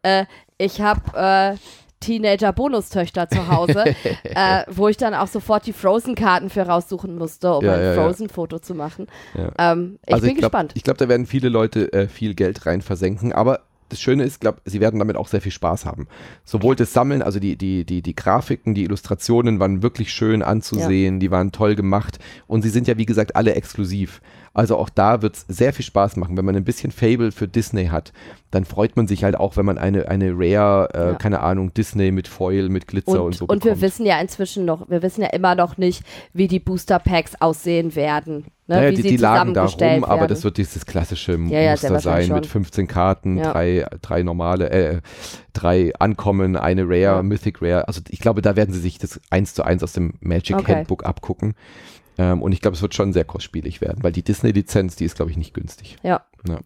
Ich 0.58 0.80
habe 0.82 1.58
Teenager-Bonustöchter 2.00 3.30
zu 3.30 3.48
Hause, 3.48 3.86
äh, 4.24 4.64
wo 4.70 4.88
ich 4.88 4.98
dann 4.98 5.14
auch 5.14 5.28
sofort 5.28 5.66
die 5.66 5.74
Frozen-Karten 5.74 6.50
für 6.50 6.64
raussuchen 6.64 7.16
musste, 7.18 7.54
um 7.56 7.66
Ja, 7.66 7.74
ein 7.74 7.82
ja, 7.82 7.94
ja. 7.94 8.04
Frozen-Foto 8.04 8.60
zu 8.60 8.76
machen. 8.76 9.08
Ja. 9.34 9.52
Ähm, 9.72 10.00
ich 10.06 10.14
Also 10.14 10.26
bin 10.28 10.36
glaub, 10.36 10.52
gespannt. 10.52 10.72
Ich 10.76 10.84
glaube, 10.84 10.98
da 10.98 11.08
werden 11.10 11.26
viele 11.26 11.50
Leute 11.50 11.92
äh, 11.94 12.08
viel 12.08 12.36
Geld 12.36 12.66
rein 12.66 12.82
versenken, 12.82 13.34
aber 13.34 13.62
das 13.90 14.02
Schöne 14.02 14.24
ist, 14.24 14.42
glaube 14.42 14.62
sie 14.66 14.80
werden 14.80 14.98
damit 15.00 15.16
auch 15.16 15.28
sehr 15.28 15.42
viel 15.42 15.52
Spaß 15.52 15.86
haben. 15.86 16.08
Sowohl 16.44 16.76
das 16.76 16.92
Sammeln, 16.92 17.22
also 17.22 17.40
die, 17.40 17.56
die, 17.56 17.86
die, 17.86 18.02
die 18.02 18.16
Grafiken, 18.16 18.74
die 18.74 18.84
Illustrationen 18.84 19.60
waren 19.60 19.84
wirklich 19.84 20.12
schön 20.12 20.42
anzusehen, 20.42 21.20
die 21.20 21.30
waren 21.30 21.52
toll 21.52 21.76
gemacht 21.76 22.18
und 22.48 22.64
sie 22.64 22.70
sind 22.70 22.88
ja, 22.88 22.98
wie 22.98 23.06
gesagt, 23.06 23.36
alle 23.36 23.54
exklusiv. 23.54 24.22
Also 24.56 24.78
auch 24.78 24.90
da 24.90 25.22
wird 25.22 25.36
es 25.36 25.46
sehr 25.50 25.74
viel 25.74 25.86
Spaß 25.86 26.16
machen. 26.16 26.38
Wenn 26.38 26.46
man 26.46 26.56
ein 26.56 26.64
bisschen 26.64 26.92
Fable 26.92 27.32
für 27.34 27.48
Disney 27.48 27.88
hat, 27.88 28.14
dann 28.52 28.64
freut 28.64 28.96
man 28.96 29.06
sich 29.06 29.24
halt 29.26 29.36
auch, 29.36 29.58
wenn 29.58 29.66
man 29.66 29.78
eine, 29.78 30.08
eine 30.08 30.32
Rare, 30.34 30.90
äh, 30.94 31.08
Ja. 31.12 31.14
keine 31.16 31.42
Ahnung, 31.42 31.74
Disney 31.74 32.12
mit 32.12 32.28
Foil, 32.30 32.70
mit 32.70 32.88
Glitzer 32.88 33.22
und, 33.22 33.28
Und, 33.28 33.36
so 33.36 33.46
und 33.46 33.66
wir 33.66 33.82
wissen 33.82 34.06
ja 34.06 34.18
inzwischen 34.20 34.64
noch, 34.64 34.90
wir 34.90 35.02
wissen 35.02 35.22
ja 35.22 35.28
immer 35.28 35.56
noch 35.56 35.78
nicht, 35.78 36.04
wie 36.34 36.48
die 36.48 36.60
Booster 36.62 37.00
Packs 37.00 37.34
aussehen 37.40 37.96
werden. 37.96 38.46
Ne? 38.68 38.78
Naja, 38.78 38.92
wie 38.92 38.96
die, 38.96 39.02
sie 39.02 39.08
die 39.10 39.18
lagen 39.18 39.54
da 39.54 39.66
rum, 39.66 40.04
aber 40.06 40.22
werden. 40.22 40.30
das 40.30 40.44
wird 40.46 40.58
dieses 40.58 40.86
klassische 40.86 41.34
Ja, 41.50 41.60
ja, 41.60 41.72
Muster 41.72 42.00
sein 42.00 42.30
mit 42.30 42.46
schon. 42.46 42.64
15 42.64 42.88
Karten, 42.88 43.38
drei, 43.42 43.86
drei 44.02 44.24
normale, 44.24 44.70
äh, 44.70 45.02
drei 45.54 45.94
Ankommen, 46.00 46.56
eine 46.56 46.84
Rare. 46.88 47.24
Mythic 47.24 47.62
Rare. 47.62 47.88
Also 47.90 48.00
ich 48.10 48.20
glaube, 48.22 48.42
da 48.42 48.56
werden 48.56 48.74
sie 48.74 48.80
sich 48.80 48.98
das 49.00 49.20
eins 49.30 49.54
zu 49.54 49.64
eins 49.64 49.84
aus 49.84 49.92
dem 49.94 50.14
Magic 50.22 50.56
Okay. 50.56 50.76
Handbook 50.78 51.06
abgucken. 51.06 51.56
Ähm, 52.18 52.42
und 52.42 52.52
ich 52.52 52.62
glaube, 52.62 52.76
es 52.76 52.82
wird 52.82 52.96
schon 52.96 53.14
sehr 53.14 53.26
kostspielig 53.26 53.82
werden, 53.82 54.04
weil 54.04 54.12
die 54.12 54.24
Disney-Lizenz, 54.24 54.96
die 54.96 55.06
ist, 55.06 55.16
glaube 55.16 55.32
ich, 55.32 55.38
nicht 55.38 55.54
günstig. 55.54 55.98
Ja. 56.04 56.26
Ja. 56.48 56.60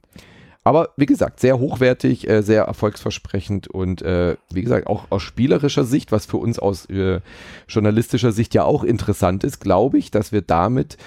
Aber 0.64 0.90
wie 0.98 1.06
gesagt, 1.06 1.40
sehr 1.40 1.58
hochwertig, 1.58 2.30
äh, 2.30 2.44
sehr 2.44 2.64
erfolgsversprechend 2.64 3.68
und 3.68 4.02
äh, 4.02 4.36
wie 4.52 4.62
gesagt, 4.62 4.88
auch 4.88 5.06
aus 5.10 5.24
spielerischer 5.24 5.86
Sicht, 5.86 6.12
was 6.12 6.26
für 6.26 6.38
uns 6.38 6.60
aus 6.60 6.86
äh, 6.90 7.22
journalistischer 7.68 8.32
Sicht 8.32 8.54
ja 8.54 8.66
auch 8.66 8.84
interessant 8.84 9.44
ist, 9.44 9.62
glaube 9.62 9.98
ich, 9.98 10.12
dass 10.12 10.32
wir 10.32 10.42
damit 10.42 10.98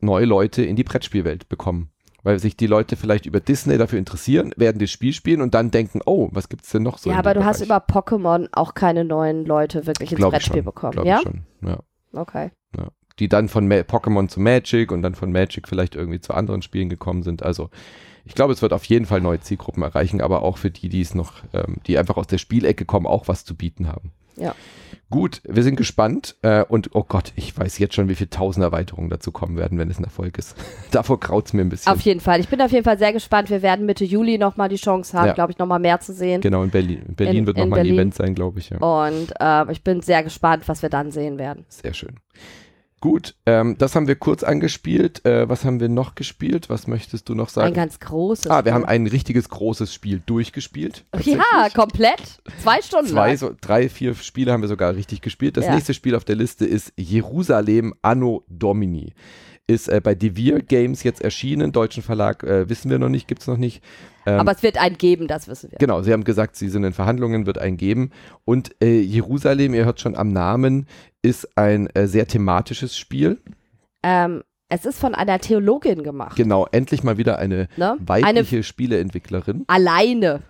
neue 0.00 0.24
Leute 0.24 0.62
in 0.62 0.76
die 0.76 0.84
Brettspielwelt 0.84 1.48
bekommen. 1.48 1.90
Weil 2.22 2.38
sich 2.38 2.56
die 2.56 2.66
Leute 2.66 2.96
vielleicht 2.96 3.24
über 3.24 3.40
Disney 3.40 3.78
dafür 3.78 3.98
interessieren, 3.98 4.52
werden 4.56 4.78
das 4.78 4.90
Spiel 4.90 5.14
spielen 5.14 5.40
und 5.40 5.54
dann 5.54 5.70
denken, 5.70 6.00
oh, 6.04 6.28
was 6.32 6.50
gibt 6.50 6.64
es 6.64 6.70
denn 6.70 6.82
noch 6.82 6.98
so? 6.98 7.10
ja, 7.10 7.18
aber 7.18 7.32
du 7.32 7.44
hast 7.44 7.66
Bereich? 7.66 7.82
über 7.82 8.00
Pokémon 8.00 8.48
auch 8.52 8.74
keine 8.74 9.04
neuen 9.04 9.46
Leute 9.46 9.86
wirklich 9.86 10.12
ins 10.12 10.20
Brettspiel 10.20 10.56
schon, 10.56 10.64
bekommen. 10.64 11.06
Ja? 11.06 11.16
Ich 11.16 11.22
schon. 11.22 11.44
Ja. 11.62 11.78
Okay. 12.12 12.50
Die 13.20 13.28
dann 13.28 13.48
von 13.48 13.68
Ma 13.68 13.76
Pokémon 13.76 14.28
zu 14.28 14.40
Magic 14.40 14.90
und 14.90 15.02
dann 15.02 15.14
von 15.14 15.30
Magic 15.30 15.68
vielleicht 15.68 15.94
irgendwie 15.94 16.20
zu 16.20 16.34
anderen 16.34 16.62
Spielen 16.62 16.88
gekommen 16.88 17.22
sind. 17.22 17.42
Also 17.44 17.70
ich 18.24 18.34
glaube, 18.34 18.52
es 18.52 18.62
wird 18.62 18.72
auf 18.72 18.84
jeden 18.84 19.06
Fall 19.06 19.20
neue 19.20 19.40
Zielgruppen 19.40 19.82
erreichen, 19.82 20.20
aber 20.20 20.42
auch 20.42 20.58
für 20.58 20.70
die, 20.70 20.88
die 20.88 21.00
es 21.00 21.14
noch, 21.14 21.34
ähm, 21.52 21.76
die 21.86 21.96
einfach 21.98 22.16
aus 22.16 22.26
der 22.26 22.38
Spielecke 22.38 22.84
kommen, 22.84 23.06
auch 23.06 23.28
was 23.28 23.44
zu 23.44 23.54
bieten 23.54 23.88
haben. 23.88 24.12
Ja. 24.36 24.54
Gut, 25.10 25.42
wir 25.44 25.64
sind 25.64 25.74
gespannt 25.74 26.36
äh, 26.42 26.62
und 26.64 26.90
oh 26.94 27.02
Gott, 27.02 27.32
ich 27.34 27.58
weiß 27.58 27.78
jetzt 27.78 27.94
schon, 27.94 28.08
wie 28.08 28.14
viele 28.14 28.30
tausend 28.30 28.62
Erweiterungen 28.62 29.10
dazu 29.10 29.32
kommen 29.32 29.56
werden, 29.56 29.76
wenn 29.76 29.90
es 29.90 29.98
ein 29.98 30.04
Erfolg 30.04 30.38
ist. 30.38 30.54
Davor 30.92 31.18
kraut 31.18 31.46
es 31.46 31.52
mir 31.52 31.62
ein 31.62 31.68
bisschen. 31.68 31.92
Auf 31.92 32.00
jeden 32.02 32.20
Fall. 32.20 32.38
Ich 32.40 32.48
bin 32.48 32.62
auf 32.62 32.70
jeden 32.70 32.84
Fall 32.84 32.96
sehr 32.98 33.12
gespannt. 33.12 33.50
Wir 33.50 33.60
werden 33.60 33.86
Mitte 33.86 34.04
Juli 34.04 34.38
nochmal 34.38 34.68
die 34.68 34.76
Chance 34.76 35.18
haben, 35.18 35.26
Ja. 35.26 35.32
glaube 35.32 35.50
ich, 35.52 35.58
nochmal 35.58 35.80
mehr 35.80 35.98
zu 35.98 36.12
sehen. 36.14 36.40
Genau, 36.40 36.62
in 36.62 36.70
Berlin. 36.70 37.02
In 37.08 37.14
Berlin 37.16 37.36
In- 37.38 37.46
wird 37.46 37.56
nochmal 37.58 37.80
ein. 37.80 37.86
Event 37.86 38.14
sein, 38.14 38.34
glaube 38.36 38.60
ich. 38.60 38.70
Ja. 38.70 38.78
Und 38.78 39.32
äh, 39.40 39.72
ich 39.72 39.82
bin 39.82 40.00
sehr 40.00 40.22
gespannt, 40.22 40.68
was 40.68 40.80
wir 40.82 40.90
dann 40.90 41.10
sehen 41.10 41.38
werden. 41.38 41.64
Sehr 41.68 41.92
schön. 41.92 42.14
Gut, 43.00 43.34
ähm, 43.46 43.76
das 43.78 43.96
haben 43.96 44.06
wir 44.08 44.14
kurz 44.16 44.42
angespielt. 44.42 45.24
Äh, 45.24 45.48
was 45.48 45.64
haben 45.64 45.80
wir 45.80 45.88
noch 45.88 46.14
gespielt? 46.14 46.68
Was 46.68 46.86
möchtest 46.86 47.30
du 47.30 47.34
noch 47.34 47.48
Ein 47.48 47.52
sagen? 47.52 47.74
ganz 47.74 47.98
großes. 47.98 48.50
Ah, 48.50 48.64
wir 48.66 48.74
haben 48.74 48.84
ein 48.84 49.06
richtiges 49.06 49.48
großes 49.48 49.94
Spiel 49.94 50.20
durchgespielt. 50.26 51.04
Ja, 51.24 51.68
komplett. 51.74 52.42
Zwei 52.62 52.82
Stunden 52.82 53.08
Zwei, 53.08 53.28
lang. 53.28 53.36
so, 53.38 53.52
drei, 53.58 53.88
vier 53.88 54.14
Spiele 54.14 54.52
haben 54.52 54.60
wir 54.60 54.68
sogar 54.68 54.94
richtig 54.94 55.22
gespielt. 55.22 55.56
Das 55.56 55.64
Ja. 55.64 55.74
nächste 55.74 55.94
Spiel 55.94 56.14
auf 56.14 56.24
der 56.26 56.36
Liste 56.36 56.66
ist 56.66 56.92
Jerusalem 56.96 57.94
Anno 58.02 58.44
Domini. 58.48 59.14
Ist 59.70 59.88
äh, 59.88 60.00
bei 60.02 60.14
Devir 60.16 60.62
Games 60.62 61.02
jetzt 61.04 61.22
erschienen, 61.22 61.70
deutschen 61.70 62.02
Verlag, 62.02 62.42
äh, 62.42 62.68
wissen 62.68 62.90
wir 62.90 62.98
noch 62.98 63.08
nicht, 63.08 63.28
gibt 63.28 63.42
es 63.42 63.46
noch 63.46 63.56
nicht. 63.56 63.82
Ähm, 64.26 64.40
Aber 64.40 64.52
es 64.52 64.62
wird 64.64 64.78
einen 64.78 64.98
geben, 64.98 65.28
das 65.28 65.46
wissen 65.46 65.70
wir. 65.70 65.78
Genau, 65.78 66.02
sie 66.02 66.12
haben 66.12 66.24
gesagt, 66.24 66.56
sie 66.56 66.68
sind 66.68 66.82
in 66.82 66.92
Verhandlungen, 66.92 67.46
wird 67.46 67.58
einen 67.58 67.76
geben. 67.76 68.10
Und 68.44 68.74
äh, 68.82 69.00
Jerusalem, 69.00 69.72
ihr 69.74 69.84
hört 69.84 70.00
schon 70.00 70.16
am 70.16 70.32
Namen, 70.32 70.86
ist 71.22 71.56
ein 71.56 71.86
äh, 71.94 72.08
sehr 72.08 72.26
thematisches 72.26 72.96
Spiel. 72.96 73.38
Ähm, 74.02 74.42
es 74.68 74.84
ist 74.86 74.98
von 74.98 75.14
einer 75.14 75.38
Theologin 75.38 76.02
gemacht. 76.02 76.36
Genau, 76.36 76.66
endlich 76.72 77.02
mal 77.02 77.16
wieder 77.18 77.38
eine 77.38 77.68
Ne? 77.76 77.92
Eine 77.98 78.08
weibliche 78.08 78.62
Spieleentwicklerin. 78.62 79.64
alleine. 79.68 80.40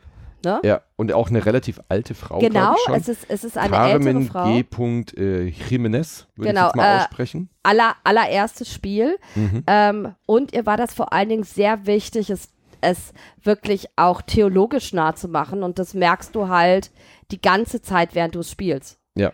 Ne? 0.44 0.60
Ja, 0.64 0.82
und 0.96 1.12
auch 1.12 1.28
eine 1.28 1.44
relativ 1.44 1.80
alte 1.88 2.14
Frau. 2.14 2.38
genau, 2.38 2.74
es 2.94 3.08
ist, 3.08 3.26
es 3.28 3.44
ist 3.44 3.58
eine 3.58 3.76
ältere 3.76 4.12
Carmen 4.12 4.26
Frau. 4.26 4.44
G. 4.44 5.20
Äh, 5.20 5.48
Jimenez, 5.68 6.26
würde 6.36 6.52
Genau, 6.52 6.60
ich 6.60 6.66
jetzt 6.66 6.76
mal 6.76 6.96
äh, 6.96 6.98
aussprechen. 7.00 7.50
Aller, 7.62 7.94
allererstes 8.04 8.72
Spiel. 8.72 9.18
Mhm. 9.34 9.64
Ähm, 9.66 10.14
und 10.26 10.52
ihr 10.54 10.66
war 10.66 10.76
das 10.76 10.94
vor 10.94 11.12
allen 11.12 11.28
Dingen 11.28 11.44
sehr 11.44 11.86
wichtig, 11.86 12.30
es, 12.30 12.48
es 12.80 13.12
wirklich 13.42 13.88
auch 13.96 14.22
theologisch 14.22 14.92
nah 14.92 15.14
zu 15.14 15.28
machen. 15.28 15.62
Und 15.62 15.78
das 15.78 15.94
merkst 15.94 16.34
du 16.34 16.48
halt 16.48 16.90
die 17.30 17.40
ganze 17.40 17.82
Zeit, 17.82 18.14
während 18.14 18.34
du 18.34 18.40
es 18.40 18.50
spielst. 18.50 18.98
Ja. 19.16 19.32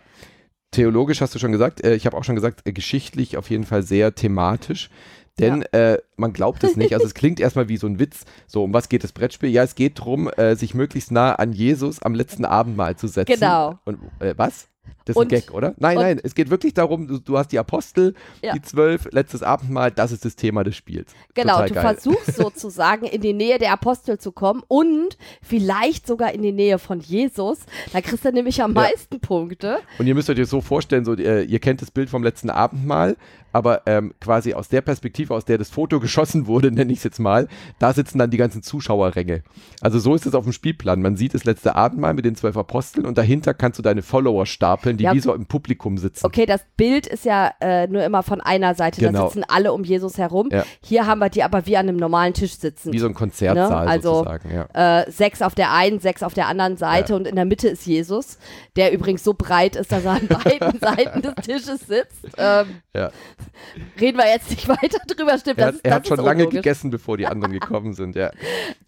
Theologisch 0.71 1.21
hast 1.21 1.33
du 1.33 1.39
schon 1.39 1.51
gesagt. 1.53 1.83
Äh, 1.83 1.95
ich 1.95 2.05
habe 2.05 2.17
auch 2.17 2.23
schon 2.23 2.35
gesagt, 2.35 2.67
äh, 2.67 2.73
geschichtlich 2.73 3.37
auf 3.37 3.49
jeden 3.49 3.63
Fall 3.63 3.83
sehr 3.83 4.13
thematisch. 4.13 4.89
Denn 5.39 5.61
äh, 5.71 5.97
man 6.15 6.33
glaubt 6.33 6.63
es 6.63 6.75
nicht. 6.75 6.93
Also 6.93 7.05
es 7.05 7.13
klingt 7.13 7.39
erstmal 7.39 7.69
wie 7.69 7.77
so 7.77 7.85
ein 7.87 7.99
Witz. 7.99 8.25
So, 8.47 8.63
um 8.63 8.73
was 8.73 8.89
geht 8.89 9.03
das 9.03 9.11
Brettspiel? 9.11 9.49
Ja, 9.49 9.63
es 9.63 9.75
geht 9.75 9.99
darum, 9.99 10.29
äh, 10.29 10.55
sich 10.55 10.73
möglichst 10.73 11.11
nah 11.11 11.33
an 11.35 11.53
Jesus 11.53 12.01
am 12.01 12.15
letzten 12.15 12.43
Abendmahl 12.45 12.95
zu 12.95 13.07
setzen. 13.07 13.33
Genau. 13.39 13.77
Und 13.85 13.99
äh, 14.19 14.33
was? 14.37 14.67
Das 15.03 15.15
ist 15.15 15.17
Und- 15.17 15.25
ein 15.25 15.39
Gag, 15.39 15.53
oder? 15.53 15.73
Nein, 15.77 15.95
nein, 15.97 16.19
es 16.23 16.33
geht 16.33 16.49
wirklich 16.49 16.73
darum, 16.73 17.07
du, 17.07 17.19
du 17.19 17.37
hast 17.37 17.51
die 17.51 17.59
Apostel, 17.59 18.13
Ja. 18.41 18.53
die 18.53 18.61
zwölf, 18.61 19.07
letztes 19.11 19.43
Abendmahl, 19.43 19.91
das 19.91 20.11
ist 20.13 20.23
das 20.25 20.35
Thema 20.37 20.63
des 20.63 20.75
Spiels. 20.77 21.11
Genau, 21.33 21.53
Total 21.53 21.67
du 21.67 21.73
geil. 21.75 21.83
versuchst 21.83 22.35
sozusagen 22.37 23.05
in 23.05 23.19
die 23.21 23.33
Nähe 23.33 23.57
der 23.57 23.73
Apostel 23.73 24.17
zu 24.17 24.31
kommen 24.31 24.63
und 24.67 25.17
vielleicht 25.41 26.07
sogar 26.07 26.33
in 26.33 26.41
die 26.41 26.51
Nähe 26.53 26.79
von 26.79 26.99
Jesus. 27.01 27.59
Da 27.93 27.99
kriegst 28.01 28.23
du 28.25 28.31
nämlich 28.31 28.61
am 28.61 28.73
Ja. 28.75 28.81
meisten 28.81 29.19
Punkte. 29.19 29.79
Und 29.99 30.07
ihr 30.07 30.15
müsst 30.15 30.29
euch 30.29 30.37
das 30.37 30.49
so 30.49 30.61
vorstellen, 30.61 31.03
so, 31.05 31.13
äh, 31.15 31.43
ihr 31.43 31.59
kennt 31.59 31.81
das 31.81 31.91
Bild 31.91 32.09
vom 32.09 32.23
letzten 32.23 32.49
Abendmahl, 32.49 33.17
aber 33.57 33.81
ähm, 33.87 34.13
quasi 34.21 34.53
aus 34.53 34.69
der 34.69 34.81
Perspektive, 34.81 35.33
aus 35.33 35.45
der 35.45 35.57
das 35.57 35.69
Foto 35.69 35.99
geschossen 36.07 36.47
wurde, 36.47 36.71
nenne 36.71 36.91
ich 36.93 36.99
es 36.99 37.03
jetzt 37.03 37.19
mal, 37.19 37.47
da 37.79 37.91
sitzen 37.93 38.19
dann 38.19 38.29
die 38.29 38.37
ganzen 38.37 38.61
Zuschauerränge. 38.63 39.43
Also 39.81 39.99
so 39.99 40.13
ist 40.15 40.25
es 40.25 40.35
auf 40.35 40.43
dem 40.43 40.53
Spielplan. 40.53 41.01
Man 41.01 41.17
sieht 41.17 41.33
das 41.33 41.43
letzte 41.43 41.75
Abendmahl 41.75 42.13
mit 42.13 42.25
den 42.25 42.35
zwölf 42.35 42.55
Aposteln 42.55 43.05
und 43.05 43.17
dahinter 43.17 43.53
kannst 43.53 43.79
du 43.79 43.83
deine 43.83 44.01
Follower 44.03 44.45
stapeln, 44.45 44.97
die 44.97 45.05
Ja. 45.05 45.13
wie 45.13 45.19
so 45.19 45.33
im 45.33 45.47
Publikum 45.47 45.97
sitzen. 45.97 46.25
Okay, 46.25 46.45
das 46.45 46.61
Bild 46.77 47.07
ist 47.07 47.25
ja 47.25 47.51
äh, 47.59 47.87
nur 47.87 48.03
immer 48.03 48.23
von 48.23 48.41
einer 48.41 48.75
Seite. 48.75 49.01
Genau. 49.01 49.23
Da 49.23 49.29
sitzen 49.29 49.43
alle 49.47 49.73
um 49.73 49.83
Jesus 49.83 50.17
herum. 50.17 50.49
Ja. 50.51 50.63
Hier 50.83 51.07
haben 51.07 51.19
wir 51.19 51.29
die 51.29 51.43
aber 51.43 51.65
wie 51.65 51.77
an 51.77 51.87
einem 51.89 51.97
normalen 51.97 52.33
Tisch 52.33 52.57
sitzen. 52.57 52.93
Wie 52.93 52.99
so 52.99 53.07
ein 53.07 53.13
Konzertsaal 53.13 53.85
Ne? 53.85 53.91
Also, 53.91 54.13
sozusagen, 54.15 54.51
ja. 54.53 55.01
äh, 55.01 55.11
sechs 55.11 55.41
auf 55.41 55.55
der 55.55 55.73
einen, 55.73 55.99
sechs 55.99 56.21
auf 56.23 56.33
der 56.33 56.47
anderen 56.47 56.77
Seite 56.77 57.15
und 57.15 57.27
in 57.27 57.35
der 57.35 57.45
Mitte 57.45 57.67
ist 57.69 57.85
Jesus, 57.85 58.37
der 58.75 58.93
übrigens 58.93 59.23
so 59.23 59.33
breit 59.33 59.75
ist, 59.75 59.91
dass 59.91 60.05
er 60.05 60.11
an 60.11 60.27
beiden 60.43 60.79
Seiten 60.79 61.21
des 61.21 61.35
Tisches 61.35 61.87
sitzt. 61.87 62.27
Ähm, 62.37 62.81
ja. 62.95 63.11
reden 63.99 64.17
wir 64.17 64.27
jetzt 64.27 64.49
nicht 64.49 64.67
weiter 64.67 64.99
drüber, 65.07 65.37
stimmt. 65.37 65.59
Er, 65.59 65.71
das 65.71 65.81
er 65.81 65.89
das 65.89 65.93
hat 65.95 66.07
schon 66.07 66.25
lange 66.25 66.47
gegessen, 66.47 66.89
bevor 66.89 67.17
die 67.17 67.27
anderen 67.27 67.53
gekommen 67.59 67.93
sind, 67.93 68.15
ja. 68.15 68.31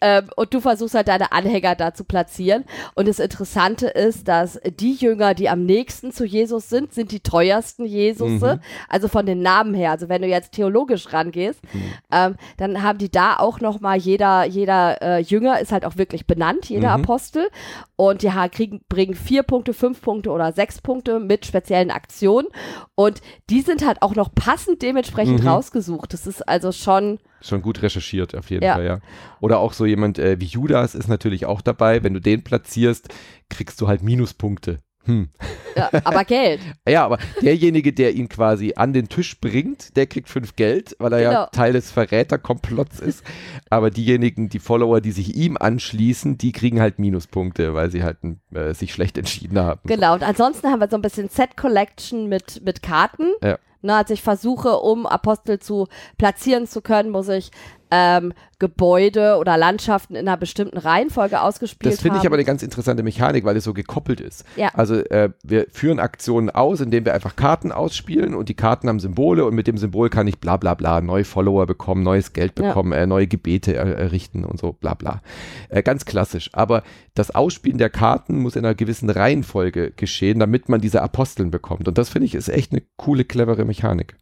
Ähm, 0.02 0.30
und 0.36 0.54
du 0.54 0.60
versuchst 0.62 0.96
halt 0.96 1.08
deine 1.08 1.32
Anhänger 1.32 1.76
da 1.76 1.94
zu 1.94 2.04
platzieren. 2.04 2.66
Und 2.96 3.08
das 3.08 3.20
Interessante 3.20 3.88
ist, 3.88 4.28
dass 4.28 4.60
die 4.80 4.94
Jünger, 4.94 5.34
die 5.34 5.50
am 5.50 5.66
nächsten 5.66 6.12
zu 6.12 6.26
Jesus 6.26 6.70
sind, 6.70 6.94
sind 6.94 7.12
die 7.12 7.20
teuersten 7.20 7.86
Jesusse. 7.86 8.56
Mhm. 8.56 8.62
Also 8.88 9.08
von 9.08 9.26
den 9.26 9.42
Namen 9.42 9.74
her. 9.74 9.92
Also 9.92 10.10
wenn 10.10 10.22
du 10.22 10.28
jetzt 10.28 10.54
theologisch 10.54 11.12
rangehst, 11.14 11.60
Mhm. 11.74 11.94
ähm, 12.12 12.36
dann 12.58 12.84
haben 12.84 12.98
die 13.00 13.12
da 13.12 13.38
auch 13.38 13.60
nochmal 13.60 13.98
jeder, 13.98 14.46
jeder 14.46 15.02
äh, 15.02 15.20
Jünger 15.20 15.60
ist 15.60 15.72
halt 15.72 15.86
auch 15.86 15.98
wirklich 15.98 16.26
benannt, 16.26 16.70
jeder 16.70 16.98
Mhm. 16.98 17.04
Apostel. 17.04 17.50
Und 17.96 18.22
die 18.22 18.30
kriegen, 18.52 18.82
bringen 18.88 19.14
vier 19.14 19.44
Punkte, 19.44 19.74
fünf 19.74 20.02
Punkte 20.02 20.32
oder 20.32 20.54
sechs 20.54 20.80
Punkte 20.82 21.20
mit 21.20 21.46
speziellen 21.46 21.92
Aktionen. 21.92 22.48
Und 22.96 23.22
die 23.50 23.62
sind 23.62 23.86
halt 23.86 24.02
auch 24.02 24.16
noch 24.16 24.30
passend 24.50 24.82
dementsprechend 24.82 25.42
Mhm. 25.42 25.48
rausgesucht. 25.48 26.14
Das 26.14 26.26
ist 26.28 26.48
also 26.48 26.72
schon, 26.72 27.20
Schon 27.42 27.62
gut 27.62 27.82
recherchiert, 27.82 28.36
auf 28.36 28.50
jeden 28.50 28.64
Ja. 28.66 28.74
Fall, 28.76 28.86
ja. 28.86 29.00
Oder 29.40 29.60
auch 29.60 29.72
so 29.74 29.86
jemand 29.86 30.20
äh, 30.20 30.40
wie 30.42 30.46
Judas 30.46 30.94
ist 30.96 31.08
natürlich 31.08 31.46
auch 31.46 31.62
dabei. 31.62 32.04
Wenn 32.04 32.14
du 32.14 32.20
den 32.20 32.44
platzierst, 32.44 33.08
kriegst 33.50 33.80
du 33.80 33.88
halt 33.88 34.02
Minuspunkte. 34.04 34.80
Hm. 35.06 35.30
ja, 35.78 35.90
aber 36.04 36.26
Geld. 36.26 36.60
Ja, 36.88 37.06
aber 37.06 37.18
derjenige, 37.42 37.94
der 37.94 38.14
ihn 38.16 38.28
quasi 38.28 38.74
an 38.76 38.92
den 38.92 39.08
Tisch 39.08 39.40
bringt, 39.40 39.96
der 39.96 40.06
kriegt 40.08 40.28
fünf 40.28 40.56
Geld, 40.58 40.96
weil 41.00 41.14
er 41.14 41.20
ja 41.22 41.30
Genau. 41.30 41.46
Teil 41.54 41.72
des 41.74 41.90
Verräterkomplotts 41.92 43.00
ist. 43.00 43.24
Aber 43.70 43.90
diejenigen, 43.92 44.50
die 44.50 44.60
Follower, 44.60 45.00
die 45.00 45.12
sich 45.12 45.36
ihm 45.38 45.56
anschließen, 45.58 46.38
die 46.38 46.52
kriegen 46.52 46.82
halt 46.82 47.00
Minuspunkte, 47.00 47.74
weil 47.74 47.90
sie 47.92 48.04
halt 48.04 48.18
äh, 48.54 48.74
sich 48.74 48.94
schlecht 48.94 49.18
entschieden 49.18 49.58
haben. 49.60 49.80
Genau, 49.86 50.14
und 50.16 50.24
ansonsten 50.24 50.68
haben 50.68 50.82
wir 50.82 50.90
so 50.90 50.98
ein 50.98 51.02
bisschen 51.02 51.30
Set 51.30 51.56
Collection 51.56 52.28
mit, 52.28 52.62
mit 52.66 52.82
Karten. 52.84 53.32
Ja. 53.42 53.58
Ne, 53.82 53.96
also 53.96 54.14
ich 54.14 54.22
versuche, 54.22 54.78
um 54.80 55.06
Apostel 55.06 55.60
zu 55.60 55.88
platzieren 56.18 56.68
zu 56.68 56.82
können, 56.82 57.12
muss 57.12 57.30
ich 57.30 57.52
ähm, 57.92 58.34
Gebäude 58.60 59.38
oder 59.38 59.58
Landschaften 59.58 60.16
in 60.16 60.28
einer 60.28 60.38
bestimmten 60.38 60.78
Reihenfolge 60.78 61.42
ausgespielt 61.42 61.94
Das 61.94 62.02
finde 62.02 62.20
ich 62.20 62.26
aber 62.26 62.36
eine 62.36 62.44
ganz 62.44 62.62
interessante 62.62 63.04
Mechanik, 63.04 63.46
weil 63.46 63.56
es 63.56 63.64
so 63.64 63.74
gekoppelt 63.74 64.20
ist. 64.20 64.44
Ja. 64.58 64.70
Also 64.74 64.96
äh, 64.96 65.32
wir 65.44 65.68
führen 65.72 66.00
Aktionen 66.00 66.50
aus, 66.50 66.82
indem 66.82 67.06
wir 67.06 67.14
einfach 67.14 67.36
Karten 67.36 67.72
ausspielen 67.72 68.36
und 68.36 68.50
die 68.50 68.54
Karten 68.54 68.90
haben 68.90 69.00
Symbole 69.00 69.46
und 69.46 69.56
mit 69.56 69.68
dem 69.68 69.78
Symbol 69.78 70.10
kann 70.10 70.28
ich 70.28 70.40
bla 70.40 70.58
bla 70.58 70.74
bla 70.74 71.02
neue 71.02 71.24
Follower 71.24 71.66
bekommen, 71.66 72.04
neues 72.04 72.34
Geld 72.34 72.60
Ja. 72.60 72.68
bekommen, 72.68 72.92
äh, 72.92 73.08
neue 73.08 73.28
Gebete 73.28 73.76
er 73.76 73.86
errichten 73.98 74.44
und 74.44 74.60
so 74.60 74.74
bla 74.74 74.94
bla. 74.94 75.22
Äh, 75.70 75.82
ganz 75.82 76.06
klassisch. 76.06 76.50
Aber 76.54 76.84
das 77.16 77.32
Ausspielen 77.34 77.78
der 77.78 77.90
Karten 77.90 78.40
muss 78.40 78.56
in 78.56 78.66
einer 78.66 78.76
gewissen 78.76 79.10
Reihenfolge 79.10 79.92
geschehen, 79.92 80.40
damit 80.40 80.70
man 80.70 80.82
diese 80.82 81.02
Aposteln 81.02 81.50
bekommt. 81.50 81.88
Und 81.88 81.98
das 81.98 82.10
finde 82.10 82.26
ich 82.26 82.36
ist 82.36 82.50
echt 82.50 82.72
eine 82.72 82.84
coole, 82.98 83.24
clevere 83.26 83.66
Mechanik. 83.66 84.16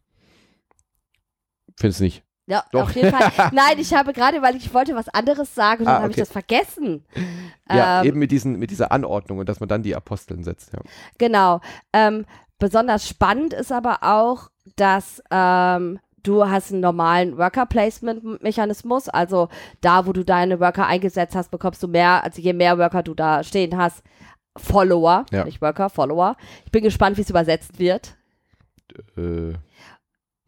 Findest 1.76 2.00
du 2.00 2.04
nicht? 2.04 2.22
Ja, 2.48 2.64
Doch. 2.72 2.84
auf 2.84 2.96
jeden 2.96 3.10
Fall. 3.14 3.50
Nein, 3.52 3.78
ich 3.78 3.92
habe 3.94 4.12
gerade, 4.14 4.40
weil 4.40 4.56
ich 4.56 4.72
wollte 4.72 4.94
was 4.96 5.08
anderes 5.10 5.54
sagen 5.54 5.82
und 5.82 5.88
Ah, 5.88 5.94
dann 5.94 6.02
habe 6.04 6.12
ich 6.12 6.16
okay. 6.16 6.22
das 6.22 6.32
vergessen. 6.32 7.04
Ja, 7.70 8.00
Ähm, 8.00 8.06
eben 8.08 8.18
mit, 8.18 8.30
diesen, 8.30 8.58
mit 8.58 8.70
dieser 8.70 8.90
Anordnung 8.90 9.38
und 9.38 9.48
dass 9.48 9.60
man 9.60 9.68
dann 9.68 9.82
die 9.82 9.94
Aposteln 9.94 10.42
setzt. 10.44 10.72
Ja. 10.72 10.78
Genau. 11.18 11.60
Ähm, 11.92 12.24
besonders 12.58 13.06
spannend 13.06 13.52
ist 13.52 13.70
aber 13.70 13.98
auch, 14.02 14.48
dass 14.76 15.22
ähm, 15.30 15.98
du 16.22 16.48
hast 16.48 16.72
einen 16.72 16.80
normalen 16.80 17.36
Worker-Placement-Mechanismus. 17.36 19.08
Also 19.08 19.48
da, 19.80 20.06
wo 20.06 20.12
du 20.12 20.24
deine 20.24 20.60
Worker 20.60 20.86
eingesetzt 20.86 21.34
hast, 21.36 21.50
bekommst 21.50 21.82
du 21.82 21.88
mehr, 21.88 22.24
also 22.24 22.40
je 22.40 22.52
mehr 22.52 22.78
Worker 22.78 23.02
du 23.02 23.14
da 23.14 23.42
stehen 23.44 23.76
hast, 23.76 24.02
Follower, 24.56 25.24
Ja. 25.30 25.44
nicht 25.44 25.60
Worker, 25.60 25.88
Follower. 25.90 26.36
Ich 26.64 26.72
bin 26.72 26.82
gespannt, 26.82 27.16
wie 27.16 27.22
es 27.22 27.30
übersetzt 27.30 27.78
wird. 27.78 28.16
Äh, 29.16 29.52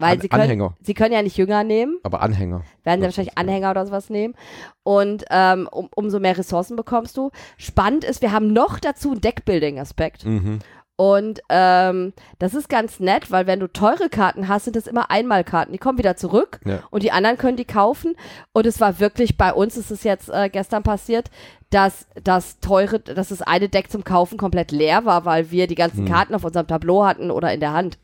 Weil 0.01 0.15
An- 0.15 0.21
sie 0.21 0.29
können, 0.29 0.43
Anhänger. 0.43 0.75
sie 0.81 0.95
können 0.95 1.13
ja 1.15 1.23
nicht 1.23 1.37
Jünger 1.37 1.63
nehmen, 1.63 1.99
aber 2.03 2.23
Anhänger. 2.23 2.63
werden 2.85 3.01
sie 3.01 3.07
wahrscheinlich. 3.07 3.39
Anhänger 3.39 3.71
oder 3.71 3.87
sowas 3.87 4.11
nehmen. 4.11 4.35
Und 4.83 5.25
ähm, 5.31 5.69
um, 5.71 5.89
umso 5.95 6.19
mehr 6.19 6.37
Ressourcen 6.37 6.75
bekommst 6.77 7.17
du. 7.17 7.31
Spannend 7.59 8.05
ist, 8.05 8.23
wir 8.23 8.33
haben 8.33 8.53
noch 8.53 8.79
dazu 8.81 9.13
einen 9.13 9.21
Deckbuilding-Aspekt. 9.21 10.25
Mhm. 10.25 10.59
Und 10.97 11.41
ähm, 11.49 12.13
das 12.39 12.53
ist 12.53 12.69
ganz 12.69 13.01
nett, 13.01 13.31
weil 13.31 13.47
wenn 13.47 13.59
du 13.59 13.69
teure 13.69 14.11
Karten 14.11 14.49
hast, 14.49 14.65
sind 14.65 14.77
das 14.77 14.87
immer 14.87 15.11
Einmalkarten. 15.11 15.73
Die 15.73 15.79
kommen 15.79 15.97
wieder 15.97 16.15
zurück 16.17 16.61
Ja. 16.67 16.81
und 16.91 17.03
die 17.03 17.11
anderen 17.11 17.39
können 17.39 17.57
die 17.57 17.65
kaufen. 17.65 18.17
Und 18.53 18.67
es 18.67 18.81
war 18.81 19.01
wirklich 19.01 19.39
bei 19.39 19.51
uns, 19.55 19.79
ist 19.79 19.91
es 19.91 20.03
jetzt 20.05 20.29
äh, 20.29 20.51
gestern 20.51 20.83
passiert, 20.83 21.31
dass 21.71 22.07
das 22.23 22.61
teure, 22.61 23.01
dass 23.01 23.29
das 23.31 23.41
eine 23.41 23.71
Deck 23.71 23.91
zum 23.91 24.05
Kaufen 24.05 24.37
komplett 24.37 24.73
leer 24.73 25.07
war, 25.07 25.25
weil 25.25 25.51
wir 25.51 25.67
die 25.69 25.75
ganzen 25.75 26.01
Hm. 26.07 26.13
Karten 26.13 26.35
auf 26.35 26.45
unserem 26.45 26.67
Tableau 26.67 27.05
hatten 27.07 27.31
oder 27.31 27.51
in 27.55 27.61
der 27.61 27.73
Hand. 27.73 27.99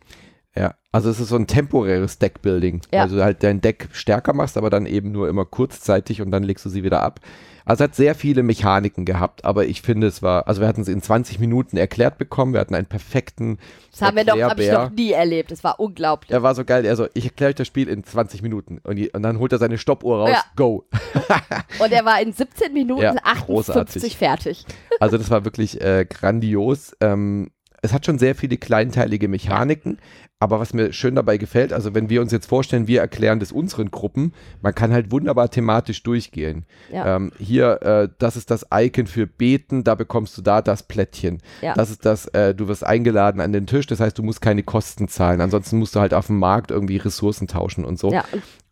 Ja, 0.59 0.75
also 0.93 1.11
es 1.11 1.21
ist 1.21 1.29
so 1.29 1.37
ein 1.37 1.47
temporäres 1.47 2.19
Deckbuilding, 2.19 2.81
Ja. 2.93 3.07
du 3.07 3.23
halt 3.23 3.43
dein 3.43 3.61
Deck 3.61 3.89
stärker 3.93 4.33
machst, 4.33 4.57
aber 4.57 4.71
dann 4.71 4.87
eben 4.87 5.13
nur 5.13 5.29
immer 5.29 5.45
kurzzeitig 5.45 6.23
und 6.23 6.31
dann 6.31 6.43
legst 6.43 6.65
du 6.65 6.69
sie 6.71 6.83
wieder 6.83 7.03
ab. 7.03 7.21
Also 7.69 7.83
es 7.83 7.91
hat 7.91 7.97
sehr 7.97 8.15
viele 8.15 8.45
Mechaniken 8.45 9.05
gehabt, 9.05 9.45
aber 9.45 9.67
ich 9.67 9.83
finde, 9.83 10.07
es 10.07 10.23
war, 10.23 10.47
also 10.47 10.61
wir 10.61 10.69
hatten 10.69 10.83
es 10.83 10.89
in 10.89 11.03
20 11.03 11.41
Minuten 11.41 11.77
erklärt 11.77 12.17
bekommen, 12.17 12.53
wir 12.53 12.61
hatten 12.61 12.77
einen 12.77 12.87
perfekten 12.87 13.59
Das 13.91 14.03
haben 14.03 14.17
wir 14.17 14.25
doch, 14.25 14.41
habe 14.41 14.63
ich 14.63 14.71
noch 14.71 14.89
nie 14.91 15.11
erlebt. 15.11 15.51
Das 15.51 15.65
war 15.65 15.81
unglaublich. 15.81 16.31
Er 16.31 16.45
war 16.45 16.55
so 16.55 16.65
geil, 16.65 16.85
er 16.85 16.95
so, 16.95 17.09
ich 17.13 17.25
erkläre 17.25 17.49
euch 17.51 17.57
das 17.57 17.67
Spiel 17.67 17.89
in 17.89 18.05
20 18.05 18.41
Minuten. 18.41 18.79
Und, 18.85 18.95
die, 18.97 19.11
und 19.11 19.23
dann 19.25 19.41
holt 19.41 19.51
er 19.53 19.59
seine 19.59 19.79
Stoppuhr 19.79 20.19
raus, 20.21 20.31
Ja. 20.33 20.45
go. 20.55 20.87
Und 21.81 21.91
er 21.93 22.05
war 22.05 22.21
in 22.23 22.33
17 22.33 22.73
Minuten 22.73 23.03
Ja, 23.03 23.15
58 23.25 23.47
großartig. 23.47 24.17
fertig. 24.17 24.65
Also 25.01 25.19
das 25.19 25.29
war 25.31 25.45
wirklich 25.45 25.81
äh, 25.83 26.07
grandios. 26.09 26.97
Ähm, 27.01 27.51
es 27.83 27.93
hat 27.93 28.07
schon 28.07 28.19
sehr 28.19 28.35
viele 28.35 28.57
kleinteilige 28.57 29.29
Mechaniken, 29.29 29.99
aber 30.39 30.61
was 30.61 30.75
mir 30.75 30.93
schön 30.93 31.15
dabei 31.15 31.39
gefällt, 31.39 31.73
also 31.73 31.95
wenn 31.95 32.11
wir 32.11 32.21
uns 32.21 32.31
jetzt 32.31 32.47
vorstellen, 32.47 32.87
wir 32.87 33.01
erklären 33.01 33.41
das 33.41 33.53
unseren 33.53 33.91
Gruppen, 33.91 34.35
man 34.61 34.75
kann 34.75 34.93
halt 34.93 35.11
wunderbar 35.11 35.51
thematisch 35.51 36.03
durchgehen. 36.03 36.67
Ja. 36.93 37.17
Ähm, 37.17 37.33
hier, 37.39 37.83
äh, 37.83 38.09
das 38.19 38.37
ist 38.37 38.51
das 38.51 38.67
Icon 38.73 39.07
für 39.07 39.27
Beten, 39.27 39.83
da 39.83 39.95
bekommst 39.95 40.37
du 40.37 40.43
da 40.43 40.61
das 40.61 40.83
Plättchen. 40.83 41.39
Ja. 41.63 41.73
Das 41.73 41.91
ist 41.91 42.05
das, 42.05 42.27
äh, 42.27 42.55
du 42.55 42.69
wirst 42.69 42.85
eingeladen 42.85 43.41
an 43.41 43.53
den 43.53 43.67
Tisch, 43.67 43.87
das 43.87 44.01
heißt, 44.01 44.19
du 44.19 44.23
musst 44.23 44.43
keine 44.43 44.63
Kosten 44.63 45.09
zahlen. 45.09 45.41
Ansonsten 45.41 45.79
musst 45.79 45.95
du 45.95 46.01
halt 46.01 46.13
auf 46.13 46.27
dem 46.27 46.39
Markt 46.39 46.71
irgendwie 46.71 46.99
Ressourcen 46.99 47.49
tauschen 47.49 47.87
und 47.87 47.99
so. 47.99 48.13
Ja, 48.13 48.25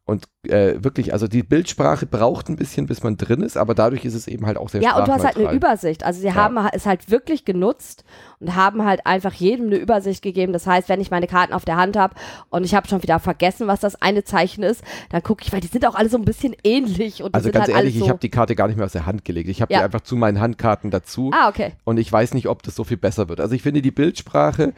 und 0.07 0.27
äh, 0.47 0.85
wirklich, 0.85 1.15
also 1.15 1.27
die 1.27 1.43
Bildsprache 1.43 2.05
braucht 2.05 2.51
ein 2.51 2.57
bisschen, 2.57 2.87
bis 2.87 3.03
man 3.03 3.17
drin 3.17 3.41
ist, 3.41 3.57
aber 3.57 3.75
dadurch 3.75 4.05
ist 4.05 4.13
es 4.13 4.29
eben 4.29 4.45
halt 4.45 4.59
auch 4.59 4.69
sehr 4.69 4.83
Ja, 4.83 4.99
und 4.99 5.09
du 5.09 5.13
hast 5.13 5.25
halt 5.25 5.39
eine. 5.39 5.51
Übersicht. 5.51 6.05
Also 6.05 6.21
sie 6.21 6.35
haben 6.35 6.59
es 6.73 6.85
halt 6.85 7.11
wirklich 7.11 7.47
genutzt 7.47 8.05
und 8.39 8.55
haben 8.55 8.85
halt 8.85 9.07
einfach 9.07 9.33
jedem 9.33 9.67
eine 9.67 9.77
Übersicht 9.77 10.21
gegeben. 10.21 10.53
Das 10.53 10.67
heißt, 10.67 10.91
wenn 10.91 11.01
ich 11.01 11.11
meine 11.11 11.27
Karten 11.27 11.55
auf 11.55 11.65
der 11.65 11.77
Hand 11.77 11.97
habe 11.97 12.15
und 12.51 12.65
ich 12.65 12.75
habe 12.75 12.87
schon 12.87 13.03
wieder 13.03 13.19
vergessen, 13.19 13.67
was 13.67 13.81
das 13.81 14.01
eine 14.03 14.25
Zeichen 14.25 14.63
ist, 14.63 14.85
dann 15.09 15.23
gucke 15.23 15.43
ich, 15.43 15.53
weil 15.55 15.61
die 15.63 15.69
sind 15.69 15.87
auch 15.87 15.95
alle 15.95 16.11
so 16.11 16.19
ein 16.19 16.27
bisschen 16.27 16.55
ähnlich 16.65 17.23
und 17.23 17.35
Also 17.35 17.51
ganz 17.51 17.69
halt 17.69 17.77
ehrlich, 17.79 17.99
so. 17.99 18.05
ich 18.05 18.11
habe 18.11 18.21
die 18.21 18.31
Karte 18.31 18.55
gar 18.55 18.67
nicht 18.69 18.77
mehr 18.77 18.85
aus 18.85 18.93
der 18.93 19.07
Hand 19.07 19.25
gelegt. 19.25 19.49
Ich 19.49 19.63
habe 19.63 19.73
Ja. 19.73 19.79
die 19.79 19.85
einfach 19.85 20.03
zu 20.03 20.17
meinen 20.17 20.39
Handkarten 20.39 20.91
dazu 20.91 21.31
ah, 21.33 21.49
okay. 21.49 21.73
und 21.85 21.97
ich 21.97 22.13
weiß 22.13 22.35
nicht, 22.35 22.49
ob 22.49 22.63
das 22.63 22.75
so 22.75 22.85
viel 22.85 22.99
besser 22.99 23.31
wird. 23.31 23.41
Also 23.41 23.55
ich 23.55 23.63
finde 23.63 23.81
die 23.81 23.91
Bildsprache, 23.91 24.75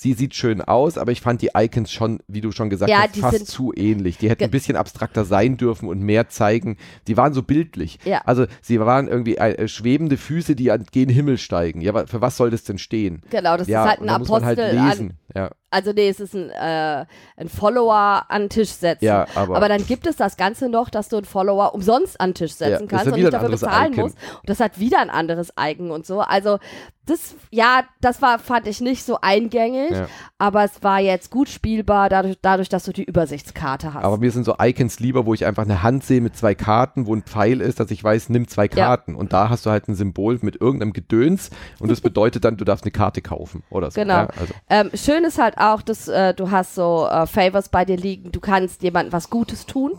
sie 0.00 0.14
sieht 0.14 0.34
schön 0.34 0.62
aus, 0.62 0.96
aber 0.96 1.12
ich 1.12 1.20
fand 1.20 1.42
die 1.42 1.50
Icons 1.54 1.92
schon, 1.92 2.20
wie 2.26 2.40
du 2.40 2.52
schon 2.52 2.70
gesagt 2.70 2.88
Ja, 2.90 3.02
hast, 3.02 3.16
die 3.16 3.20
fast 3.20 3.36
sind- 3.36 3.46
zu 3.48 3.74
ähnlich. 3.76 4.16
Die 4.16 4.30
hätten 4.30 4.44
ein 4.44 4.50
bisschen 4.50 4.74
abstrakter 4.76 5.26
sein 5.26 5.58
dürfen 5.58 5.90
und 5.90 6.00
mehr 6.00 6.30
zeigen. 6.30 6.78
Die 7.06 7.18
waren 7.18 7.34
so 7.34 7.42
bildlich. 7.42 7.98
Ja. 8.06 8.22
Also 8.24 8.46
sie 8.62 8.80
waren 8.80 9.08
irgendwie 9.08 9.36
äh, 9.36 9.68
schwebende 9.68 10.16
Füße, 10.16 10.56
die 10.56 10.70
an 10.70 10.86
gen 10.90 11.10
Himmel 11.10 11.36
steigen. 11.36 11.82
Ja, 11.82 12.06
für 12.06 12.22
was 12.22 12.38
soll 12.38 12.48
das 12.50 12.64
denn 12.64 12.78
stehen? 12.78 13.20
Genau, 13.28 13.58
das 13.58 13.68
ja, 13.68 13.82
ist 13.84 13.90
halt 13.90 14.00
ein 14.00 14.06
man 14.06 14.22
Apostel 14.22 14.46
halt 14.46 14.58
an. 14.58 15.12
Ja, 15.34 15.50
Also 15.70 15.92
nee, 15.92 16.08
es 16.08 16.18
ist 16.20 16.34
ein, 16.34 16.50
äh, 16.50 17.06
ein 17.36 17.48
Follower 17.48 18.24
an 18.28 18.42
den 18.42 18.48
Tisch 18.50 18.70
setzen. 18.70 19.04
ja, 19.04 19.26
aber, 19.34 19.56
Aber 19.56 19.68
dann 19.68 19.86
gibt 19.86 20.06
es 20.06 20.16
das 20.16 20.36
Ganze 20.36 20.68
noch, 20.68 20.90
dass 20.90 21.08
du 21.08 21.16
einen 21.18 21.24
Follower 21.26 21.74
umsonst 21.74 22.20
an 22.20 22.30
den 22.30 22.34
Tisch 22.34 22.52
Ja, 22.58 22.68
setzen 22.68 22.84
ist 22.84 22.90
kannst 22.90 23.06
ja 23.06 23.12
und 23.12 23.20
nicht 23.20 23.32
dafür 23.32 23.48
bezahlen 23.50 23.92
Icon. 23.92 24.02
musst. 24.04 24.16
Und 24.40 24.48
das 24.48 24.60
hat 24.60 24.78
wieder 24.80 25.00
ein 25.00 25.10
anderes 25.10 25.52
Icon 25.58 25.90
und 25.92 26.06
so. 26.06 26.20
Also 26.20 26.58
das, 27.06 27.34
ja, 27.50 27.82
das 28.00 28.22
war, 28.22 28.38
fand 28.38 28.68
ich 28.68 28.80
nicht 28.80 29.04
so 29.04 29.18
eingängig, 29.20 29.90
Ja. 29.90 30.06
aber 30.38 30.62
es 30.64 30.82
war 30.82 31.00
jetzt 31.00 31.30
gut 31.30 31.48
spielbar, 31.48 32.08
dadurch, 32.08 32.36
dadurch 32.40 32.68
dass 32.68 32.84
du 32.84 32.92
die 32.92 33.02
Übersichtskarte 33.02 33.94
hast. 33.94 34.04
Aber 34.04 34.18
mir 34.18 34.30
sind 34.30 34.44
so 34.44 34.54
Icons 34.60 35.00
lieber, 35.00 35.26
wo 35.26 35.34
ich 35.34 35.44
einfach 35.44 35.64
eine 35.64 35.82
Hand 35.82 36.04
sehe 36.04 36.20
mit 36.20 36.36
zwei 36.36 36.54
Karten, 36.54 37.06
wo 37.06 37.14
ein 37.14 37.22
Pfeil 37.22 37.60
ist, 37.62 37.80
dass 37.80 37.90
ich 37.90 38.02
weiß, 38.04 38.28
nimm 38.28 38.46
zwei 38.48 38.64
Ja. 38.66 38.68
Karten. 38.86 39.16
Und 39.16 39.32
da 39.32 39.48
hast 39.50 39.66
du 39.66 39.70
halt 39.70 39.88
ein 39.88 39.94
Symbol 39.96 40.38
mit 40.42 40.60
irgendeinem 40.60 40.92
Gedöns 40.92 41.50
und 41.80 41.90
das 41.90 42.00
bedeutet 42.00 42.44
dann, 42.44 42.56
du 42.56 42.64
darfst 42.64 42.84
eine 42.84 42.92
Karte 42.92 43.22
kaufen 43.22 43.64
oder 43.70 43.90
so. 43.90 44.00
Genau. 44.00 44.14
Ja, 44.14 44.28
also, 44.38 44.54
Ähm, 44.68 44.90
schön 44.94 45.19
ist 45.24 45.38
halt 45.38 45.58
auch, 45.58 45.82
dass 45.82 46.08
äh, 46.08 46.34
du 46.34 46.50
hast 46.50 46.74
so 46.74 47.06
äh, 47.10 47.26
Favors 47.26 47.68
bei 47.68 47.84
dir 47.84 47.96
liegen. 47.96 48.32
Du 48.32 48.40
kannst 48.40 48.82
jemandem 48.82 49.12
was 49.12 49.30
Gutes 49.30 49.66
tun. 49.66 49.98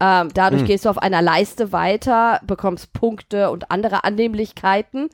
Ähm, 0.00 0.30
dadurch 0.34 0.62
Hm. 0.62 0.66
gehst 0.66 0.84
du 0.86 0.88
auf 0.88 0.98
einer 0.98 1.20
Leiste 1.22 1.72
weiter, 1.72 2.40
bekommst 2.46 2.92
Punkte 2.94 3.50
und 3.50 3.70
andere 3.70 4.02
Annehmlichkeiten. 4.04 5.10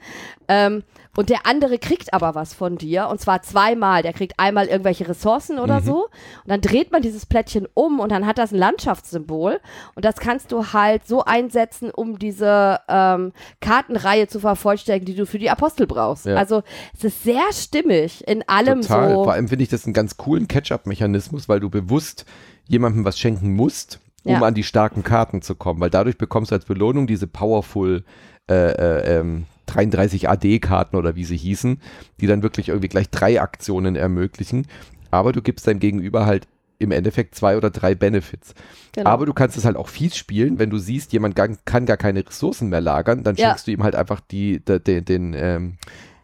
Ähm, 0.48 0.84
und 1.16 1.30
der 1.30 1.46
andere 1.46 1.78
kriegt 1.78 2.12
aber 2.12 2.34
was 2.34 2.52
von 2.54 2.76
dir. 2.76 3.08
Und 3.08 3.20
zwar 3.20 3.40
zweimal. 3.42 4.02
Der 4.02 4.12
kriegt 4.12 4.38
einmal 4.38 4.66
irgendwelche 4.66 5.08
Ressourcen 5.08 5.58
oder 5.58 5.80
Mhm. 5.80 5.84
so. 5.84 5.94
Und 6.04 6.10
dann 6.48 6.60
dreht 6.60 6.92
man 6.92 7.00
dieses 7.02 7.24
Plättchen 7.26 7.66
um 7.74 8.00
und 8.00 8.12
dann 8.12 8.26
hat 8.26 8.36
das 8.38 8.52
ein 8.52 8.58
Landschaftssymbol. 8.58 9.58
Und 9.94 10.04
das 10.04 10.16
kannst 10.16 10.52
du 10.52 10.72
halt 10.74 11.06
so 11.06 11.24
einsetzen, 11.24 11.90
um 11.90 12.18
diese 12.18 12.80
ähm, 12.88 13.32
Kartenreihe 13.60 14.28
zu 14.28 14.40
vervollständigen, 14.40 15.06
die 15.06 15.18
du 15.18 15.26
für 15.26 15.38
die 15.38 15.50
Apostel 15.50 15.86
brauchst. 15.86 16.26
Ja. 16.26 16.36
Also 16.36 16.62
es 16.94 17.02
ist 17.04 17.22
sehr 17.24 17.50
stimmig 17.52 18.26
in 18.28 18.46
allem 18.48 18.82
total. 18.82 19.14
so. 19.14 19.24
Vor 19.24 19.32
allem 19.32 19.48
finde 19.48 19.62
ich 19.64 19.70
das 19.70 19.84
einen 19.86 19.94
ganz 19.94 20.16
coolen 20.18 20.48
Catch-up-Mechanismus, 20.48 21.48
weil 21.48 21.60
du 21.60 21.70
bewusst 21.70 22.26
jemandem 22.68 23.04
was 23.04 23.18
schenken 23.18 23.54
musst, 23.54 24.00
um 24.26 24.32
Ja. 24.34 24.40
an 24.42 24.54
die 24.54 24.62
starken 24.64 25.02
Karten 25.02 25.42
zu 25.42 25.54
kommen. 25.54 25.80
Weil 25.80 25.90
dadurch 25.90 26.18
bekommst 26.18 26.50
du 26.50 26.54
als 26.56 26.64
Belohnung 26.64 27.06
diese 27.06 27.26
Powerful 27.26 28.04
äh, 28.48 28.54
äh, 28.54 29.18
ähm, 29.20 29.46
33 29.66 30.28
AD-Karten 30.28 30.96
oder 30.96 31.16
wie 31.16 31.24
sie 31.24 31.36
hießen, 31.36 31.80
die 32.20 32.26
dann 32.28 32.42
wirklich 32.42 32.68
irgendwie 32.68 32.88
gleich 32.88 33.10
drei 33.10 33.40
Aktionen 33.40 33.96
ermöglichen. 33.96 34.66
Aber 35.10 35.32
du 35.32 35.42
gibst 35.42 35.66
deinem 35.66 35.80
Gegenüber 35.80 36.26
halt 36.26 36.46
im 36.78 36.92
Endeffekt 36.92 37.34
zwei 37.34 37.56
oder 37.56 37.70
drei 37.70 37.94
Benefits. 37.94 38.54
Genau. 38.92 39.08
Aber 39.10 39.24
du 39.26 39.32
kannst 39.32 39.56
es 39.56 39.64
halt 39.64 39.76
auch 39.76 39.88
fies 39.88 40.16
spielen, 40.16 40.58
wenn 40.58 40.70
du 40.70 40.78
siehst, 40.78 41.12
jemand 41.12 41.34
gar, 41.34 41.48
kann 41.64 41.86
gar 41.86 41.96
keine 41.96 42.24
Ressourcen 42.26 42.68
mehr 42.68 42.82
lagern, 42.82 43.24
dann 43.24 43.34
Ja. 43.36 43.48
schenkst 43.48 43.66
du 43.66 43.70
ihm 43.72 43.82
halt 43.82 43.96
einfach 43.96 44.20
die, 44.20 44.60
de, 44.64 44.78
de, 44.78 45.00
den, 45.00 45.34
ähm, 45.34 45.78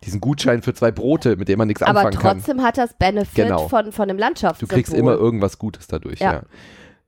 diesen 0.04 0.20
Gutschein 0.20 0.60
für 0.62 0.74
zwei 0.74 0.90
Brote, 0.92 1.36
mit 1.36 1.48
dem 1.48 1.58
man 1.58 1.68
nichts 1.68 1.82
aber 1.82 2.00
anfangen 2.00 2.18
kann. 2.18 2.36
trotzdem 2.38 2.62
hat 2.62 2.76
das 2.76 2.92
Benefit 2.94 3.34
Genau. 3.46 3.68
von, 3.68 3.92
von 3.92 4.08
dem 4.08 4.18
Du 4.18 4.20
Landschaftssymbol. 4.22 4.74
kriegst 4.74 4.92
immer 4.92 5.12
irgendwas 5.14 5.58
Gutes 5.58 5.86
dadurch, 5.86 6.20
ja. 6.20 6.32
Ja. 6.34 6.42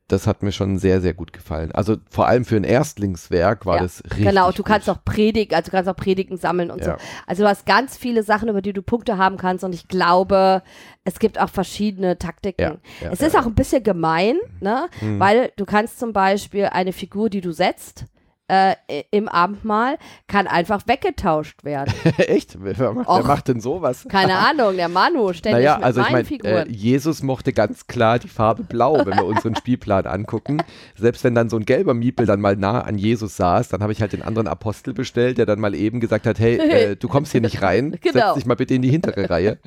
Das 0.09 0.27
hat 0.27 0.43
mir 0.43 0.53
schon 0.53 0.77
sehr, 0.79 1.01
sehr 1.01 1.15
gut 1.15 1.33
gefallen. 1.33 1.73
Also 1.73 1.97
vor 2.11 2.27
allem 2.27 2.45
für 2.45 2.57
ein 2.57 2.65
Erstlingswerk 2.65 3.65
war 3.65 3.77
Ja, 3.77 3.83
das 3.85 4.05
richtig 4.05 4.27
Genau, 4.27 4.51
du 4.51 4.59
gut. 4.59 4.67
kannst 4.67 4.91
auch 4.91 5.03
Predigen, 5.03 5.55
also 5.55 5.71
du 5.71 5.77
kannst 5.77 5.89
auch 5.89 5.97
Predigen 5.97 6.37
sammeln 6.37 6.71
und 6.71 6.81
Ja. 6.85 6.99
so. 6.99 7.05
Also 7.27 7.43
du 7.45 7.49
hast 7.49 7.65
ganz 7.65 7.97
viele 7.97 8.23
Sachen, 8.23 8.51
über 8.51 8.61
die 8.61 8.75
du 8.75 8.83
Punkte 8.83 9.17
haben 9.17 9.39
kannst 9.39 9.65
und 9.65 9.75
ich 9.75 9.89
glaube, 9.89 10.63
es 11.05 11.19
gibt 11.19 11.41
auch 11.41 11.49
verschiedene 11.49 12.19
Taktiken. 12.19 12.81
Ja, 13.01 13.11
es 13.13 13.23
ist 13.23 13.35
auch 13.35 13.47
ein 13.47 13.55
bisschen 13.55 13.83
gemein, 13.83 14.37
ne? 14.61 14.89
Hm. 14.99 15.19
Weil 15.19 15.53
du 15.57 15.65
kannst 15.65 15.99
zum 15.99 16.13
Beispiel 16.13 16.67
eine 16.67 16.93
Figur, 16.93 17.31
die 17.31 17.41
du 17.41 17.53
setzt, 17.53 18.05
äh, 18.49 18.75
im 19.11 19.29
Abendmahl, 19.29 19.97
kann 20.27 20.47
einfach 20.47 20.87
weggetauscht 20.87 21.65
werden. 21.65 21.93
Echt? 22.19 22.57
Wer 22.63 22.93
macht, 22.93 23.09
wer 23.09 23.21
Och. 23.21 23.27
macht 23.27 23.49
denn 23.49 23.61
sowas? 23.61 24.07
Keine 24.09 24.37
Ahnung, 24.51 24.77
der 24.77 24.89
Manu 24.89 25.33
ständig 25.33 25.65
Naja, 25.65 25.77
mit 25.77 25.85
also 25.85 26.01
ich 26.01 26.07
meinen 26.07 26.13
meine, 26.15 26.25
Figuren. 26.27 26.69
äh, 26.69 26.71
Jesus 26.71 27.23
mochte 27.23 27.53
ganz 27.53 27.87
klar 27.87 28.19
die 28.19 28.29
Farbe 28.29 28.63
Blau, 28.65 28.99
wenn 29.07 29.17
wir 29.17 29.25
unseren 29.25 29.55
Spielplan 29.57 30.07
angucken. 30.07 30.63
Selbst 30.97 31.25
wenn 31.25 31.35
dann 31.35 31.49
so 31.49 31.57
ein 31.57 31.65
gelber 31.65 31.95
Miepel 31.95 32.27
dann 32.27 32.41
mal 32.41 32.57
nah 32.57 32.81
an 32.83 32.99
Jesus 32.99 33.37
saß, 33.37 33.69
dann 33.69 33.83
habe 33.83 33.93
ich 33.93 34.01
halt 34.01 34.13
den 34.13 34.23
anderen 34.23 34.49
Apostel 34.49 34.93
bestellt, 34.95 35.39
der 35.39 35.47
dann 35.47 35.61
mal 35.61 35.75
eben 35.75 36.01
gesagt 36.01 36.27
hat, 36.27 36.39
hey, 36.39 36.57
äh, 36.59 36.97
du 36.97 37.09
kommst 37.09 37.33
hier 37.33 37.41
nicht 37.41 37.63
rein, 37.63 37.97
Genau. 38.01 38.27
setz 38.27 38.35
dich 38.35 38.47
mal 38.47 38.57
bitte 38.57 38.75
in 38.75 38.83
die 38.83 38.91
hintere 38.91 39.31
Reihe. 39.31 39.59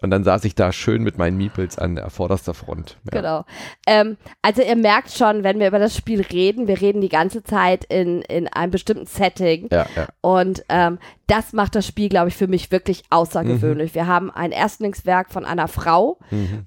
Und 0.00 0.10
dann 0.10 0.24
saß 0.24 0.44
ich 0.46 0.54
da 0.56 0.72
schön 0.72 1.02
mit 1.02 1.16
meinen 1.18 1.36
Miepels 1.36 1.78
an 1.78 1.94
der 1.94 2.10
vorderster 2.10 2.54
Front. 2.54 2.96
Ja. 3.12 3.20
Genau. 3.20 3.44
Ähm, 3.86 4.16
also 4.40 4.60
ihr 4.62 4.74
merkt 4.74 5.12
schon, 5.12 5.44
wenn 5.44 5.60
wir 5.60 5.68
über 5.68 5.78
das 5.78 5.96
Spiel 5.96 6.20
reden, 6.22 6.66
wir 6.66 6.80
reden 6.80 7.00
die 7.00 7.08
ganze 7.08 7.44
Zeit 7.44 7.84
in, 7.84 8.11
in 8.20 8.48
einem 8.48 8.70
bestimmten 8.70 9.06
Setting. 9.06 9.68
Ja, 9.72 9.86
ja. 9.96 10.08
Und 10.20 10.62
ähm, 10.68 10.98
das 11.26 11.54
macht 11.54 11.74
das 11.74 11.86
Spiel, 11.86 12.10
glaube 12.10 12.28
ich, 12.28 12.36
für 12.36 12.48
mich 12.48 12.70
wirklich 12.70 13.04
außergewöhnlich. 13.08 13.92
Mhm. 13.92 13.94
Wir 13.94 14.06
haben 14.06 14.30
ein 14.30 14.52
Erstlingswerk 14.52 15.30
von 15.30 15.46
einer 15.46 15.68
Frau 15.68 16.18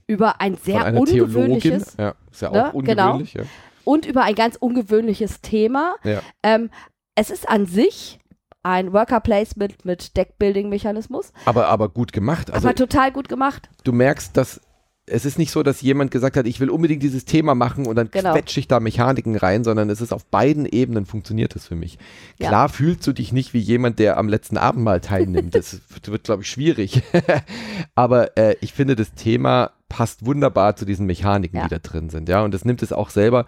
über 0.07 0.41
ein 0.41 0.55
sehr 0.55 0.93
ungewöhnliches 0.95 1.95
Ja, 1.99 2.15
ist 2.31 2.41
ja 2.41 2.49
auch 2.49 2.73
ne, 2.73 2.83
genau. 2.83 3.03
ungewöhnlich. 3.13 3.33
Ja. 3.35 3.43
und 3.83 4.05
über 4.07 4.23
ein 4.23 4.35
ganz 4.35 4.55
ungewöhnliches 4.55 5.41
Thema. 5.41 5.95
Ja. 6.03 6.21
Ähm, 6.41 6.71
es 7.13 7.29
ist 7.29 7.47
an 7.47 7.65
sich 7.67 8.19
ein 8.63 8.93
Worker 8.93 9.19
Placement 9.19 9.85
mit 9.85 10.17
Deckbuilding-Mechanismus, 10.17 11.33
Aber, 11.45 11.67
aber 11.67 11.87
gut 11.89 12.11
gemacht. 12.11 12.49
Also 12.51 12.67
aber 12.67 12.75
total 12.75 13.11
gut 13.11 13.29
gemacht. 13.29 13.69
du 13.83 13.91
merkst, 13.91 14.35
dass 14.35 14.59
es 15.07 15.23
ist 15.25 15.37
nicht 15.37 15.51
so, 15.51 15.61
dass 15.61 15.81
jemand 15.81 16.09
gesagt 16.09 16.35
hat, 16.35 16.47
ich 16.47 16.59
will 16.59 16.69
unbedingt 16.69 17.03
dieses 17.03 17.25
Thema 17.25 17.53
machen 17.53 17.85
und 17.85 17.95
dann 17.95 18.09
Genau. 18.09 18.33
quetsche 18.33 18.59
ich 18.59 18.67
da 18.67 18.79
Mechaniken 18.79 19.35
rein, 19.35 19.63
sondern 19.63 19.89
es 19.91 20.01
ist 20.01 20.11
auf 20.11 20.25
beiden 20.25 20.65
Ebenen 20.65 21.05
funktioniert 21.05 21.55
es 21.55 21.67
für 21.67 21.75
mich. 21.75 21.99
Ja. 22.39 22.47
Klar 22.49 22.69
fühlst 22.69 23.05
du 23.05 23.13
dich 23.13 23.31
nicht 23.31 23.53
wie 23.53 23.59
jemand, 23.59 23.99
der 23.99 24.17
am 24.17 24.27
letzten 24.29 24.57
Abendmahl 24.57 25.01
teilnimmt. 25.01 25.53
Das 25.53 25.73
wird, 25.89 26.07
wird 26.09 26.23
glaube 26.23 26.41
ich, 26.43 26.49
schwierig. 26.49 27.03
Aber 27.95 28.37
äh, 28.37 28.55
ich 28.61 28.73
finde, 28.73 28.95
das 28.95 29.13
Thema 29.13 29.71
passt 29.89 30.25
wunderbar 30.25 30.75
zu 30.75 30.85
diesen 30.85 31.05
Mechaniken, 31.05 31.57
Ja. 31.57 31.63
die 31.65 31.69
da 31.69 31.79
drin 31.79 32.09
sind. 32.09 32.27
Ja, 32.29 32.43
und 32.43 32.53
es 32.55 32.65
nimmt 32.65 32.81
es 32.81 32.91
auch 32.91 33.09
selber, 33.09 33.45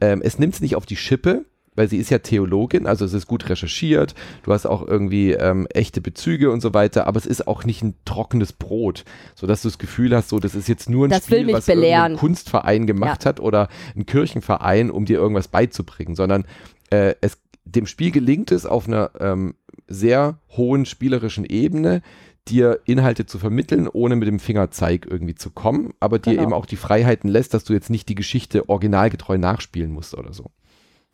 ähm, 0.00 0.20
es 0.22 0.38
nimmt 0.38 0.54
es 0.54 0.60
nicht 0.60 0.76
auf 0.76 0.86
die 0.86 0.96
Schippe, 0.96 1.44
weil 1.76 1.88
sie 1.88 1.98
ist 1.98 2.10
ja 2.10 2.18
Theologin, 2.18 2.86
also 2.86 3.04
es 3.04 3.12
ist 3.12 3.26
gut 3.26 3.48
recherchiert, 3.48 4.14
du 4.42 4.52
hast 4.52 4.66
auch 4.66 4.86
irgendwie 4.86 5.32
ähm, 5.32 5.66
echte 5.72 6.00
Bezüge 6.00 6.50
und 6.50 6.60
so 6.60 6.74
weiter, 6.74 7.06
aber 7.06 7.18
es 7.18 7.26
ist 7.26 7.46
auch 7.46 7.64
nicht 7.64 7.82
ein 7.82 7.94
trockenes 8.04 8.52
Brot, 8.52 9.04
sodass 9.34 9.62
du 9.62 9.68
das 9.68 9.78
Gefühl 9.78 10.14
hast, 10.14 10.28
so 10.28 10.38
das 10.40 10.54
ist 10.54 10.68
jetzt 10.68 10.90
nur 10.90 11.06
ein 11.06 11.10
Das 11.10 11.26
Spiel, 11.26 11.52
was 11.52 11.66
belehren. 11.66 12.16
Kunstverein 12.16 12.86
gemacht 12.86 13.26
hat 13.26 13.38
oder 13.40 13.68
ein 13.94 14.06
Kirchenverein, 14.06 14.90
um 14.90 15.04
dir 15.04 15.18
irgendwas 15.18 15.48
beizubringen, 15.48 16.16
sondern 16.16 16.44
äh, 16.90 17.14
es 17.20 17.38
dem 17.66 17.86
Spiel 17.86 18.12
gelingt 18.12 18.52
es 18.52 18.64
auf 18.64 18.86
einer 18.86 19.10
ähm, 19.18 19.54
sehr 19.88 20.38
hohen 20.56 20.86
spielerischen 20.86 21.44
Ebene 21.44 22.00
dir 22.48 22.80
Inhalte 22.84 23.26
zu 23.26 23.38
vermitteln, 23.38 23.88
ohne 23.88 24.16
mit 24.16 24.28
dem 24.28 24.38
Fingerzeig 24.38 25.06
irgendwie 25.10 25.34
zu 25.34 25.50
kommen, 25.50 25.92
aber 25.98 26.18
dir 26.18 26.30
Genau. 26.30 26.42
eben 26.44 26.52
auch 26.52 26.66
die 26.66 26.76
Freiheiten 26.76 27.28
lässt, 27.28 27.54
dass 27.54 27.64
du 27.64 27.72
jetzt 27.72 27.90
nicht 27.90 28.08
die 28.08 28.14
Geschichte 28.14 28.68
originalgetreu 28.68 29.36
nachspielen 29.36 29.90
musst 29.90 30.14
oder 30.16 30.32
so. 30.32 30.50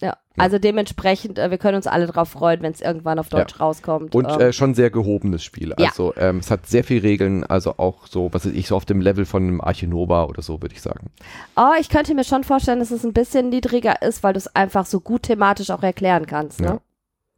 Ja, 0.03 0.16
also 0.36 0.59
dementsprechend, 0.59 1.38
äh, 1.38 1.53
wir 1.53 1.59
können 1.59 1.76
uns 1.76 1.86
alle 1.86 2.09
drauf 2.09 2.30
freuen, 2.30 2.61
wenn 2.62 2.72
es 2.72 2.80
irgendwann 2.80 3.20
auf 3.20 3.28
Deutsch 3.28 3.61
rauskommt. 3.61 4.16
Und 4.16 4.28
ähm, 4.28 4.40
äh, 4.40 4.53
schon 4.53 4.74
sehr 4.74 4.90
gehobenes 4.90 5.44
Spiel. 5.44 5.74
Ja. 5.78 5.90
Also 5.90 6.12
ähm, 6.16 6.38
es 6.38 6.50
hat 6.50 6.66
sehr 6.66 6.82
viele 6.82 7.05
Regeln, 7.05 7.44
also 7.44 7.74
auch 7.76 8.09
so, 8.09 8.28
was 8.32 8.44
weiß 8.44 8.53
ich, 8.53 8.66
so 8.66 8.74
auf 8.74 8.84
dem 8.84 9.00
Level 9.00 9.24
von 9.24 9.44
einem 9.44 9.61
Archinova 9.61 10.24
oder 10.24 10.42
so, 10.42 10.61
würde 10.61 10.74
ich 10.74 10.82
sagen. 10.82 11.11
oh, 11.57 11.70
ich 11.78 11.88
könnte 11.88 12.16
mir 12.16 12.24
schon 12.24 12.42
vorstellen, 12.42 12.80
dass 12.80 12.90
es 12.90 13.05
ein 13.05 13.12
bisschen 13.12 13.50
niedriger 13.50 14.03
ist, 14.03 14.24
weil 14.24 14.32
du 14.32 14.38
es 14.38 14.53
einfach 14.57 14.86
so 14.86 14.98
gut 14.98 15.22
thematisch 15.22 15.70
auch 15.70 15.84
erklären 15.84 16.26
kannst. 16.26 16.61
Ne? 16.61 16.66
Ja. 16.66 16.80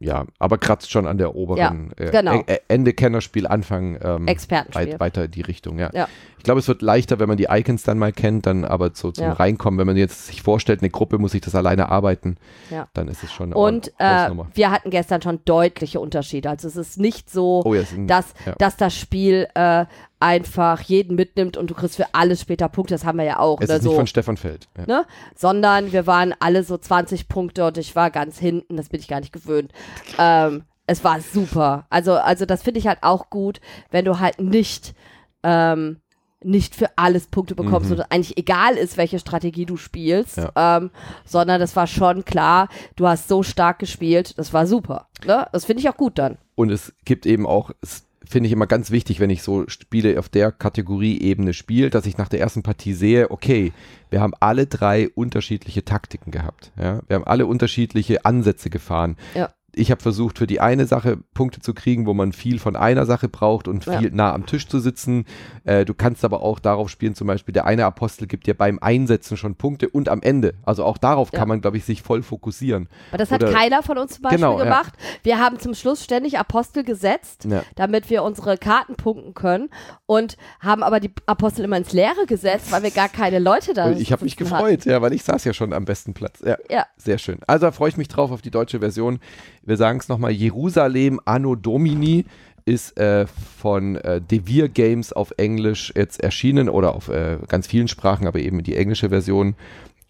Ja, 0.01 0.27
aber 0.39 0.59
kratzt 0.59 0.91
schon 0.91 1.07
an 1.07 1.19
der 1.19 1.35
oberen 1.37 1.93
äh, 1.97 2.11
genau. 2.11 2.43
äh, 2.47 2.59
Ende 2.69 2.93
Kennerspiel, 2.93 3.47
Anfang 3.47 3.97
ähm, 4.03 4.27
Expertenspiel. 4.27 4.93
weit, 4.95 5.01
weiter 5.01 5.25
in 5.27 5.31
die 5.31 5.41
Richtung, 5.41 5.79
ja. 5.79 5.89
Ja. 5.95 6.09
Ich 6.37 6.43
glaube, 6.45 6.61
es 6.61 6.69
wird 6.69 6.83
leichter, 6.83 7.21
wenn 7.21 7.29
man 7.29 7.39
die 7.39 7.47
Icons 7.49 7.85
dann 7.85 7.99
mal 7.99 8.13
kennt, 8.13 8.45
dann 8.45 8.65
aber 8.65 8.91
so 8.93 9.13
zum 9.13 9.25
Ja. 9.25 9.33
Reinkommen, 9.33 9.79
wenn 9.79 9.87
man 9.87 9.97
jetzt 9.97 10.27
sich 10.27 10.43
vorstellt, 10.43 10.83
eine 10.83 10.91
Gruppe 10.91 11.19
muss 11.19 11.33
sich 11.33 11.41
das 11.41 11.55
alleine 11.55 11.89
arbeiten, 11.91 12.37
Ja. 12.71 12.89
dann 12.93 13.09
ist 13.09 13.23
es 13.23 13.33
schon 13.33 13.53
eine 13.53 13.57
Und 13.57 13.93
äh, 13.99 14.31
wir 14.53 14.71
hatten 14.71 14.91
gestern 14.91 15.23
schon 15.23 15.41
deutliche 15.45 16.01
Unterschiede. 16.01 16.51
Also 16.51 16.69
es 16.69 16.77
ist 16.77 16.99
nicht 16.99 17.31
so, 17.31 17.63
Oh 17.65 17.73
ja, 17.73 17.83
es 17.83 17.91
sind, 17.91 18.09
dass, 18.09 18.35
ja. 18.45 18.55
dass 18.59 18.77
das 18.77 18.95
Spiel 18.95 19.47
äh, 19.55 19.87
einfach 20.25 20.81
jeden 20.81 21.17
mitnimmt 21.17 21.59
und 21.59 21.69
du 21.71 21.75
kriegst 21.75 21.97
für 21.97 22.07
alles 22.15 22.41
später 22.41 22.71
Punkte. 22.71 22.95
Das 22.95 23.05
haben 23.05 23.19
wir 23.19 23.27
ja 23.27 23.39
auch. 23.41 23.61
es 23.61 23.69
ne, 23.69 23.75
ist 23.75 23.83
so. 23.83 23.91
nicht 23.91 23.97
von 23.99 24.07
Stefan 24.07 24.37
Feld. 24.39 24.69
Ja. 24.79 24.87
ne? 24.87 25.07
sondern 25.37 25.93
wir 25.93 26.07
waren 26.07 26.35
alle 26.41 26.65
so 26.65 26.79
20 26.79 27.29
Punkte 27.29 27.67
und 27.67 27.77
ich 27.77 27.95
war 27.95 28.11
ganz 28.11 28.39
hinten, 28.39 28.79
das 28.79 28.89
bin 28.89 29.01
ich 29.01 29.09
gar 29.09 29.21
nicht 29.21 29.35
gewöhnt. 29.35 29.71
Ähm, 30.19 30.63
es 30.87 31.05
war 31.05 31.21
super. 31.21 31.87
Also, 31.91 32.15
also 32.15 32.47
das 32.47 32.63
finde 32.63 32.81
ich 32.81 32.87
halt 32.87 33.01
auch 33.03 33.29
gut, 33.29 33.61
wenn 33.91 34.07
du 34.07 34.19
halt 34.19 34.41
nicht, 34.41 34.95
ähm, 35.43 36.01
nicht 36.43 36.75
für 36.75 36.89
alles 36.97 37.27
Punkte 37.27 37.55
bekommst 37.55 37.91
Mhm. 37.91 37.97
und 37.97 38.03
eigentlich 38.11 38.39
egal 38.39 38.77
ist, 38.77 38.97
welche 38.97 39.19
Strategie 39.19 39.67
du 39.67 39.77
spielst, 39.77 40.39
Ja. 40.39 40.79
ähm, 40.79 40.91
sondern 41.27 41.61
das 41.61 41.77
war 41.77 41.87
schon 41.87 42.25
klar, 42.25 42.69
du 42.97 43.07
hast 43.07 43.29
so 43.29 43.43
stark 43.43 43.79
gespielt, 43.79 44.39
das 44.39 44.55
war 44.55 44.67
super. 44.67 45.09
Ne? 45.27 45.47
Das 45.53 45.67
finde 45.67 45.81
ich 45.81 45.89
auch 45.91 45.97
gut 45.99 46.19
dann. 46.19 46.39
Und 46.55 46.71
es 46.71 46.95
gibt 47.05 47.27
eben 47.27 47.47
auch, 47.47 47.73
es 47.83 48.07
finde 48.29 48.47
ich 48.47 48.53
immer 48.53 48.67
ganz 48.67 48.91
wichtig, 48.91 49.21
wenn 49.21 49.31
ich 49.31 49.43
so 49.43 49.69
Spiele 49.69 50.19
auf 50.19 50.29
der 50.29 50.53
Kategorieebene 50.53 51.55
spiele, 51.55 51.91
dass 51.91 52.07
ich 52.07 52.19
nach 52.19 52.29
der 52.29 52.41
ersten 52.41 52.63
Partie 52.63 52.93
sehe, 52.93 53.31
okay, 53.31 53.73
wir 54.11 54.21
haben 54.21 54.33
alle 54.41 54.67
drei 54.67 55.09
unterschiedliche 55.11 55.85
Taktiken 55.85 56.31
gehabt. 56.31 56.73
Ja? 56.79 57.01
Wir 57.07 57.17
haben 57.17 57.25
alle 57.25 57.47
unterschiedliche 57.47 58.25
Ansätze 58.25 58.71
gefahren. 58.71 59.17
Ja. 59.35 59.51
Ich 59.77 59.91
habe 59.91 60.01
versucht, 60.01 60.39
für 60.39 60.47
die 60.47 60.61
eine 60.61 60.87
Sache 60.87 61.19
Punkte 61.35 61.61
zu 61.61 61.75
kriegen, 61.75 62.07
wo 62.07 62.15
man 62.15 62.33
viel 62.33 62.59
von 62.59 62.77
einer 62.77 63.07
Sache 63.07 63.29
braucht 63.29 63.69
und 63.69 63.85
Ja. 63.87 63.99
viel 63.99 64.11
nah 64.13 64.33
am 64.33 64.47
Tisch 64.47 64.69
zu 64.69 64.79
sitzen. 64.79 65.25
Äh, 65.65 65.85
du 65.85 65.95
kannst 65.95 66.25
aber 66.25 66.43
auch 66.43 66.59
darauf 66.59 66.89
spielen, 66.91 67.15
zum 67.15 67.27
Beispiel 67.27 67.53
der 67.53 67.65
eine 67.67 67.85
Apostel 67.85 68.27
gibt 68.27 68.47
dir 68.47 68.55
beim 68.55 68.79
Einsetzen 68.79 69.37
schon 69.37 69.57
Punkte 69.57 69.89
und 69.89 70.09
am 70.09 70.23
Ende. 70.23 70.55
Also 70.65 70.85
auch 70.85 70.99
darauf 70.99 71.31
Ja. 71.33 71.39
kann 71.41 71.49
man, 71.49 71.61
glaube 71.61 71.77
ich, 71.77 71.85
sich 71.85 72.03
voll 72.03 72.23
fokussieren. 72.23 72.89
Aber 73.11 73.19
das 73.19 73.31
hat 73.31 73.43
Oder- 73.43 73.53
keiner 73.53 73.83
von 73.83 73.99
uns 73.99 74.15
zum 74.15 74.23
Beispiel 74.23 74.39
Genau, 74.39 74.59
ja. 74.59 74.65
gemacht. 74.65 74.95
Wir 75.23 75.39
haben 75.39 75.59
zum 75.59 75.75
Schluss 75.75 76.05
ständig 76.05 76.39
Apostel 76.39 76.85
gesetzt, 76.85 77.45
Ja. 77.51 77.63
damit 77.75 78.11
wir 78.11 78.23
unsere 78.23 78.57
Karten 78.59 78.95
punkten 78.97 79.35
können 79.35 79.71
und 80.07 80.37
haben 80.61 80.83
aber 80.83 81.01
die 81.01 81.11
Apostel 81.27 81.65
immer 81.65 81.77
ins 81.77 81.93
Leere 81.93 82.27
gesetzt, 82.27 82.71
weil 82.73 82.83
wir 82.83 82.91
gar 82.91 83.09
keine 83.09 83.39
Leute 83.39 83.75
da 83.75 83.87
Und 83.87 84.01
ich 84.01 84.13
habe 84.13 84.25
mich 84.25 84.37
sitzen 84.37 84.51
hatten. 84.53 84.65
gefreut, 84.65 84.85
ja, 84.87 85.03
weil 85.03 85.13
ich 85.13 85.23
saß 85.25 85.45
ja 85.45 85.53
schon 85.53 85.73
am 85.73 85.85
besten 85.85 86.15
Platz. 86.15 86.41
Ja. 86.45 86.57
Ja. 86.71 86.87
Sehr 86.97 87.19
schön. 87.19 87.39
Also 87.47 87.67
da 87.67 87.73
freue 87.73 87.89
ich 87.89 87.97
mich 87.97 88.09
drauf 88.09 88.31
auf 88.31 88.43
die 88.43 88.51
deutsche 88.51 88.81
Version. 88.81 89.19
Wir 89.67 89.77
sagen 89.77 89.99
es 89.99 90.09
nochmal, 90.09 90.33
Jerusalem 90.33 91.21
Anno 91.25 91.55
Domini 91.55 92.27
ist 92.67 92.99
äh, 92.99 93.27
von 93.27 93.97
äh, 93.97 94.21
Devir 94.21 94.69
Games 94.69 95.13
auf 95.13 95.33
Englisch 95.37 95.93
jetzt 95.97 96.23
erschienen 96.23 96.69
oder 96.69 96.95
auf 96.95 97.09
äh, 97.09 97.39
ganz 97.49 97.67
vielen 97.67 97.89
Sprachen, 97.89 98.27
aber 98.27 98.41
eben 98.41 98.63
die 98.63 98.77
englische 98.77 99.11
Version. 99.11 99.55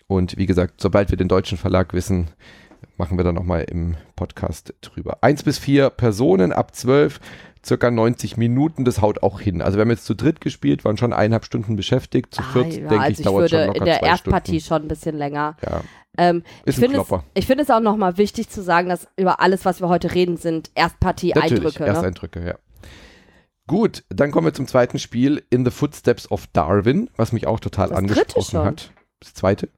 Und 0.06 0.36
wie 0.36 0.46
gesagt, 0.46 0.80
sobald 0.80 1.10
wir 1.10 1.16
den 1.16 1.28
deutschen 1.28 1.58
Verlag 1.58 1.92
wissen, 1.94 2.28
machen 2.96 3.16
wir 3.16 3.24
dann 3.24 3.34
nochmal 3.34 3.64
im 3.64 3.96
Podcast 4.16 4.74
drüber. 4.80 5.18
Eins 5.20 5.42
bis 5.42 5.58
vier 5.58 5.90
Personen 5.90 6.52
ab 6.52 6.74
zwölf, 6.74 7.20
circa 7.64 7.90
90 7.90 8.36
Minuten, 8.36 8.84
das 8.84 9.00
haut 9.00 9.22
auch 9.22 9.40
hin. 9.40 9.62
Also 9.62 9.78
wir 9.78 9.82
haben 9.82 9.90
jetzt 9.90 10.06
zu 10.06 10.14
dritt 10.14 10.40
gespielt, 10.40 10.84
waren 10.84 10.96
schon 10.96 11.12
eineinhalb 11.12 11.44
Stunden 11.44 11.76
beschäftigt. 11.76 12.34
Zu 12.34 12.42
Ah, 12.42 12.52
viert, 12.52 12.66
ja, 12.66 12.88
denke 12.88 13.00
also 13.00 13.12
ich, 13.12 13.18
ich 13.18 13.24
dauert 13.24 13.40
würde 13.42 13.56
schon 13.56 13.66
locker 13.66 13.78
in 13.78 13.84
der 13.84 14.02
Erstpartie 14.02 14.60
schon 14.60 14.82
ein 14.82 14.88
bisschen 14.88 15.16
länger. 15.16 15.56
Ja, 15.62 15.80
Ähm, 16.16 16.42
ich 16.64 16.76
finde 16.76 17.00
es, 17.00 17.08
ich 17.34 17.46
finde 17.46 17.64
es 17.64 17.70
auch 17.70 17.80
nochmal 17.80 18.18
wichtig 18.18 18.48
zu 18.48 18.62
sagen, 18.62 18.88
dass 18.88 19.08
über 19.16 19.40
alles, 19.40 19.64
was 19.64 19.80
wir 19.80 19.88
heute 19.88 20.14
reden, 20.14 20.36
sind 20.36 20.70
Erstpartie-Eindrücke. 20.74 21.82
Ne? 21.82 21.88
Ersteindrücke, 21.88 22.46
ja. 22.46 22.54
Gut, 23.66 24.04
dann 24.10 24.30
kommen 24.30 24.46
wir 24.46 24.52
zum 24.52 24.66
zweiten 24.66 24.98
Spiel, 24.98 25.42
In 25.50 25.64
the 25.64 25.70
Footsteps 25.70 26.30
of 26.30 26.46
Darwin, 26.52 27.08
was 27.16 27.32
mich 27.32 27.46
auch 27.46 27.60
total 27.60 27.88
Das 27.88 27.98
angesprochen 27.98 28.58
hat. 28.58 28.92
Das 29.20 29.32
zweite? 29.34 29.70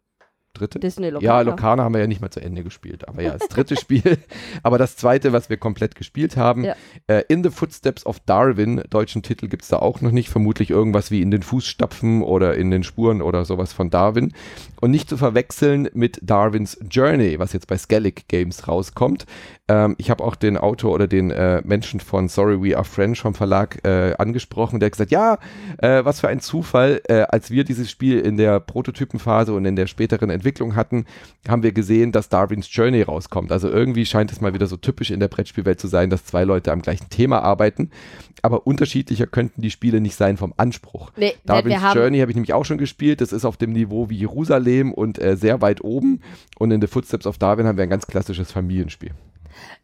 Dritte? 0.58 0.78
Disney 0.80 1.10
Lokal. 1.10 1.24
Ja, 1.24 1.40
Lokana 1.42 1.84
haben 1.84 1.94
wir 1.94 2.00
ja 2.00 2.06
nicht 2.06 2.20
mal 2.20 2.30
zu 2.30 2.40
Ende 2.40 2.62
gespielt, 2.64 3.06
aber 3.08 3.22
ja, 3.22 3.32
das 3.36 3.48
dritte 3.48 3.76
Spiel. 3.80 4.18
Aber 4.62 4.78
das 4.78 4.96
zweite, 4.96 5.32
was 5.32 5.48
wir 5.50 5.56
komplett 5.56 5.94
gespielt 5.94 6.36
haben, 6.36 6.64
Ja. 6.64 6.74
äh, 7.06 7.22
In 7.28 7.42
the 7.44 7.50
Footsteps 7.50 8.04
of 8.06 8.20
Darwin, 8.20 8.82
deutschen 8.90 9.22
Titel 9.22 9.48
gibt 9.48 9.62
es 9.62 9.68
da 9.68 9.78
auch 9.78 10.00
noch 10.00 10.10
nicht, 10.12 10.28
vermutlich 10.28 10.70
irgendwas 10.70 11.10
wie 11.10 11.22
In 11.22 11.30
den 11.30 11.42
Fußstapfen 11.42 12.22
oder 12.22 12.54
In 12.56 12.70
den 12.70 12.82
Spuren 12.84 13.22
oder 13.22 13.44
sowas 13.44 13.72
von 13.72 13.90
Darwin. 13.90 14.32
Und 14.80 14.90
nicht 14.90 15.08
zu 15.08 15.16
verwechseln 15.16 15.88
mit 15.94 16.18
Darwins 16.22 16.78
Journey, 16.90 17.38
was 17.38 17.52
jetzt 17.52 17.66
bei 17.66 17.76
Skellig 17.78 18.28
Games 18.28 18.68
rauskommt. 18.68 19.26
Ähm, 19.68 19.94
ich 19.98 20.10
habe 20.10 20.22
auch 20.22 20.36
den 20.36 20.56
Autor 20.56 20.92
oder 20.94 21.06
den 21.08 21.30
äh, 21.30 21.60
Menschen 21.64 22.00
von 22.00 22.28
Sorry 22.28 22.62
We 22.62 22.76
Are 22.76 22.84
French 22.84 23.20
vom 23.20 23.34
Verlag 23.34 23.84
äh, 23.84 24.14
angesprochen, 24.18 24.78
der 24.80 24.86
hat 24.86 24.92
gesagt, 24.92 25.10
ja, 25.10 25.38
äh, 25.78 26.04
was 26.04 26.20
für 26.20 26.28
ein 26.28 26.40
Zufall, 26.40 27.00
äh, 27.08 27.22
als 27.22 27.50
wir 27.50 27.64
dieses 27.64 27.90
Spiel 27.90 28.20
in 28.20 28.36
der 28.36 28.60
Prototypenphase 28.60 29.52
und 29.54 29.64
in 29.64 29.74
der 29.76 29.86
späteren 29.86 30.30
Entwicklung 30.30 30.45
hatten, 30.76 31.04
haben 31.48 31.62
wir 31.62 31.72
gesehen, 31.72 32.12
dass 32.12 32.28
Darwins 32.28 32.68
Journey 32.70 33.02
rauskommt. 33.02 33.52
Also 33.52 33.68
irgendwie 33.68 34.06
scheint 34.06 34.32
es 34.32 34.40
mal 34.40 34.54
wieder 34.54 34.66
so 34.66 34.76
typisch 34.76 35.10
in 35.10 35.20
der 35.20 35.28
Brettspielwelt 35.28 35.80
zu 35.80 35.88
sein, 35.88 36.10
dass 36.10 36.24
zwei 36.24 36.44
Leute 36.44 36.72
am 36.72 36.82
gleichen 36.82 37.08
Thema 37.08 37.40
arbeiten, 37.40 37.90
aber 38.42 38.66
unterschiedlicher 38.66 39.26
könnten 39.26 39.62
die 39.62 39.70
Spiele 39.70 40.00
nicht 40.00 40.16
sein 40.16 40.36
vom 40.36 40.54
Anspruch. 40.56 41.10
Nee, 41.16 41.34
Darwins 41.44 41.82
Journey 41.94 42.18
habe 42.20 42.30
ich 42.30 42.36
nämlich 42.36 42.52
auch 42.52 42.64
schon 42.64 42.78
gespielt. 42.78 43.20
Das 43.20 43.32
ist 43.32 43.44
auf 43.44 43.56
dem 43.56 43.72
Niveau 43.72 44.10
wie 44.10 44.16
Jerusalem 44.16 44.92
und 44.92 45.20
äh, 45.22 45.36
sehr 45.36 45.60
weit 45.60 45.82
oben. 45.82 46.20
Und 46.58 46.70
in 46.70 46.80
The 46.80 46.86
Footsteps 46.86 47.26
of 47.26 47.38
Darwin 47.38 47.66
haben 47.66 47.76
wir 47.76 47.82
ein 47.82 47.90
ganz 47.90 48.06
klassisches 48.06 48.52
Familienspiel. 48.52 49.12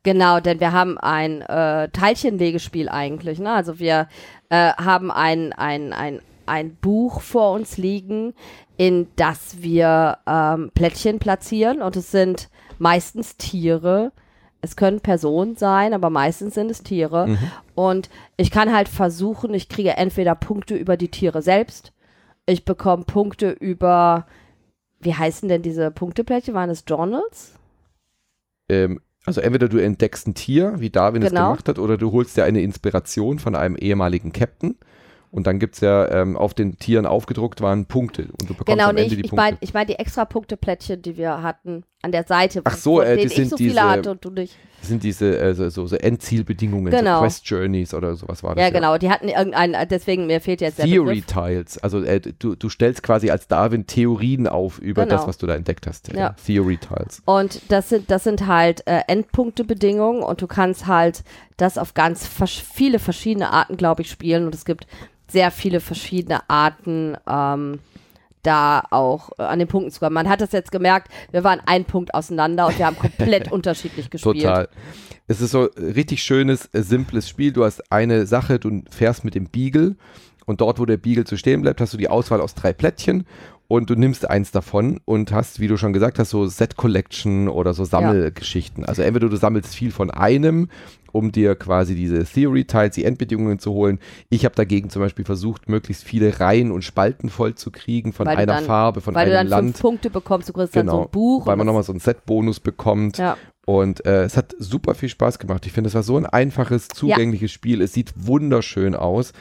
Genau, 0.02 0.40
denn 0.40 0.60
wir 0.60 0.72
haben 0.72 0.98
ein 0.98 1.42
äh, 1.42 1.88
Teilchenlegespiel 1.90 2.88
eigentlich. 2.88 3.38
Ne? 3.38 3.52
Also 3.52 3.78
wir 3.78 4.08
äh, 4.48 4.72
haben 4.72 5.10
ein, 5.10 5.52
ein, 5.52 5.92
ein, 5.92 6.20
ein 6.46 6.74
Buch 6.76 7.20
vor 7.20 7.52
uns 7.52 7.78
liegen, 7.78 8.34
in 8.82 9.06
das 9.14 9.62
wir 9.62 10.18
ähm, 10.26 10.72
Plättchen 10.74 11.20
platzieren 11.20 11.82
und 11.82 11.94
es 11.94 12.10
sind 12.10 12.48
meistens 12.80 13.36
Tiere. 13.36 14.10
Es 14.60 14.74
können 14.74 14.98
Personen 14.98 15.54
sein, 15.54 15.94
aber 15.94 16.10
meistens 16.10 16.54
sind 16.54 16.68
es 16.68 16.82
Tiere. 16.82 17.28
Mhm. 17.28 17.38
Und 17.76 18.10
ich 18.36 18.50
kann 18.50 18.72
halt 18.72 18.88
versuchen, 18.88 19.54
ich 19.54 19.68
kriege 19.68 19.90
entweder 19.90 20.34
Punkte 20.34 20.74
über 20.74 20.96
die 20.96 21.12
Tiere 21.12 21.42
selbst, 21.42 21.92
ich 22.44 22.64
bekomme 22.64 23.04
Punkte 23.04 23.50
über, 23.50 24.26
wie 24.98 25.14
heißen 25.14 25.48
denn 25.48 25.62
diese 25.62 25.92
Punkteplättchen? 25.92 26.54
Waren 26.54 26.70
es 26.70 26.82
Journals? 26.84 27.52
Ähm, 28.68 29.00
also 29.24 29.40
entweder 29.40 29.68
du 29.68 29.78
entdeckst 29.78 30.26
ein 30.26 30.34
Tier, 30.34 30.74
wie 30.78 30.90
Darwin 30.90 31.22
es 31.22 31.28
Genau. 31.28 31.50
gemacht 31.50 31.68
hat, 31.68 31.78
oder 31.78 31.96
du 31.98 32.10
holst 32.10 32.36
dir 32.36 32.42
eine 32.42 32.62
Inspiration 32.62 33.38
von 33.38 33.54
einem 33.54 33.76
ehemaligen 33.76 34.32
Captain. 34.32 34.76
Und 35.32 35.46
dann 35.46 35.58
gibt 35.58 35.76
es 35.76 35.80
ja 35.80 36.08
ähm, 36.10 36.36
auf 36.36 36.52
den 36.54 36.78
Tieren 36.78 37.06
aufgedruckt 37.06 37.62
waren 37.62 37.86
Punkte. 37.86 38.24
Und 38.24 38.50
du 38.50 38.54
bekommst 38.54 38.66
Genau, 38.66 38.90
am 38.90 38.94
nee, 38.94 39.02
Ende 39.04 39.14
ich, 39.14 39.20
die 39.20 39.24
ich 39.24 39.30
Punkte. 39.30 39.36
meine 39.44 39.56
ich 39.60 39.72
mein 39.74 39.86
die 39.86 39.94
extra 39.94 40.26
Punkteplättchen, 40.26 41.00
die 41.02 41.16
wir 41.16 41.42
hatten 41.42 41.84
an 42.02 42.12
der 42.12 42.24
Seite, 42.24 42.60
Ach 42.64 42.76
so, 42.76 43.00
äh, 43.00 43.16
die 43.16 43.28
sind 43.28 43.50
so 43.50 43.56
diese- 43.56 43.80
hatte 43.80 44.10
und 44.10 44.24
du 44.24 44.30
nicht. 44.30 44.56
das 44.80 44.88
sind 44.88 45.04
diese 45.04 45.38
äh, 45.38 45.54
so, 45.54 45.68
so, 45.68 45.86
so 45.86 45.94
Endzielbedingungen, 45.96 46.90
Genau. 46.90 47.18
so 47.18 47.22
Quest 47.22 47.46
Journeys 47.48 47.94
oder 47.94 48.16
sowas 48.16 48.42
war 48.42 48.56
das. 48.56 48.62
Ja, 48.64 48.70
genau, 48.70 48.98
die 48.98 49.08
hatten 49.08 49.28
irgendeinen, 49.28 49.88
deswegen 49.88 50.26
mir 50.26 50.40
fehlt 50.40 50.60
jetzt 50.60 50.78
Theory. 50.80 51.22
Tiles. 51.22 51.78
Also 51.78 52.02
äh, 52.02 52.20
du, 52.20 52.56
du 52.56 52.68
stellst 52.68 53.02
quasi 53.04 53.30
als 53.30 53.46
Darwin 53.46 53.86
Theorien 53.86 54.48
auf 54.48 54.78
über 54.80 55.04
Genau. 55.04 55.16
das, 55.16 55.28
was 55.28 55.38
du 55.38 55.46
da 55.46 55.54
entdeckt 55.54 55.86
hast. 55.86 56.12
Ja. 56.12 56.34
Theory 56.44 56.78
Tiles. 56.78 57.22
Und 57.24 57.60
das 57.68 57.88
sind, 57.88 58.10
das 58.10 58.24
sind 58.24 58.46
halt 58.48 58.84
äh, 58.88 59.02
Endpunktebedingungen 59.06 60.22
und 60.22 60.42
du 60.42 60.46
kannst 60.46 60.86
halt 60.86 61.22
das 61.56 61.78
auf 61.78 61.94
ganz 61.94 62.26
vers 62.26 62.50
viele 62.50 62.98
verschiedene 62.98 63.50
Arten, 63.52 63.76
glaube 63.76 64.02
ich, 64.02 64.10
spielen 64.10 64.46
und 64.46 64.54
es 64.54 64.64
gibt 64.64 64.86
sehr 65.28 65.50
viele 65.50 65.80
verschiedene 65.80 66.40
Arten, 66.50 67.16
ähm, 67.28 67.78
da 68.42 68.84
auch 68.90 69.30
äh, 69.38 69.42
an 69.42 69.58
den 69.58 69.68
Punkten 69.68 69.90
zu 69.90 70.00
kommen. 70.00 70.14
Man 70.14 70.28
hat 70.28 70.40
das 70.40 70.52
jetzt 70.52 70.72
gemerkt, 70.72 71.10
wir 71.30 71.44
waren 71.44 71.60
ein 71.66 71.84
Punkt 71.84 72.14
auseinander 72.14 72.66
und 72.66 72.78
wir 72.78 72.86
haben 72.86 72.98
komplett 72.98 73.50
unterschiedlich 73.52 74.10
gespielt. 74.10 74.42
Total. 74.42 74.68
Es 75.28 75.40
ist 75.40 75.52
so 75.52 75.70
ein 75.76 75.92
richtig 75.92 76.22
schönes, 76.22 76.66
äh, 76.72 76.82
simples 76.82 77.28
Spiel. 77.28 77.52
Du 77.52 77.64
hast 77.64 77.92
eine 77.92 78.26
Sache, 78.26 78.58
du 78.58 78.82
fährst 78.90 79.24
mit 79.24 79.34
dem 79.34 79.46
Beagle 79.46 79.96
und 80.44 80.60
dort, 80.60 80.78
wo 80.78 80.86
der 80.86 80.96
Beagle 80.96 81.24
zu 81.24 81.36
stehen 81.36 81.62
bleibt, 81.62 81.80
hast 81.80 81.92
du 81.92 81.98
die 81.98 82.08
Auswahl 82.08 82.40
aus 82.40 82.54
drei 82.54 82.72
Plättchen 82.72 83.26
und 83.72 83.88
du 83.88 83.94
nimmst 83.94 84.28
eins 84.28 84.50
davon 84.50 85.00
und 85.06 85.32
hast, 85.32 85.58
wie 85.58 85.66
du 85.66 85.78
schon 85.78 85.94
gesagt 85.94 86.18
hast, 86.18 86.28
so 86.28 86.44
Set 86.44 86.76
Collection 86.76 87.48
oder 87.48 87.72
so 87.72 87.86
Sammelgeschichten. 87.86 88.82
Ja. 88.82 88.88
Also 88.90 89.00
entweder 89.00 89.30
du 89.30 89.36
sammelst 89.36 89.74
viel 89.74 89.90
von 89.92 90.10
einem, 90.10 90.68
um 91.10 91.32
dir 91.32 91.54
quasi 91.54 91.94
diese 91.94 92.22
Theory-Tiles, 92.22 92.96
die 92.96 93.06
Endbedingungen 93.06 93.58
zu 93.58 93.72
holen. 93.72 93.98
Ich 94.28 94.44
habe 94.44 94.54
dagegen 94.54 94.90
zum 94.90 95.00
Beispiel 95.00 95.24
versucht, 95.24 95.70
möglichst 95.70 96.04
viele 96.04 96.38
Reihen 96.38 96.70
und 96.70 96.84
Spalten 96.84 97.30
voll 97.30 97.54
zu 97.54 97.70
kriegen 97.70 98.12
von 98.12 98.26
weil 98.26 98.36
einer 98.36 98.56
dann, 98.56 98.64
Farbe, 98.64 99.00
von 99.00 99.16
einem 99.16 99.32
Land. 99.32 99.38
Weil 99.38 99.44
du 99.44 99.50
dann 99.50 99.64
Land. 99.64 99.80
Punkte 99.80 100.10
bekommst, 100.10 100.50
du 100.50 100.52
kriegst 100.52 100.74
genau, 100.74 100.84
dann 100.84 100.90
so 100.90 100.96
ein 100.98 101.04
genau, 101.04 101.10
Buch. 101.10 101.46
Weil 101.46 101.56
man 101.56 101.66
nochmal 101.66 101.82
so 101.82 101.92
einen 101.92 102.00
Set-Bonus 102.00 102.60
bekommt. 102.60 103.16
Ja. 103.16 103.38
Und 103.64 104.04
äh, 104.04 104.24
es 104.24 104.36
hat 104.36 104.54
super 104.58 104.94
viel 104.94 105.08
Spaß 105.08 105.38
gemacht. 105.38 105.64
Ich 105.64 105.72
finde, 105.72 105.88
es 105.88 105.94
war 105.94 106.02
so 106.02 106.18
ein 106.18 106.26
einfaches, 106.26 106.88
zugängliches 106.88 107.52
ja. 107.52 107.54
Spiel. 107.54 107.80
Es 107.80 107.94
sieht 107.94 108.12
wunderschön 108.16 108.94
aus 108.94 109.32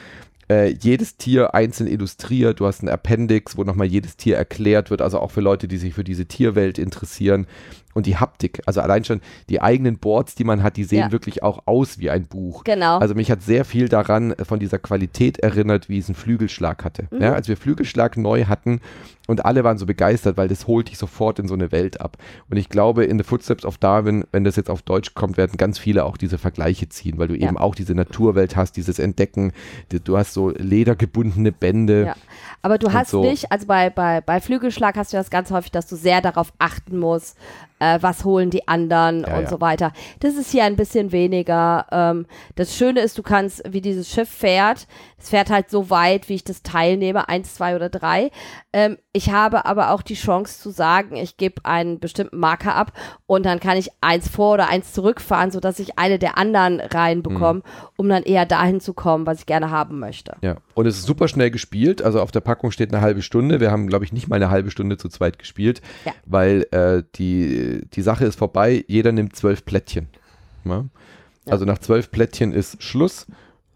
äh, 0.50 0.68
jedes 0.68 1.16
Tier 1.16 1.54
einzeln 1.54 1.86
illustriert. 1.86 2.60
Du 2.60 2.66
hast 2.66 2.82
ein 2.82 2.88
Appendix, 2.88 3.56
wo 3.56 3.64
nochmal 3.64 3.86
jedes 3.86 4.16
Tier 4.16 4.36
erklärt 4.36 4.90
wird, 4.90 5.02
also 5.02 5.18
auch 5.18 5.30
für 5.30 5.40
Leute, 5.40 5.68
die 5.68 5.78
sich 5.78 5.94
für 5.94 6.04
diese 6.04 6.26
Tierwelt 6.26 6.78
interessieren 6.78 7.46
und 7.94 8.06
die 8.06 8.16
Haptik. 8.16 8.62
Also 8.66 8.80
allein 8.80 9.04
schon 9.04 9.20
die 9.48 9.60
eigenen 9.60 9.98
Boards, 9.98 10.34
die 10.34 10.44
man 10.44 10.62
hat, 10.62 10.76
die 10.76 10.84
sehen 10.84 11.00
ja. 11.00 11.12
wirklich 11.12 11.42
auch 11.42 11.62
aus 11.66 11.98
wie 11.98 12.10
ein 12.10 12.26
Buch. 12.26 12.64
Genau. 12.64 12.98
Also 12.98 13.14
mich 13.14 13.30
hat 13.30 13.42
sehr 13.42 13.64
viel 13.64 13.88
daran 13.88 14.32
äh, 14.32 14.44
von 14.44 14.58
dieser 14.58 14.78
Qualität 14.78 15.38
erinnert, 15.38 15.88
wie 15.88 15.98
es 15.98 16.08
einen 16.08 16.14
Flügelschlag 16.14 16.84
hatte. 16.84 17.08
Mhm. 17.10 17.22
Ja, 17.22 17.32
als 17.34 17.48
wir 17.48 17.56
Flügelschlag 17.56 18.16
neu 18.16 18.44
hatten 18.46 18.80
und 19.28 19.44
alle 19.44 19.62
waren 19.62 19.78
so 19.78 19.86
begeistert, 19.86 20.36
weil 20.36 20.48
das 20.48 20.66
holt 20.66 20.88
dich 20.88 20.98
sofort 20.98 21.38
in 21.38 21.46
so 21.46 21.54
eine 21.54 21.70
Welt 21.70 22.00
ab. 22.00 22.16
Und 22.50 22.56
ich 22.56 22.68
glaube, 22.68 23.04
in 23.04 23.18
The 23.18 23.24
Footsteps 23.24 23.64
of 23.64 23.78
Darwin, 23.78 24.24
wenn 24.32 24.44
das 24.44 24.56
jetzt 24.56 24.68
auf 24.68 24.82
Deutsch 24.82 25.14
kommt, 25.14 25.36
werden 25.36 25.56
ganz 25.56 25.78
viele 25.78 26.04
auch 26.04 26.16
diese 26.16 26.38
Vergleiche 26.38 26.88
ziehen, 26.88 27.18
weil 27.18 27.28
du 27.28 27.36
ja. 27.36 27.48
eben 27.48 27.56
auch 27.56 27.74
diese 27.74 27.94
Naturwelt 27.94 28.56
hast, 28.56 28.76
dieses 28.76 28.98
Entdecken. 28.98 29.52
Du 30.04 30.18
hast 30.18 30.34
so 30.34 30.50
ledergebundene 30.50 31.52
Bände. 31.52 32.06
Ja. 32.06 32.16
Aber 32.62 32.78
du 32.78 32.92
hast 32.92 33.10
so. 33.10 33.22
nicht, 33.22 33.50
also 33.50 33.66
bei, 33.66 33.90
bei, 33.90 34.20
bei 34.20 34.40
Flügelschlag 34.40 34.96
hast 34.96 35.12
du 35.12 35.16
das 35.16 35.30
ganz 35.30 35.50
häufig, 35.50 35.70
dass 35.70 35.86
du 35.86 35.96
sehr 35.96 36.20
darauf 36.20 36.52
achten 36.58 36.98
musst, 36.98 37.36
äh, 37.82 37.98
was 38.00 38.24
holen 38.24 38.50
die 38.50 38.68
anderen 38.68 39.22
ja, 39.22 39.36
und 39.36 39.44
ja. 39.44 39.50
so 39.50 39.60
weiter. 39.60 39.92
Das 40.20 40.34
ist 40.36 40.52
hier 40.52 40.64
ein 40.64 40.76
bisschen 40.76 41.10
weniger. 41.10 41.86
Ähm, 41.90 42.26
das 42.54 42.76
Schöne 42.76 43.00
ist, 43.00 43.18
du 43.18 43.22
kannst, 43.22 43.62
wie 43.68 43.80
dieses 43.80 44.08
Schiff 44.08 44.28
fährt, 44.28 44.86
es 45.18 45.30
fährt 45.30 45.50
halt 45.50 45.68
so 45.68 45.90
weit, 45.90 46.28
wie 46.28 46.36
ich 46.36 46.44
das 46.44 46.62
teilnehme, 46.62 47.28
eins, 47.28 47.54
zwei 47.54 47.74
oder 47.74 47.88
drei. 47.88 48.30
Ähm, 48.72 48.98
ich 49.14 49.30
habe 49.30 49.66
aber 49.66 49.90
auch 49.90 50.00
die 50.00 50.14
Chance 50.14 50.60
zu 50.60 50.70
sagen, 50.70 51.16
ich 51.16 51.36
gebe 51.36 51.64
einen 51.64 52.00
bestimmten 52.00 52.38
Marker 52.38 52.74
ab 52.74 52.92
und 53.26 53.44
dann 53.44 53.60
kann 53.60 53.76
ich 53.76 53.90
eins 54.00 54.28
vor 54.28 54.54
oder 54.54 54.68
eins 54.68 54.94
zurückfahren, 54.94 55.50
sodass 55.50 55.78
ich 55.78 55.98
eine 55.98 56.18
der 56.18 56.38
anderen 56.38 56.80
reinbekomme, 56.80 57.60
mhm. 57.60 57.88
um 57.96 58.08
dann 58.08 58.22
eher 58.22 58.46
dahin 58.46 58.80
zu 58.80 58.94
kommen, 58.94 59.26
was 59.26 59.40
ich 59.40 59.46
gerne 59.46 59.70
haben 59.70 59.98
möchte. 59.98 60.36
Ja, 60.40 60.56
und 60.74 60.86
es 60.86 60.96
ist 60.96 61.04
super 61.04 61.28
schnell 61.28 61.50
gespielt. 61.50 62.00
Also 62.00 62.22
auf 62.22 62.30
der 62.30 62.40
Packung 62.40 62.70
steht 62.70 62.92
eine 62.92 63.02
halbe 63.02 63.20
Stunde. 63.20 63.60
Wir 63.60 63.70
haben, 63.70 63.86
glaube 63.86 64.06
ich, 64.06 64.14
nicht 64.14 64.28
mal 64.28 64.36
eine 64.36 64.48
halbe 64.48 64.70
Stunde 64.70 64.96
zu 64.96 65.10
zweit 65.10 65.38
gespielt, 65.38 65.82
ja. 66.06 66.12
weil 66.24 66.66
äh, 66.70 67.02
die 67.16 67.82
die 67.92 68.02
Sache 68.02 68.24
ist 68.24 68.38
vorbei, 68.38 68.82
jeder 68.88 69.12
nimmt 69.12 69.36
zwölf 69.36 69.66
Plättchen. 69.66 70.08
Ja? 70.64 70.84
Ja. 71.44 71.52
Also 71.52 71.66
nach 71.66 71.78
zwölf 71.78 72.10
Plättchen 72.10 72.52
ist 72.52 72.82
Schluss 72.82 73.26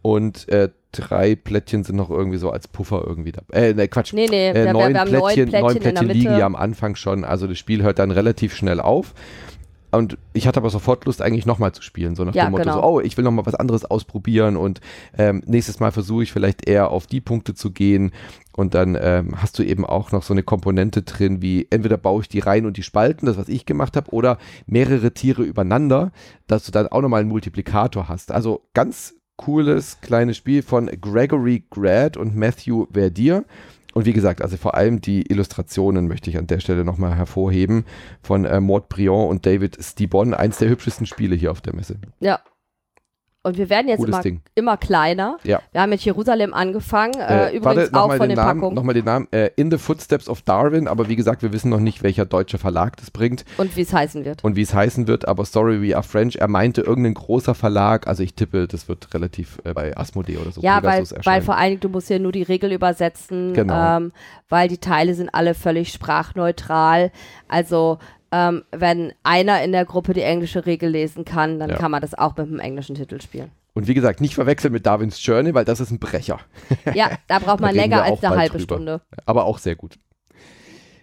und 0.00 0.48
äh, 0.48 0.70
drei 0.96 1.36
Plättchen 1.36 1.84
sind 1.84 1.96
noch 1.96 2.10
irgendwie 2.10 2.38
so 2.38 2.50
als 2.50 2.68
Puffer 2.68 3.04
irgendwie 3.06 3.32
dabei. 3.32 3.68
Äh, 3.68 3.74
ne, 3.74 3.88
Quatsch. 3.88 4.12
Nee, 4.12 4.26
nee, 4.28 4.48
äh, 4.48 4.72
neun, 4.72 4.94
wir, 4.94 5.04
wir 5.06 5.20
Plättchen, 5.20 5.50
neun 5.50 5.76
Plättchen, 5.76 5.80
Plättchen 5.80 6.08
liegen 6.08 6.38
ja 6.38 6.46
am 6.46 6.56
Anfang 6.56 6.96
schon. 6.96 7.24
Also 7.24 7.46
das 7.46 7.58
Spiel 7.58 7.82
hört 7.82 7.98
dann 7.98 8.10
relativ 8.10 8.54
schnell 8.54 8.80
auf. 8.80 9.14
Und 9.96 10.18
ich 10.32 10.46
hatte 10.46 10.60
aber 10.60 10.70
sofort 10.70 11.04
Lust, 11.04 11.22
eigentlich 11.22 11.46
nochmal 11.46 11.72
zu 11.72 11.82
spielen. 11.82 12.16
So 12.16 12.24
nach 12.24 12.34
ja, 12.34 12.46
dem 12.46 12.52
Motto, 12.52 12.64
genau. 12.64 12.76
so, 12.76 12.82
oh, 12.82 13.00
ich 13.00 13.16
will 13.16 13.24
nochmal 13.24 13.46
was 13.46 13.54
anderes 13.54 13.84
ausprobieren 13.84 14.56
und 14.56 14.80
ähm, 15.16 15.42
nächstes 15.46 15.80
Mal 15.80 15.92
versuche 15.92 16.24
ich 16.24 16.32
vielleicht 16.32 16.68
eher 16.68 16.90
auf 16.90 17.06
die 17.06 17.20
Punkte 17.20 17.54
zu 17.54 17.70
gehen. 17.70 18.12
Und 18.54 18.74
dann 18.74 18.96
ähm, 19.00 19.40
hast 19.40 19.58
du 19.58 19.62
eben 19.62 19.84
auch 19.84 20.12
noch 20.12 20.22
so 20.22 20.32
eine 20.32 20.42
Komponente 20.42 21.02
drin, 21.02 21.42
wie 21.42 21.66
entweder 21.70 21.98
baue 21.98 22.22
ich 22.22 22.28
die 22.28 22.40
Reihen 22.40 22.66
und 22.66 22.76
die 22.76 22.82
Spalten, 22.82 23.26
das 23.26 23.36
was 23.36 23.48
ich 23.48 23.66
gemacht 23.66 23.96
habe, 23.96 24.10
oder 24.12 24.38
mehrere 24.66 25.12
Tiere 25.12 25.42
übereinander, 25.42 26.10
dass 26.46 26.64
du 26.64 26.72
dann 26.72 26.88
auch 26.88 27.02
nochmal 27.02 27.20
einen 27.20 27.28
Multiplikator 27.28 28.08
hast. 28.08 28.32
Also 28.32 28.62
ganz 28.72 29.14
cooles 29.36 30.00
kleines 30.00 30.36
Spiel 30.36 30.62
von 30.62 30.90
Gregory 31.00 31.64
Grad 31.70 32.16
und 32.16 32.36
Matthew 32.36 32.86
Verdier. 32.92 33.44
Und 33.94 34.04
wie 34.04 34.12
gesagt, 34.12 34.42
also 34.42 34.58
vor 34.58 34.74
allem 34.74 35.00
die 35.00 35.22
Illustrationen 35.30 36.06
möchte 36.06 36.28
ich 36.28 36.36
an 36.36 36.46
der 36.46 36.60
Stelle 36.60 36.84
nochmal 36.84 37.14
hervorheben 37.14 37.86
von 38.20 38.44
äh, 38.44 38.60
Maud 38.60 38.90
Briand 38.90 39.30
und 39.30 39.46
David 39.46 39.78
Stibon, 39.82 40.34
eins 40.34 40.58
der 40.58 40.68
hübschesten 40.68 41.06
Spiele 41.06 41.34
hier 41.34 41.50
auf 41.50 41.62
der 41.62 41.74
Messe. 41.74 41.96
Ja, 42.20 42.40
und 43.46 43.58
wir 43.58 43.70
werden 43.70 43.86
jetzt 43.86 44.02
immer, 44.02 44.22
immer, 44.56 44.76
kleiner. 44.76 45.38
Ja. 45.44 45.60
Wir 45.70 45.80
haben 45.80 45.90
mit 45.90 46.00
Jerusalem 46.00 46.52
angefangen. 46.52 47.14
Äh, 47.14 47.50
äh, 47.50 47.56
übrigens 47.56 47.92
warte, 47.92 47.94
auch 47.94 48.08
von 48.16 48.28
den, 48.28 48.30
den 48.30 48.44
Packungen. 48.44 48.74
Nochmal 48.74 48.94
den 48.94 49.04
Namen. 49.04 49.28
Äh, 49.30 49.50
In 49.54 49.70
the 49.70 49.78
Footsteps 49.78 50.28
of 50.28 50.42
Darwin. 50.42 50.88
Aber 50.88 51.08
wie 51.08 51.14
gesagt, 51.14 51.42
wir 51.42 51.52
wissen 51.52 51.70
noch 51.70 51.78
nicht, 51.78 52.02
welcher 52.02 52.24
deutsche 52.24 52.58
Verlag 52.58 52.96
das 52.96 53.12
bringt. 53.12 53.44
Und 53.56 53.76
wie 53.76 53.82
es 53.82 53.92
heißen 53.92 54.24
wird. 54.24 54.42
Und 54.42 54.56
wie 54.56 54.62
es 54.62 54.74
heißen 54.74 55.06
wird. 55.06 55.28
Aber 55.28 55.44
Sorry, 55.44 55.80
we 55.80 55.94
are 55.94 56.02
French. 56.02 56.34
Er 56.40 56.48
meinte 56.48 56.80
irgendein 56.80 57.14
großer 57.14 57.54
Verlag. 57.54 58.08
Also 58.08 58.24
ich 58.24 58.34
tippe, 58.34 58.66
das 58.66 58.88
wird 58.88 59.14
relativ 59.14 59.60
äh, 59.62 59.72
bei 59.72 59.96
Asmodee 59.96 60.38
oder 60.38 60.50
so. 60.50 60.60
Ja, 60.60 60.82
weil, 60.82 61.04
weil, 61.22 61.40
vor 61.40 61.56
allen 61.56 61.70
Dingen, 61.70 61.80
du 61.82 61.88
musst 61.88 62.10
ja 62.10 62.18
nur 62.18 62.32
die 62.32 62.42
Regel 62.42 62.72
übersetzen. 62.72 63.54
Genau. 63.54 63.98
Ähm, 63.98 64.12
weil 64.48 64.66
die 64.66 64.78
Teile 64.78 65.14
sind 65.14 65.28
alle 65.32 65.54
völlig 65.54 65.92
sprachneutral. 65.92 67.12
Also 67.46 67.98
ähm, 68.32 68.64
wenn 68.72 69.12
einer 69.22 69.62
in 69.62 69.72
der 69.72 69.84
Gruppe 69.84 70.12
die 70.12 70.22
englische 70.22 70.66
Regel 70.66 70.90
lesen 70.90 71.24
kann, 71.24 71.58
dann 71.58 71.70
ja. 71.70 71.76
kann 71.76 71.90
man 71.90 72.00
das 72.00 72.14
auch 72.14 72.36
mit 72.36 72.46
einem 72.46 72.58
englischen 72.58 72.96
Titel 72.96 73.20
spielen. 73.20 73.50
Und 73.74 73.88
wie 73.88 73.94
gesagt, 73.94 74.20
nicht 74.20 74.34
verwechseln 74.34 74.72
mit 74.72 74.86
Darwins 74.86 75.24
Journey, 75.24 75.52
weil 75.52 75.66
das 75.66 75.80
ist 75.80 75.90
ein 75.90 75.98
Brecher. 75.98 76.40
Ja, 76.94 77.10
da 77.28 77.38
braucht 77.38 77.60
man 77.60 77.74
länger 77.74 78.02
als 78.02 78.24
eine 78.24 78.36
halbe 78.36 78.58
drüber. 78.58 78.76
Stunde. 78.76 79.00
Aber 79.26 79.44
auch 79.44 79.58
sehr 79.58 79.76
gut. 79.76 79.98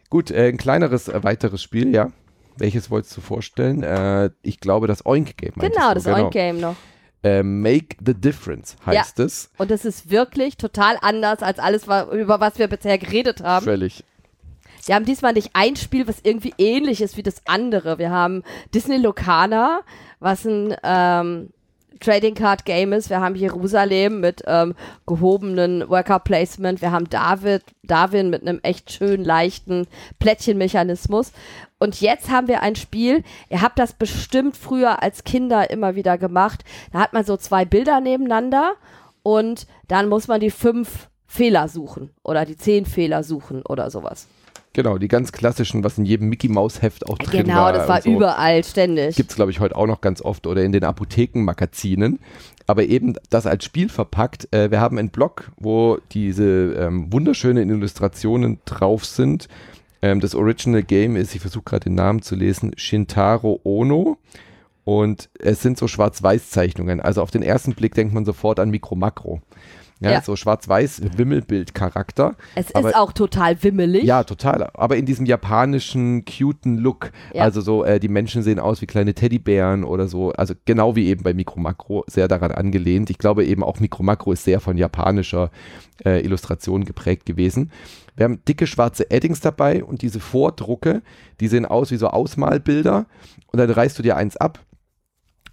Gut, 0.10 0.32
äh, 0.32 0.48
ein 0.48 0.58
kleineres, 0.58 1.08
äh, 1.08 1.24
weiteres 1.24 1.62
Spiel, 1.62 1.94
ja. 1.94 2.12
Welches 2.58 2.92
wolltest 2.92 3.16
du 3.18 3.22
vorstellen? 3.22 3.84
Äh, 3.84 4.32
ich 4.42 4.60
glaube, 4.60 4.88
das 4.88 5.06
Oink-Game. 5.06 5.54
Genau, 5.56 5.94
das 5.94 6.04
genau. 6.06 6.18
Oink-Game 6.18 6.60
noch. 6.60 6.76
Äh, 7.24 7.42
Make 7.42 7.96
the 8.06 8.14
Difference 8.14 8.76
heißt 8.86 9.20
ja. 9.20 9.26
es. 9.26 9.50
Und 9.58 9.72
es 9.72 9.86
ist 9.86 10.10
wirklich 10.10 10.58
total 10.58 10.98
anders 11.02 11.42
als 11.42 11.58
alles, 11.58 11.84
über 11.86 12.40
was 12.40 12.60
wir 12.60 12.68
bisher 12.68 12.98
geredet 12.98 13.42
haben. 13.42 13.64
Völlig. 13.64 14.04
Wir 14.86 14.96
haben 14.96 15.06
diesmal 15.06 15.34
nicht 15.34 15.52
ein 15.54 15.76
Spiel, 15.76 16.08
was 16.08 16.20
irgendwie 16.24 16.54
ähnlich 16.58 17.02
ist 17.02 17.18
wie 17.18 17.24
das 17.24 17.42
andere. 17.46 17.98
Wir 17.98 18.12
haben 18.12 18.44
Disney 18.74 18.98
Locana, 18.98 19.82
was 20.20 20.46
ein 20.46 20.76
ähm, 20.84 21.50
Trading 22.00 22.36
Card 22.36 22.66
Game 22.66 22.92
ist. 22.92 23.10
Wir 23.10 23.22
haben 23.22 23.36
Jerusalem 23.36 24.20
mit 24.20 24.44
ähm, 24.46 24.76
gehobenen 25.06 25.88
Worker 25.90 26.20
Placement. 26.20 26.82
Wir 26.82 26.92
haben 26.92 27.10
David, 27.10 27.64
Darwin 27.84 28.30
mit 28.30 28.42
einem 28.42 28.60
echt 28.62 28.92
schön 28.92 29.24
leichten 29.24 29.88
Plättchenmechanismus. 30.20 31.32
Und 31.80 32.02
jetzt 32.02 32.30
haben 32.30 32.48
wir 32.48 32.62
ein 32.62 32.76
Spiel, 32.76 33.24
ihr 33.50 33.62
habt 33.62 33.80
das 33.80 33.94
bestimmt 33.94 34.58
früher 34.58 35.02
als 35.02 35.24
Kinder 35.24 35.70
immer 35.70 35.96
wieder 35.96 36.18
gemacht. 36.18 36.64
Da 36.92 37.00
hat 37.00 37.14
man 37.14 37.26
so 37.26 37.38
zwei 37.38 37.66
Bilder 37.66 38.02
nebeneinander 38.02 38.74
und 39.22 39.68
dann 39.88 40.10
muss 40.10 40.28
man 40.28 40.40
die 40.40 40.52
fünf 40.52 41.10
Fehler 41.26 41.68
suchen 41.68 42.12
oder 42.24 42.46
die 42.46 42.58
zehn 42.58 42.86
Fehler 42.86 43.24
suchen 43.24 43.64
oder 43.66 43.90
sowas. 43.90 44.28
Genau, 44.74 44.98
die 44.98 45.08
ganz 45.08 45.32
klassischen, 45.32 45.84
was 45.84 46.00
in 46.00 46.06
jedem 46.06 46.30
Mickey 46.30 46.50
Maus 46.50 46.82
Heft 46.82 47.08
auch 47.08 47.20
drin 47.20 47.46
genau, 47.46 47.62
war. 47.62 47.72
Genau, 47.72 47.80
das 47.80 47.88
war 47.88 48.02
so. 48.02 48.10
überall 48.10 48.64
ständig. 48.64 49.16
Gibt 49.16 49.30
es, 49.30 49.36
glaube 49.36 49.52
ich, 49.52 49.60
heute 49.60 49.76
auch 49.76 49.86
noch 49.86 50.02
ganz 50.02 50.20
oft 50.20 50.48
oder 50.48 50.64
in 50.64 50.72
den 50.72 50.84
Apothekenmagazinen. 50.84 52.20
Aber 52.66 52.84
eben 52.84 53.14
das 53.30 53.46
als 53.46 53.66
Spiel 53.66 53.88
verpackt. 53.88 54.52
Äh, 54.52 54.72
wir 54.72 54.82
haben 54.82 54.98
einen 54.98 55.10
Blog, 55.10 55.52
wo 55.58 56.00
diese 56.12 56.74
ähm, 56.74 57.14
wunderschönen 57.14 57.70
Illustrationen 57.70 58.60
drauf 58.66 59.06
sind. 59.06 59.48
Ähm, 60.02 60.20
das 60.20 60.34
Original 60.34 60.82
Game 60.82 61.18
ist, 61.18 61.36
ich 61.36 61.42
versuche 61.42 61.66
gerade 61.66 61.84
den 61.86 61.96
Namen 61.96 62.24
zu 62.24 62.36
lesen, 62.36 62.72
Shintaro 62.76 63.60
Ono. 63.64 64.18
Und 64.86 65.30
es 65.40 65.62
sind 65.62 65.78
so 65.78 65.88
Schwarz-Weiß-Zeichnungen. 65.88 67.00
Also 67.00 67.22
auf 67.22 67.32
den 67.32 67.44
ersten 67.44 67.74
Blick 67.74 67.94
denkt 67.94 68.14
man 68.14 68.26
sofort 68.26 68.60
an 68.60 68.70
Mikro-Makro. 68.70 69.42
Ja, 70.04 70.12
ja. 70.12 70.22
so 70.22 70.36
schwarz-weiß 70.36 71.02
Wimmelbild-Charakter. 71.18 72.36
Es 72.56 72.76
aber, 72.76 72.90
ist 72.90 72.96
auch 72.96 73.14
total 73.14 73.64
wimmelig. 73.64 74.04
Ja, 74.04 74.26
total. 74.26 74.70
Aber 74.74 74.98
in 74.98 75.06
diesem 75.06 75.26
japanischen, 75.26 76.26
cuten 76.26 76.78
Look. 76.78 77.12
Ja. 77.34 77.44
Also 77.44 77.62
so, 77.62 77.86
äh, 77.86 78.02
die 78.02 78.10
Menschen 78.10 78.44
sehen 78.44 78.60
aus 78.60 78.82
wie 78.82 78.86
kleine 78.86 79.14
Teddybären 79.14 79.86
oder 79.86 80.10
so. 80.10 80.34
Also 80.34 80.56
genau 80.66 80.98
wie 80.98 81.08
eben 81.08 81.24
bei 81.24 81.34
Mikro 81.34 81.60
Makro, 81.60 82.04
sehr 82.08 82.28
daran 82.28 82.52
angelehnt. 82.52 83.10
Ich 83.10 83.18
glaube 83.18 83.46
eben 83.46 83.64
auch 83.64 83.80
Mikro 83.80 84.04
Makro 84.04 84.34
ist 84.34 84.44
sehr 84.44 84.60
von 84.60 84.78
japanischer 84.78 85.52
äh, 86.04 86.20
Illustration 86.22 86.84
geprägt 86.84 87.26
gewesen. 87.26 87.72
Wir 88.16 88.26
haben 88.26 88.44
dicke 88.46 88.68
schwarze 88.68 89.10
Eddings 89.10 89.40
dabei 89.40 89.84
und 89.84 90.02
diese 90.02 90.20
Vordrucke, 90.20 91.02
die 91.40 91.48
sehen 91.48 91.66
aus 91.66 91.92
wie 91.92 91.98
so 91.98 92.08
Ausmalbilder. 92.08 93.06
Und 93.52 93.60
dann 93.60 93.70
reißt 93.70 93.98
du 93.98 94.04
dir 94.04 94.18
eins 94.18 94.36
ab 94.36 94.60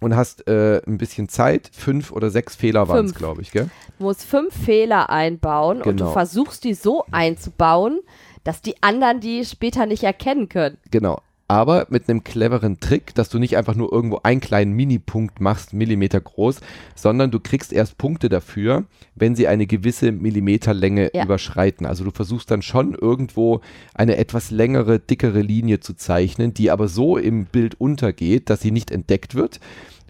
und 0.01 0.15
hast 0.15 0.47
äh, 0.47 0.81
ein 0.85 0.97
bisschen 0.97 1.29
Zeit. 1.29 1.69
Fünf 1.71 2.11
oder 2.11 2.29
sechs 2.29 2.55
Fehler 2.55 2.89
waren 2.89 3.05
es, 3.05 3.13
glaube 3.13 3.41
ich, 3.41 3.51
gell? 3.51 3.69
Du 3.97 4.03
musst 4.03 4.25
fünf 4.25 4.53
Fehler 4.53 5.09
einbauen 5.09 5.77
genau. 5.77 5.89
und 5.89 5.99
du 5.99 6.03
genau. 6.03 6.13
versuchst 6.13 6.65
die 6.65 6.73
so 6.73 7.05
einzubauen, 7.11 8.01
dass 8.43 8.61
die 8.61 8.75
anderen 8.81 9.21
die 9.21 9.45
später 9.45 9.85
nicht 9.85 10.03
erkennen 10.03 10.49
können. 10.49 10.77
Genau. 10.89 11.21
aber 11.47 11.85
mit 11.89 12.07
einem 12.07 12.23
cleveren 12.23 12.79
Trick, 12.79 13.13
dass 13.13 13.27
du 13.27 13.37
nicht 13.37 13.57
einfach 13.57 13.75
nur 13.75 13.91
irgendwo 13.91 14.21
einen 14.23 14.39
kleinen 14.39 14.71
Minipunkt 14.71 15.41
machst, 15.41 15.73
Millimeter 15.73 16.21
groß, 16.21 16.61
sondern 16.95 17.29
du 17.29 17.41
kriegst 17.41 17.73
erst 17.73 17.97
Punkte 17.97 18.29
dafür, 18.29 18.85
wenn 19.15 19.35
sie 19.35 19.49
eine 19.49 19.67
gewisse 19.67 20.13
Millimeterlänge 20.13 21.11
Ja. 21.13 21.25
überschreiten. 21.25 21.85
Also 21.85 22.05
du 22.05 22.11
versuchst 22.11 22.49
dann 22.51 22.61
schon 22.61 22.95
irgendwo 22.95 23.59
eine 23.93 24.15
etwas 24.15 24.49
längere, 24.49 24.99
dickere 24.99 25.41
Linie 25.41 25.81
zu 25.81 25.93
zeichnen, 25.93 26.53
die 26.53 26.71
aber 26.71 26.87
so 26.87 27.17
im 27.17 27.43
Bild 27.45 27.75
untergeht, 27.81 28.49
dass 28.49 28.61
sie 28.61 28.71
nicht 28.71 28.89
entdeckt 28.89 29.35
wird, 29.35 29.59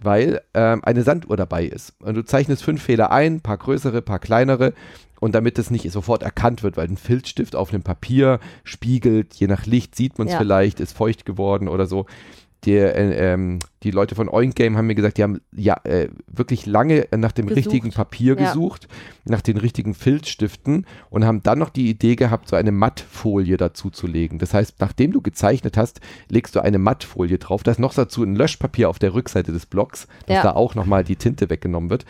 weil 0.04 0.40
ähm, 0.54 0.82
eine 0.84 1.02
Sanduhr 1.02 1.36
dabei 1.36 1.64
ist. 1.64 1.94
Und 2.00 2.14
du 2.14 2.24
zeichnest 2.24 2.62
fünf 2.64 2.82
Fehler 2.82 3.10
ein, 3.12 3.40
paar 3.40 3.58
größere, 3.58 4.02
paar 4.02 4.18
kleinere. 4.18 4.72
Und 5.20 5.36
damit 5.36 5.56
es 5.58 5.70
nicht 5.70 5.88
sofort 5.92 6.24
erkannt 6.24 6.64
wird, 6.64 6.76
weil 6.76 6.88
ein 6.88 6.96
Filzstift 6.96 7.54
auf 7.54 7.72
einem 7.72 7.84
Papier 7.84 8.40
spiegelt, 8.64 9.34
je 9.34 9.46
nach 9.46 9.66
Licht 9.66 9.94
sieht 9.94 10.18
man 10.18 10.26
es 10.26 10.32
Ja. 10.32 10.38
vielleicht, 10.40 10.80
ist 10.80 10.96
feucht 10.96 11.24
geworden 11.24 11.68
oder 11.68 11.86
so. 11.86 12.06
Die, 12.64 12.76
äh, 12.76 13.32
ähm, 13.32 13.58
die 13.82 13.90
Leute 13.90 14.14
von 14.14 14.28
Oink 14.28 14.54
Game 14.54 14.76
haben 14.76 14.86
mir 14.86 14.94
gesagt, 14.94 15.18
die 15.18 15.24
haben 15.24 15.40
ja 15.50 15.76
äh, 15.82 16.08
wirklich 16.28 16.64
lange 16.64 17.08
nach 17.16 17.32
dem 17.32 17.46
Gesucht. 17.46 17.56
richtigen 17.66 17.90
Papier 17.90 18.36
Ja. 18.38 18.46
gesucht, 18.46 18.86
nach 19.24 19.40
den 19.40 19.56
richtigen 19.56 19.94
Filzstiften 19.94 20.86
und 21.10 21.24
haben 21.24 21.42
dann 21.42 21.58
noch 21.58 21.70
die 21.70 21.90
Idee 21.90 22.14
gehabt, 22.14 22.48
so 22.48 22.54
eine 22.54 22.70
Mattfolie 22.70 23.56
dazu 23.56 23.90
zu 23.90 24.06
legen. 24.06 24.38
Das 24.38 24.54
heißt, 24.54 24.76
nachdem 24.78 25.10
du 25.10 25.20
gezeichnet 25.20 25.76
hast, 25.76 26.00
legst 26.28 26.54
du 26.54 26.60
eine 26.60 26.78
Mattfolie 26.78 27.38
drauf. 27.38 27.64
Da 27.64 27.72
ist 27.72 27.80
noch 27.80 27.94
dazu 27.94 28.22
ein 28.22 28.36
Löschpapier 28.36 28.88
auf 28.88 29.00
der 29.00 29.12
Rückseite 29.14 29.50
des 29.50 29.66
Blocks, 29.66 30.06
dass 30.26 30.36
Ja. 30.36 30.42
da 30.44 30.52
auch 30.52 30.76
nochmal 30.76 31.02
die 31.02 31.16
Tinte 31.16 31.50
weggenommen 31.50 31.90
wird. 31.90 32.04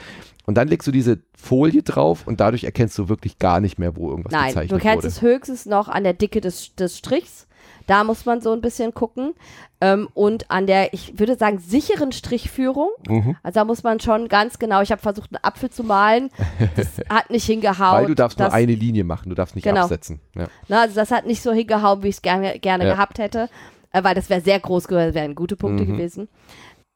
Und 0.45 0.57
dann 0.59 0.69
legst 0.69 0.87
du 0.87 0.93
diese 0.93 1.21
Folie 1.35 1.83
drauf 1.83 2.27
und 2.27 2.41
dadurch 2.41 2.65
erkennst 2.65 2.99
du 2.99 3.09
wirklich 3.09 3.39
gar 3.39 3.61
nicht 3.61 3.79
mehr, 3.79 3.97
wo 3.97 4.11
irgendwas 4.11 4.33
Nein, 4.33 4.49
gezeichnet 4.49 4.73
du 4.73 4.83
kennst 4.83 4.97
wurde. 4.99 5.07
es 5.09 5.23
höchstens 5.23 5.65
noch 5.67 5.89
an 5.89 6.03
der 6.05 6.13
Dicke 6.15 6.41
des, 6.43 6.75
des 6.75 6.99
Strichs. 6.99 7.47
Da 7.87 8.05
muss 8.05 8.25
man 8.27 8.41
so 8.41 8.53
ein 8.53 8.61
bisschen 8.61 8.95
gucken. 8.95 9.35
Ähm, 9.81 10.09
und 10.15 10.51
an 10.51 10.67
der, 10.67 10.93
ich 10.95 11.19
würde 11.19 11.37
sagen, 11.37 11.59
sicheren 11.59 12.13
Strichführung. 12.13 12.91
Mhm. 13.09 13.37
Also 13.43 13.61
da 13.61 13.65
muss 13.65 13.83
man 13.83 13.99
schon 14.01 14.29
ganz 14.29 14.59
genau, 14.59 14.81
ich 14.83 14.93
habe 14.93 15.03
versucht, 15.03 15.31
einen 15.35 15.43
Apfel 15.45 15.71
zu 15.71 15.83
malen. 15.83 16.31
Das 16.77 16.89
hat 17.09 17.31
nicht 17.31 17.45
hingehauen. 17.47 18.03
Weil 18.03 18.07
du 18.07 18.15
darfst 18.15 18.39
das, 18.39 18.49
nur 18.49 18.55
eine 18.55 18.75
Linie 18.75 19.05
machen, 19.05 19.29
du 19.29 19.35
darfst 19.35 19.55
nicht 19.57 19.65
Genau. 19.65 19.83
absetzen. 19.83 20.21
Ja. 20.37 20.47
Ne, 20.69 20.79
also 20.81 20.95
das 20.95 21.11
hat 21.11 21.27
nicht 21.27 21.43
so 21.43 21.53
hingehauen, 21.53 22.03
wie 22.03 22.09
ich 22.09 22.17
es 22.17 22.23
gerne, 22.23 22.59
gerne 22.61 22.87
Ja. 22.87 22.95
gehabt 22.95 23.19
hätte. 23.19 23.49
Äh, 23.95 24.05
weil 24.05 24.15
das 24.15 24.31
wäre 24.31 24.41
sehr 24.41 24.59
groß 24.59 24.89
gewesen, 24.89 25.15
wären 25.15 25.35
gute 25.35 25.55
Punkte 25.57 25.85
Mhm. 25.85 25.89
gewesen. 25.97 26.29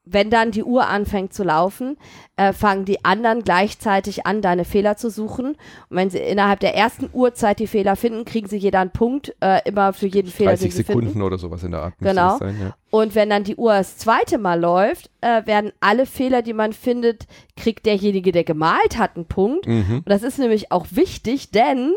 Wenn 0.09 0.29
dann 0.29 0.51
die 0.51 0.63
Uhr 0.63 0.87
anfängt 0.87 1.33
zu 1.33 1.43
laufen, 1.43 1.97
äh, 2.35 2.53
fangen 2.53 2.85
die 2.85 3.03
anderen 3.03 3.43
gleichzeitig 3.43 4.25
an, 4.25 4.41
deine 4.41 4.65
Fehler 4.65 4.97
zu 4.97 5.09
suchen. 5.09 5.49
Und 5.49 5.57
wenn 5.89 6.09
sie 6.09 6.19
innerhalb 6.19 6.59
der 6.59 6.75
ersten 6.75 7.09
Uhrzeit 7.11 7.59
die 7.59 7.67
Fehler 7.67 7.95
finden, 7.95 8.25
kriegen 8.25 8.47
sie 8.47 8.57
jeder 8.57 8.79
einen 8.79 8.91
Punkt, 8.91 9.35
äh, 9.41 9.59
immer 9.67 9.93
für 9.93 10.07
jeden 10.07 10.29
Fehler, 10.29 10.51
30 10.51 10.69
den 10.69 10.71
sie 10.71 10.83
Sekunden 10.83 11.09
finden. 11.09 11.21
oder 11.23 11.37
sowas 11.37 11.63
in 11.63 11.71
der 11.71 11.81
Art. 11.81 11.93
Genau. 11.99 12.37
Sein, 12.37 12.55
ja. 12.59 12.75
Und 12.89 13.15
wenn 13.15 13.29
dann 13.29 13.43
die 13.43 13.55
Uhr 13.55 13.73
das 13.73 13.97
zweite 13.97 14.37
Mal 14.37 14.59
läuft, 14.59 15.09
äh, 15.21 15.45
werden 15.45 15.71
alle 15.81 16.05
Fehler, 16.05 16.41
die 16.41 16.53
man 16.53 16.73
findet, 16.73 17.27
kriegt 17.55 17.85
derjenige, 17.85 18.31
der 18.31 18.43
gemalt 18.43 18.97
hat, 18.97 19.15
einen 19.15 19.25
Punkt. 19.25 19.67
Mhm. 19.67 19.97
Und 19.97 20.09
das 20.09 20.23
ist 20.23 20.39
nämlich 20.39 20.71
auch 20.71 20.87
wichtig, 20.91 21.51
denn 21.51 21.93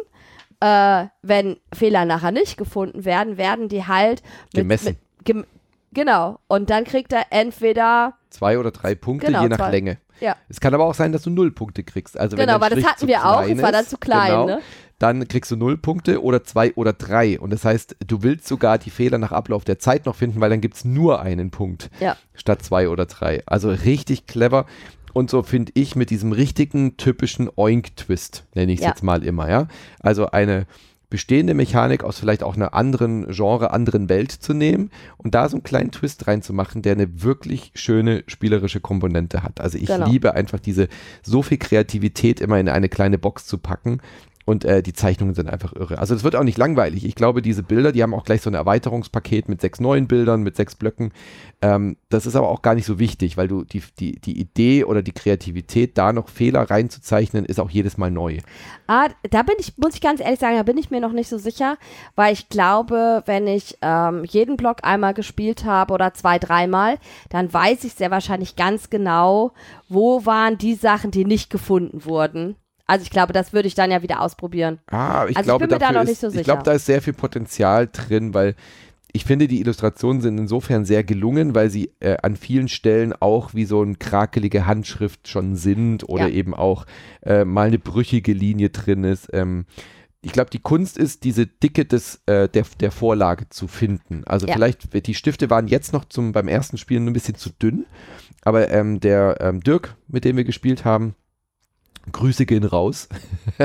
äh, 0.60 1.06
wenn 1.22 1.56
Fehler 1.72 2.04
nachher 2.04 2.32
nicht 2.32 2.56
gefunden 2.56 3.04
werden, 3.04 3.36
werden 3.36 3.68
die 3.68 3.86
halt 3.86 4.22
mit, 4.52 4.62
Gemessen. 4.62 4.86
Mit, 4.86 5.24
gem 5.24 5.44
genau. 5.92 6.38
Und 6.48 6.70
dann 6.70 6.84
kriegt 6.84 7.12
er 7.12 7.26
entweder, 7.30 8.14
Zwei 8.30 8.58
oder 8.58 8.70
drei 8.70 8.94
Punkte, 8.94 9.26
Genau, 9.26 9.42
je 9.42 9.48
nach 9.48 9.56
zwei. 9.58 9.70
Länge. 9.70 9.98
ja, 10.20 10.36
Es 10.48 10.60
kann 10.60 10.72
aber 10.74 10.84
auch 10.84 10.94
sein, 10.94 11.10
dass 11.12 11.22
du 11.22 11.30
null 11.30 11.50
Punkte 11.50 11.82
kriegst. 11.82 12.18
Also 12.18 12.36
wenn 12.36 12.46
genau, 12.46 12.58
dein 12.58 12.70
weil 12.70 12.80
das 12.80 12.90
hatten 12.90 13.06
wir 13.08 13.24
auch, 13.26 13.42
es 13.42 13.60
war 13.60 13.72
dann 13.72 13.84
zu 13.86 13.98
klein, 13.98 14.30
genau, 14.30 14.46
ne? 14.46 14.60
Dann 15.00 15.26
kriegst 15.26 15.50
du 15.50 15.56
null 15.56 15.78
Punkte 15.78 16.22
oder 16.22 16.44
zwei 16.44 16.74
oder 16.74 16.92
drei. 16.92 17.40
Und 17.40 17.50
das 17.50 17.64
heißt, 17.64 17.96
du 18.06 18.22
willst 18.22 18.46
sogar 18.46 18.76
die 18.76 18.90
Fehler 18.90 19.16
nach 19.18 19.32
Ablauf 19.32 19.64
der 19.64 19.78
Zeit 19.78 20.04
noch 20.04 20.14
finden, 20.14 20.40
weil 20.42 20.50
dann 20.50 20.60
gibt 20.60 20.76
es 20.76 20.84
nur 20.84 21.22
einen 21.22 21.50
Punkt 21.50 21.90
Ja. 22.00 22.16
statt 22.34 22.62
zwei 22.62 22.88
oder 22.88 23.06
drei. 23.06 23.42
Also 23.46 23.70
richtig 23.70 24.26
clever. 24.26 24.66
Und 25.14 25.28
so 25.30 25.42
finde 25.42 25.72
ich 25.74 25.96
mit 25.96 26.10
diesem 26.10 26.32
richtigen, 26.32 26.96
typischen 26.98 27.48
Oink-Twist, 27.56 28.44
nenne 28.54 28.70
ich 28.72 28.78
es 28.80 28.84
Ja. 28.84 28.90
jetzt 28.90 29.02
mal 29.02 29.24
immer, 29.24 29.48
ja. 29.50 29.66
Also 30.00 30.26
eine 30.30 30.66
bestehende 31.10 31.54
Mechanik 31.54 32.04
aus 32.04 32.18
vielleicht 32.20 32.42
auch 32.42 32.54
einer 32.56 32.72
anderen 32.72 33.26
Genre, 33.30 33.72
anderen 33.72 34.08
Welt 34.08 34.30
zu 34.30 34.54
nehmen 34.54 34.90
und 35.18 35.34
da 35.34 35.48
so 35.48 35.56
einen 35.56 35.64
kleinen 35.64 35.90
Twist 35.90 36.26
reinzumachen, 36.26 36.82
der 36.82 36.92
eine 36.92 37.22
wirklich 37.22 37.72
schöne 37.74 38.22
spielerische 38.28 38.80
Komponente 38.80 39.42
hat. 39.42 39.60
Also 39.60 39.76
ich 39.76 39.86
Genau. 39.86 40.06
liebe 40.06 40.34
einfach 40.34 40.60
diese 40.60 40.88
so 41.22 41.42
viel 41.42 41.58
Kreativität 41.58 42.40
immer 42.40 42.58
in 42.58 42.68
eine 42.68 42.88
kleine 42.88 43.18
Box 43.18 43.46
zu 43.46 43.58
packen. 43.58 44.00
Und 44.46 44.64
äh, 44.64 44.82
die 44.82 44.94
Zeichnungen 44.94 45.34
sind 45.34 45.48
einfach 45.48 45.74
irre. 45.74 45.98
Also 45.98 46.14
es 46.14 46.24
wird 46.24 46.34
auch 46.34 46.42
nicht 46.42 46.58
langweilig. 46.58 47.04
Ich 47.04 47.14
glaube, 47.14 47.42
diese 47.42 47.62
Bilder, 47.62 47.92
die 47.92 48.02
haben 48.02 48.14
auch 48.14 48.24
gleich 48.24 48.40
so 48.40 48.50
ein 48.50 48.54
Erweiterungspaket 48.54 49.48
mit 49.48 49.60
sechs 49.60 49.80
neuen 49.80 50.08
Bildern, 50.08 50.42
mit 50.42 50.56
sechs 50.56 50.74
Blöcken. 50.74 51.12
Ähm, 51.60 51.96
das 52.08 52.26
ist 52.26 52.36
aber 52.36 52.48
auch 52.48 52.62
gar 52.62 52.74
nicht 52.74 52.86
so 52.86 52.98
wichtig, 52.98 53.36
weil 53.36 53.48
du 53.48 53.64
die, 53.64 53.82
die, 53.98 54.18
die 54.18 54.40
Idee 54.40 54.84
oder 54.84 55.02
die 55.02 55.12
Kreativität, 55.12 55.98
da 55.98 56.12
noch 56.12 56.28
Fehler 56.28 56.62
reinzuzeichnen, 56.62 57.44
ist 57.44 57.60
auch 57.60 57.70
jedes 57.70 57.98
Mal 57.98 58.10
neu. 58.10 58.38
Ah, 58.86 59.08
da 59.30 59.42
bin 59.42 59.56
ich, 59.58 59.76
muss 59.76 59.94
ich 59.94 60.00
ganz 60.00 60.20
ehrlich 60.20 60.40
sagen, 60.40 60.56
da 60.56 60.62
bin 60.62 60.78
ich 60.78 60.90
mir 60.90 61.00
noch 61.00 61.12
nicht 61.12 61.28
so 61.28 61.38
sicher, 61.38 61.76
weil 62.16 62.32
ich 62.32 62.48
glaube, 62.48 63.22
wenn 63.26 63.46
ich 63.46 63.76
ähm, 63.82 64.24
jeden 64.24 64.56
Block 64.56 64.78
einmal 64.82 65.14
gespielt 65.14 65.64
habe 65.64 65.92
oder 65.92 66.14
zwei, 66.14 66.38
dreimal, 66.38 66.98
dann 67.28 67.52
weiß 67.52 67.84
ich 67.84 67.92
sehr 67.92 68.10
wahrscheinlich 68.10 68.56
ganz 68.56 68.90
genau, 68.90 69.52
wo 69.88 70.24
waren 70.24 70.56
die 70.56 70.74
Sachen, 70.74 71.10
die 71.10 71.24
nicht 71.24 71.50
gefunden 71.50 72.04
wurden. 72.04 72.56
Also 72.90 73.04
ich 73.04 73.10
glaube, 73.10 73.32
das 73.32 73.52
würde 73.52 73.68
ich 73.68 73.74
dann 73.74 73.90
ja 73.92 74.02
wieder 74.02 74.20
ausprobieren. 74.20 74.80
Ah, 74.90 75.26
ich 75.28 75.36
Also 75.36 75.40
ich 75.40 75.44
glaube, 75.44 75.68
bin 75.68 75.74
mir 75.76 75.78
da 75.78 75.92
noch 75.92 76.00
nicht 76.02 76.12
ist, 76.12 76.20
so 76.22 76.26
ich 76.26 76.32
sicher. 76.32 76.44
glaube, 76.44 76.62
da 76.64 76.72
ist 76.72 76.86
sehr 76.86 77.00
viel 77.00 77.12
Potenzial 77.12 77.88
drin, 77.92 78.34
weil 78.34 78.56
ich 79.12 79.24
finde, 79.24 79.46
die 79.48 79.60
Illustrationen 79.60 80.20
sind 80.22 80.38
insofern 80.38 80.84
sehr 80.84 81.04
gelungen, 81.04 81.54
weil 81.54 81.70
sie 81.70 81.92
äh, 82.00 82.16
an 82.22 82.36
vielen 82.36 82.68
Stellen 82.68 83.12
auch 83.12 83.54
wie 83.54 83.64
so 83.64 83.82
eine 83.82 83.94
krakelige 83.94 84.66
Handschrift 84.66 85.28
schon 85.28 85.54
sind 85.56 86.08
oder 86.08 86.28
Ja. 86.28 86.34
eben 86.34 86.54
auch 86.54 86.84
äh, 87.22 87.44
mal 87.44 87.68
eine 87.68 87.78
brüchige 87.78 88.32
Linie 88.32 88.70
drin 88.70 89.04
ist. 89.04 89.28
Ähm, 89.32 89.66
ich 90.22 90.32
glaube, 90.32 90.50
die 90.50 90.58
Kunst 90.60 90.98
ist, 90.98 91.24
diese 91.24 91.46
Dicke 91.46 91.84
des, 91.86 92.20
äh, 92.26 92.48
der, 92.48 92.64
der 92.80 92.90
Vorlage 92.90 93.48
zu 93.48 93.68
finden. 93.68 94.22
Also 94.26 94.46
Ja. 94.48 94.52
vielleicht, 94.54 95.06
die 95.06 95.14
Stifte 95.14 95.48
waren 95.48 95.66
jetzt 95.68 95.92
noch 95.92 96.04
zum, 96.04 96.32
beim 96.32 96.46
ersten 96.48 96.76
Spielen 96.76 97.06
ein 97.06 97.12
bisschen 97.12 97.36
zu 97.36 97.50
dünn, 97.50 97.86
aber 98.42 98.68
ähm, 98.70 99.00
der 99.00 99.38
ähm, 99.40 99.60
Dirk, 99.60 99.96
mit 100.08 100.24
dem 100.24 100.36
wir 100.36 100.44
gespielt 100.44 100.84
haben, 100.84 101.14
Grüße 102.12 102.46
gehen 102.46 102.64
raus. 102.64 103.08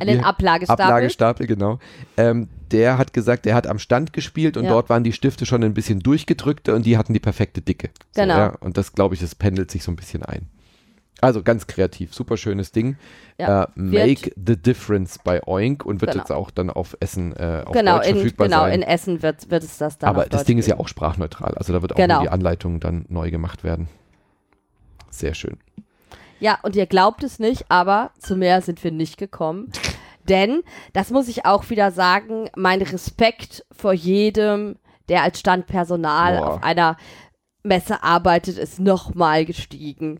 An 0.00 0.06
den 0.06 0.22
Ablagestapel. 0.22 0.84
Ablagestapel, 0.84 1.46
genau. 1.46 1.78
Ähm, 2.16 2.48
der 2.70 2.98
hat 2.98 3.12
gesagt, 3.12 3.46
er 3.46 3.54
hat 3.54 3.66
am 3.66 3.78
Stand 3.78 4.12
gespielt 4.12 4.56
und 4.56 4.64
Ja. 4.64 4.70
dort 4.70 4.88
waren 4.90 5.04
die 5.04 5.12
Stifte 5.12 5.46
schon 5.46 5.64
ein 5.64 5.74
bisschen 5.74 6.00
durchgedrückter 6.00 6.74
und 6.74 6.86
die 6.86 6.96
hatten 6.98 7.12
die 7.14 7.20
perfekte 7.20 7.60
Dicke. 7.62 7.90
So, 8.14 8.22
Genau. 8.22 8.36
ja, 8.36 8.46
und 8.60 8.76
das, 8.76 8.92
glaube 8.92 9.14
ich, 9.14 9.20
das 9.20 9.34
pendelt 9.34 9.70
sich 9.70 9.82
so 9.84 9.90
ein 9.90 9.96
bisschen 9.96 10.22
ein. 10.22 10.48
Also 11.20 11.42
ganz 11.42 11.66
kreativ, 11.68 12.12
super 12.14 12.36
schönes 12.36 12.72
Ding. 12.72 12.96
Ja, 13.38 13.64
äh, 13.64 13.68
Make 13.76 14.32
the 14.36 14.56
Difference 14.56 15.18
bei 15.22 15.40
Oink 15.46 15.84
und 15.84 16.00
wird 16.00 16.12
Genau. 16.12 16.22
jetzt 16.22 16.32
auch 16.32 16.50
dann 16.50 16.68
auf 16.68 16.96
Essen 17.00 17.32
äh, 17.36 17.62
auf 17.64 17.72
genau, 17.72 17.96
Deutsch 17.98 18.08
in, 18.08 18.14
verfügbar 18.16 18.48
genau 18.48 18.60
sein. 18.62 18.72
in 18.74 18.82
Essen 18.82 19.22
wird, 19.22 19.50
wird 19.50 19.62
es 19.62 19.78
das 19.78 19.98
dann 19.98 20.10
Aber 20.10 20.24
das 20.24 20.40
Deutsch 20.40 20.46
Ding 20.48 20.58
ist 20.58 20.66
ja 20.66 20.74
geben. 20.74 20.84
auch 20.84 20.88
sprachneutral, 20.88 21.54
also 21.54 21.72
da 21.72 21.80
wird 21.80 21.92
auch 21.92 21.96
Genau. 21.96 22.22
die 22.22 22.28
Anleitung 22.28 22.80
dann 22.80 23.06
neu 23.08 23.30
gemacht 23.30 23.62
werden. 23.64 23.88
Sehr 25.10 25.34
schön. 25.34 25.58
Ja, 26.42 26.58
und 26.62 26.74
ihr 26.74 26.86
glaubt 26.86 27.22
es 27.22 27.38
nicht, 27.38 27.66
aber 27.68 28.10
zu 28.18 28.34
mehr 28.34 28.62
sind 28.62 28.82
wir 28.82 28.90
nicht 28.90 29.16
gekommen. 29.16 29.70
Denn, 30.28 30.62
das 30.92 31.10
muss 31.10 31.28
ich 31.28 31.46
auch 31.46 31.70
wieder 31.70 31.92
sagen, 31.92 32.50
mein 32.56 32.82
Respekt 32.82 33.64
vor 33.70 33.92
jedem, 33.92 34.76
der 35.08 35.22
als 35.22 35.38
Standpersonal 35.38 36.38
Boah. 36.38 36.46
auf 36.48 36.62
einer 36.64 36.96
Messe 37.62 38.02
arbeitet, 38.02 38.58
ist 38.58 38.80
nochmal 38.80 39.44
gestiegen. 39.44 40.18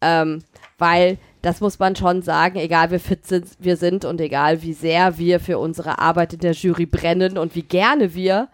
Ähm, 0.00 0.44
weil, 0.78 1.18
das 1.42 1.60
muss 1.60 1.80
man 1.80 1.96
schon 1.96 2.22
sagen, 2.22 2.56
egal 2.56 2.92
wie 2.92 3.00
fit 3.00 3.26
sind, 3.26 3.48
wir 3.58 3.76
sind 3.76 4.04
und 4.04 4.20
egal 4.20 4.62
wie 4.62 4.74
sehr 4.74 5.18
wir 5.18 5.40
für 5.40 5.58
unsere 5.58 5.98
Arbeit 5.98 6.34
in 6.34 6.40
der 6.40 6.52
Jury 6.52 6.86
brennen 6.86 7.36
und 7.36 7.56
wie 7.56 7.62
gerne 7.62 8.14
wir 8.14 8.48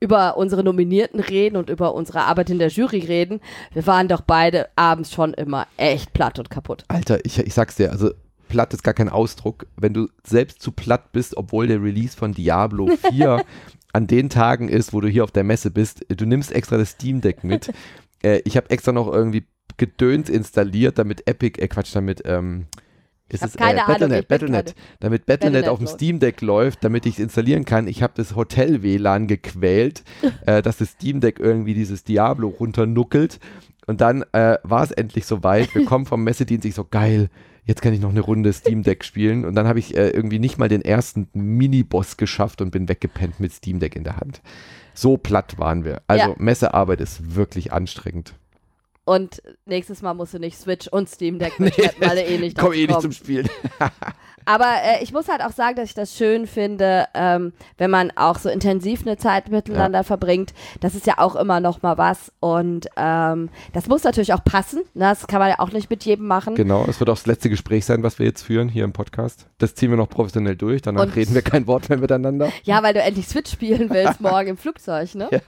über 0.00 0.36
unsere 0.36 0.62
Nominierten 0.62 1.20
reden 1.20 1.56
und 1.56 1.70
über 1.70 1.94
unsere 1.94 2.22
Arbeit 2.22 2.50
in 2.50 2.58
der 2.58 2.68
Jury 2.68 3.00
reden, 3.00 3.40
wir 3.72 3.86
waren 3.86 4.08
doch 4.08 4.20
beide 4.20 4.68
abends 4.76 5.12
schon 5.12 5.32
immer 5.34 5.66
echt 5.76 6.12
platt 6.12 6.38
und 6.38 6.50
kaputt. 6.50 6.84
Alter, 6.88 7.24
ich, 7.24 7.38
ich 7.38 7.54
sag's 7.54 7.76
dir, 7.76 7.90
also 7.90 8.10
platt 8.48 8.74
ist 8.74 8.82
gar 8.82 8.94
kein 8.94 9.08
Ausdruck. 9.08 9.66
Wenn 9.76 9.94
du 9.94 10.08
selbst 10.24 10.60
zu 10.60 10.72
platt 10.72 11.12
bist, 11.12 11.36
obwohl 11.36 11.66
der 11.66 11.82
Release 11.82 12.16
von 12.16 12.32
Diablo 12.32 12.88
4 13.10 13.44
an 13.92 14.06
den 14.06 14.28
Tagen 14.28 14.68
ist, 14.68 14.92
wo 14.92 15.00
du 15.00 15.08
hier 15.08 15.24
auf 15.24 15.30
der 15.30 15.44
Messe 15.44 15.70
bist, 15.70 16.04
du 16.08 16.26
nimmst 16.26 16.52
extra 16.52 16.76
das 16.76 16.90
Steam 16.90 17.22
Deck 17.22 17.42
mit. 17.42 17.72
äh, 18.22 18.40
ich 18.44 18.56
habe 18.56 18.70
extra 18.70 18.92
noch 18.92 19.10
irgendwie 19.10 19.46
Gedöns 19.78 20.28
installiert, 20.28 20.98
damit 20.98 21.26
Epic, 21.26 21.60
äh 21.60 21.68
Quatsch, 21.68 21.94
damit 21.94 22.22
ähm, 22.24 22.66
ist 23.28 23.44
es 23.44 23.54
keine 23.54 23.80
äh, 23.80 23.82
Ahnung, 23.82 23.98
Battle.net, 23.98 24.28
Battle.net, 24.28 24.74
damit 25.00 25.26
Battle.net 25.26 25.52
Battle.net 25.52 25.68
auf 25.68 25.78
dem. 25.78 25.86
Steam 25.88 26.18
Deck 26.20 26.40
läuft, 26.40 26.84
damit 26.84 27.06
ich 27.06 27.14
es 27.14 27.18
installieren 27.18 27.64
kann. 27.64 27.88
Ich 27.88 28.02
habe 28.02 28.12
das 28.16 28.36
Hotel 28.36 28.82
WLAN 28.82 29.26
gequält, 29.26 30.04
äh, 30.46 30.62
dass 30.62 30.76
das 30.76 30.90
Steam 30.90 31.20
Deck 31.20 31.40
irgendwie 31.40 31.74
dieses 31.74 32.04
Diablo 32.04 32.48
runternuckelt. 32.48 33.40
Und 33.86 34.00
dann 34.00 34.22
äh, 34.32 34.58
war 34.62 34.82
es 34.82 34.90
endlich 34.90 35.26
soweit. 35.26 35.74
Wir 35.74 35.84
kommen 35.84 36.06
vom 36.06 36.24
Messedienst, 36.24 36.64
ich 36.64 36.74
so 36.74 36.84
geil. 36.84 37.28
jetzt 37.64 37.82
kann 37.82 37.92
ich 37.92 38.00
noch 38.00 38.10
eine 38.10 38.20
Runde 38.20 38.52
Steam 38.52 38.82
Deck 38.82 39.04
spielen. 39.04 39.44
Und 39.44 39.54
dann 39.54 39.66
habe 39.68 39.78
ich 39.78 39.96
äh, 39.96 40.10
irgendwie 40.10 40.38
nicht 40.38 40.58
mal 40.58 40.68
den 40.68 40.82
ersten 40.82 41.28
Mini-Boss 41.34 42.16
geschafft 42.16 42.60
und 42.60 42.70
bin 42.70 42.88
weggepennt 42.88 43.40
mit 43.40 43.52
Steam 43.52 43.78
Deck 43.78 43.94
in 43.96 44.04
der 44.04 44.16
Hand. 44.16 44.40
So 44.94 45.16
platt 45.16 45.58
waren 45.58 45.84
wir. 45.84 46.02
Also 46.06 46.30
Ja. 46.30 46.34
Messearbeit 46.38 47.00
ist 47.00 47.34
wirklich 47.36 47.72
anstrengend. 47.72 48.34
Und 49.06 49.40
nächstes 49.66 50.02
Mal 50.02 50.14
musst 50.14 50.34
du 50.34 50.38
nicht 50.40 50.58
Switch 50.58 50.88
und 50.88 51.08
Steam 51.08 51.38
Deck 51.38 51.58
mitschleppen, 51.60 52.06
weil 52.06 52.16
du 52.16 52.22
eh 52.24 52.38
nicht 52.38 52.58
Komm 52.58 52.72
eh 52.72 52.86
nicht 52.86 53.00
zum. 53.00 53.12
Spielen. 53.12 53.48
Aber 54.48 54.66
äh, 54.84 55.02
ich 55.02 55.12
muss 55.12 55.28
halt 55.28 55.42
auch 55.42 55.50
sagen, 55.52 55.74
dass 55.76 55.88
ich 55.88 55.94
das 55.94 56.14
schön 56.16 56.46
finde, 56.46 57.06
ähm, 57.14 57.52
wenn 57.78 57.90
man 57.90 58.12
auch 58.16 58.38
so 58.38 58.48
intensiv 58.48 59.02
eine 59.04 59.16
Zeit 59.16 59.48
miteinander 59.50 60.04
verbringt. 60.04 60.54
Das 60.80 60.94
ist 60.94 61.04
ja 61.06 61.14
auch 61.18 61.34
immer 61.34 61.58
noch 61.58 61.82
mal 61.82 61.98
was. 61.98 62.30
Und 62.38 62.86
ähm, 62.96 63.48
das 63.72 63.88
muss 63.88 64.04
natürlich 64.04 64.32
auch 64.34 64.44
passen. 64.44 64.82
Ne? 64.94 65.04
Das 65.06 65.26
kann 65.26 65.40
man 65.40 65.48
ja 65.50 65.58
auch 65.58 65.72
nicht 65.72 65.90
mit 65.90 66.04
jedem 66.04 66.26
machen. 66.26 66.54
Genau, 66.54 66.84
es 66.88 67.00
wird 67.00 67.10
auch 67.10 67.14
das 67.16 67.26
letzte 67.26 67.50
Gespräch 67.50 67.84
sein, 67.84 68.04
was 68.04 68.18
wir 68.20 68.26
jetzt 68.26 68.42
führen 68.42 68.68
hier 68.68 68.84
im 68.84 68.92
Podcast. 68.92 69.46
Das 69.58 69.74
ziehen 69.74 69.90
wir 69.90 69.96
noch 69.96 70.08
professionell 70.08 70.54
durch. 70.56 70.82
Danach 70.82 71.02
Und- 71.02 71.16
reden 71.16 71.34
wir 71.34 71.42
kein 71.42 71.66
Wort 71.66 71.88
mehr 71.88 71.98
miteinander. 71.98 72.52
Ja, 72.62 72.82
weil 72.84 72.94
du 72.94 73.02
endlich 73.02 73.26
Switch 73.26 73.50
spielen 73.50 73.90
willst 73.90 74.20
morgen 74.20 74.48
im 74.48 74.56
Flugzeug, 74.56 75.14
ne? 75.16 75.28
Ja. 75.32 75.40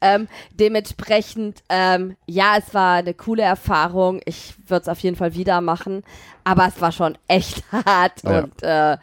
Ähm, 0.00 0.28
dementsprechend, 0.54 1.62
ähm, 1.68 2.16
ja, 2.26 2.54
es 2.58 2.72
war 2.74 2.96
eine 2.96 3.14
coole 3.14 3.42
Erfahrung. 3.42 4.20
Ich 4.24 4.54
würde 4.66 4.82
es 4.82 4.88
auf 4.88 5.00
jeden 5.00 5.16
Fall 5.16 5.34
wieder 5.34 5.60
machen. 5.60 6.02
Aber 6.44 6.66
es 6.66 6.80
war 6.80 6.92
schon 6.92 7.18
echt 7.28 7.62
hart 7.72 8.22
Ja. 8.24 8.40
und 8.40 8.62
äh, 8.62 8.96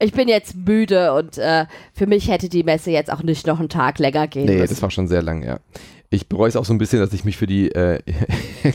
ich 0.00 0.12
bin 0.12 0.28
jetzt 0.28 0.54
müde 0.54 1.12
und 1.14 1.38
äh, 1.38 1.66
für 1.92 2.06
mich 2.06 2.30
hätte 2.30 2.48
die 2.48 2.62
Messe 2.62 2.92
jetzt 2.92 3.10
auch 3.12 3.24
nicht 3.24 3.46
noch 3.48 3.58
einen 3.58 3.68
Tag 3.68 3.98
länger 3.98 4.28
gehen 4.28 4.46
Nee, 4.46 4.58
müssen. 4.58 4.74
das 4.74 4.82
war 4.82 4.90
schon 4.92 5.08
sehr 5.08 5.22
lang, 5.22 5.42
ja. 5.42 5.58
Ich 6.10 6.28
bereue 6.28 6.48
es 6.48 6.56
auch 6.56 6.64
so 6.64 6.72
ein 6.72 6.78
bisschen, 6.78 7.00
dass 7.00 7.12
ich 7.12 7.24
mich 7.24 7.36
für 7.36 7.46
die, 7.46 7.70
äh, 7.72 7.98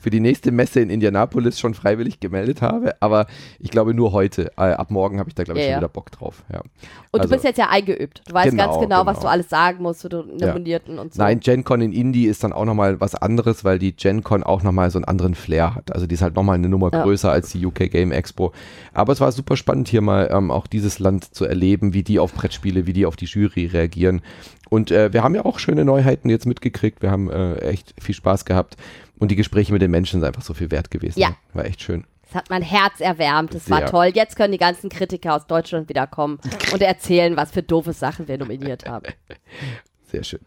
für 0.00 0.10
die 0.10 0.20
nächste 0.20 0.52
Messe 0.52 0.80
in 0.80 0.88
Indianapolis 0.88 1.58
schon 1.60 1.74
freiwillig 1.74 2.20
gemeldet 2.20 2.62
habe, 2.62 2.94
aber 3.00 3.26
ich 3.58 3.70
glaube 3.70 3.92
nur 3.92 4.12
heute. 4.12 4.52
Äh, 4.56 4.72
ab 4.72 4.90
morgen 4.90 5.18
habe 5.18 5.28
ich 5.28 5.34
da, 5.34 5.44
glaube 5.44 5.58
ich, 5.60 5.64
Ja, 5.66 5.72
schon 5.72 5.72
ja. 5.74 5.78
wieder 5.80 5.88
Bock 5.92 6.10
drauf. 6.12 6.44
Ja. 6.52 6.60
und 7.12 7.20
also- 7.20 7.28
du 7.28 7.34
bist 7.34 7.44
jetzt 7.44 7.58
ja 7.58 7.68
eingeübt. 7.68 8.22
Du 8.26 8.32
weißt 8.34 8.50
Genau, 8.50 8.64
ganz 8.68 8.80
genau, 8.80 9.04
was 9.06 9.16
genau. 9.16 9.26
du 9.26 9.30
alles 9.32 9.48
sagen 9.50 9.82
musst 9.82 10.00
zu 10.00 10.08
den 10.08 10.38
Ja. 10.38 10.48
Nominierten 10.48 10.98
und 10.98 11.12
so. 11.14 11.22
Nein, 11.22 11.40
Gen 11.40 11.64
Con 11.64 11.80
in 11.80 11.92
Indie 11.92 12.26
ist 12.26 12.42
dann 12.44 12.52
auch 12.52 12.64
nochmal 12.64 13.00
was 13.00 13.14
anderes, 13.14 13.64
weil 13.64 13.78
die 13.78 13.94
Gen 13.94 14.22
Con 14.22 14.42
auch 14.42 14.62
nochmal 14.62 14.90
so 14.90 14.98
einen 14.98 15.04
anderen 15.04 15.34
Flair 15.34 15.74
hat. 15.74 15.92
Also 15.92 16.06
die 16.06 16.14
ist 16.14 16.22
halt 16.22 16.36
nochmal 16.36 16.54
eine 16.56 16.68
Nummer 16.68 16.90
Ja. 16.92 17.02
größer 17.02 17.30
als 17.30 17.50
die 17.52 17.64
UK 17.66 17.90
Game 17.90 18.12
Expo. 18.12 18.52
Aber 18.94 19.12
es 19.12 19.20
war 19.20 19.30
super 19.32 19.56
spannend 19.56 19.88
hier 19.88 20.00
mal 20.00 20.30
ähm, 20.32 20.50
auch 20.50 20.66
dieses 20.66 20.98
Land 21.00 21.34
zu 21.34 21.44
erleben, 21.44 21.92
wie 21.92 22.02
die 22.02 22.18
auf 22.18 22.32
Brettspiele, 22.32 22.86
wie 22.86 22.92
die 22.94 23.04
auf 23.06 23.16
die 23.16 23.26
Jury 23.26 23.66
reagieren. 23.66 24.22
Und 24.68 24.90
äh, 24.90 25.12
wir 25.12 25.22
haben 25.22 25.34
ja 25.36 25.44
auch 25.44 25.60
schöne 25.60 25.84
Neuheiten 25.84 26.28
jetzt 26.28 26.44
mitgekriegt. 26.46 27.02
Wir 27.02 27.10
haben 27.10 27.30
äh, 27.30 27.56
echt 27.58 27.94
viel 28.00 28.14
Spaß 28.14 28.44
gehabt. 28.44 28.76
Und 29.18 29.30
die 29.30 29.36
Gespräche 29.36 29.72
mit 29.72 29.82
den 29.82 29.90
Menschen 29.90 30.20
sind 30.20 30.26
einfach 30.26 30.42
so 30.42 30.54
viel 30.54 30.70
wert 30.70 30.90
gewesen. 30.90 31.20
Ja. 31.20 31.36
War 31.52 31.64
echt 31.64 31.82
schön. 31.82 32.04
Das 32.22 32.34
hat 32.34 32.50
mein 32.50 32.62
Herz 32.62 33.00
erwärmt. 33.00 33.54
Das 33.54 33.70
war 33.70 33.86
toll. 33.86 34.10
Jetzt 34.12 34.36
können 34.36 34.52
die 34.52 34.58
ganzen 34.58 34.90
Kritiker 34.90 35.34
aus 35.34 35.46
Deutschland 35.46 35.88
wieder 35.88 36.06
kommen 36.06 36.40
und 36.72 36.82
erzählen, 36.82 37.36
was 37.36 37.52
für 37.52 37.62
doofe 37.62 37.92
Sachen 37.92 38.26
wir 38.26 38.36
nominiert 38.38 38.88
haben. 38.88 39.06
Sehr 40.08 40.22
schön. 40.22 40.40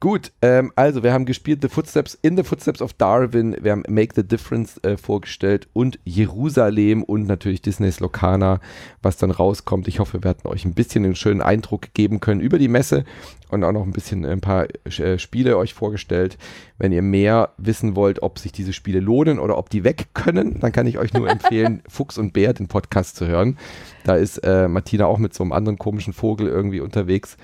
Gut, 0.00 0.32
ähm, 0.42 0.72
also 0.74 1.02
wir 1.02 1.12
haben 1.12 1.24
gespielt 1.26 1.62
The 1.62 1.68
Footsteps 1.68 2.18
in 2.20 2.36
the 2.36 2.42
Footsteps 2.42 2.82
of 2.82 2.92
Darwin, 2.92 3.56
wir 3.60 3.72
haben 3.72 3.84
Make 3.88 4.14
the 4.14 4.26
Difference 4.26 4.78
äh, 4.84 4.96
vorgestellt 4.96 5.68
und 5.72 5.98
Jerusalem 6.04 7.02
und 7.02 7.26
natürlich 7.26 7.62
Disneys 7.62 8.00
Locana, 8.00 8.60
was 9.00 9.16
dann 9.16 9.30
rauskommt. 9.30 9.88
Ich 9.88 10.00
hoffe, 10.00 10.22
wir 10.22 10.28
hatten 10.28 10.48
euch 10.48 10.64
ein 10.64 10.74
bisschen 10.74 11.04
einen 11.04 11.14
schönen 11.14 11.40
Eindruck 11.40 11.94
geben 11.94 12.20
können 12.20 12.40
über 12.40 12.58
die 12.58 12.68
Messe 12.68 13.04
und 13.48 13.64
auch 13.64 13.72
noch 13.72 13.84
ein 13.84 13.92
bisschen 13.92 14.26
ein 14.26 14.40
paar 14.40 14.66
äh, 14.84 15.18
Spiele 15.18 15.56
euch 15.56 15.72
vorgestellt. 15.72 16.36
Wenn 16.78 16.92
ihr 16.92 17.02
mehr 17.02 17.50
wissen 17.56 17.96
wollt, 17.96 18.22
ob 18.22 18.38
sich 18.38 18.52
diese 18.52 18.72
Spiele 18.72 19.00
lohnen 19.00 19.38
oder 19.38 19.56
ob 19.56 19.70
die 19.70 19.84
weg 19.84 20.08
können, 20.14 20.60
dann 20.60 20.72
kann 20.72 20.86
ich 20.86 20.98
euch 20.98 21.14
nur 21.14 21.30
empfehlen, 21.30 21.82
Fuchs 21.88 22.18
und 22.18 22.32
Bär, 22.32 22.52
den 22.52 22.68
Podcast 22.68 23.16
zu 23.16 23.26
hören. 23.26 23.56
Da 24.04 24.16
ist 24.16 24.38
äh, 24.38 24.68
Martina 24.68 25.06
auch 25.06 25.18
mit 25.18 25.32
so 25.32 25.42
einem 25.42 25.52
anderen 25.52 25.78
komischen 25.78 26.12
Vogel 26.12 26.48
irgendwie 26.48 26.80
unterwegs. 26.80 27.36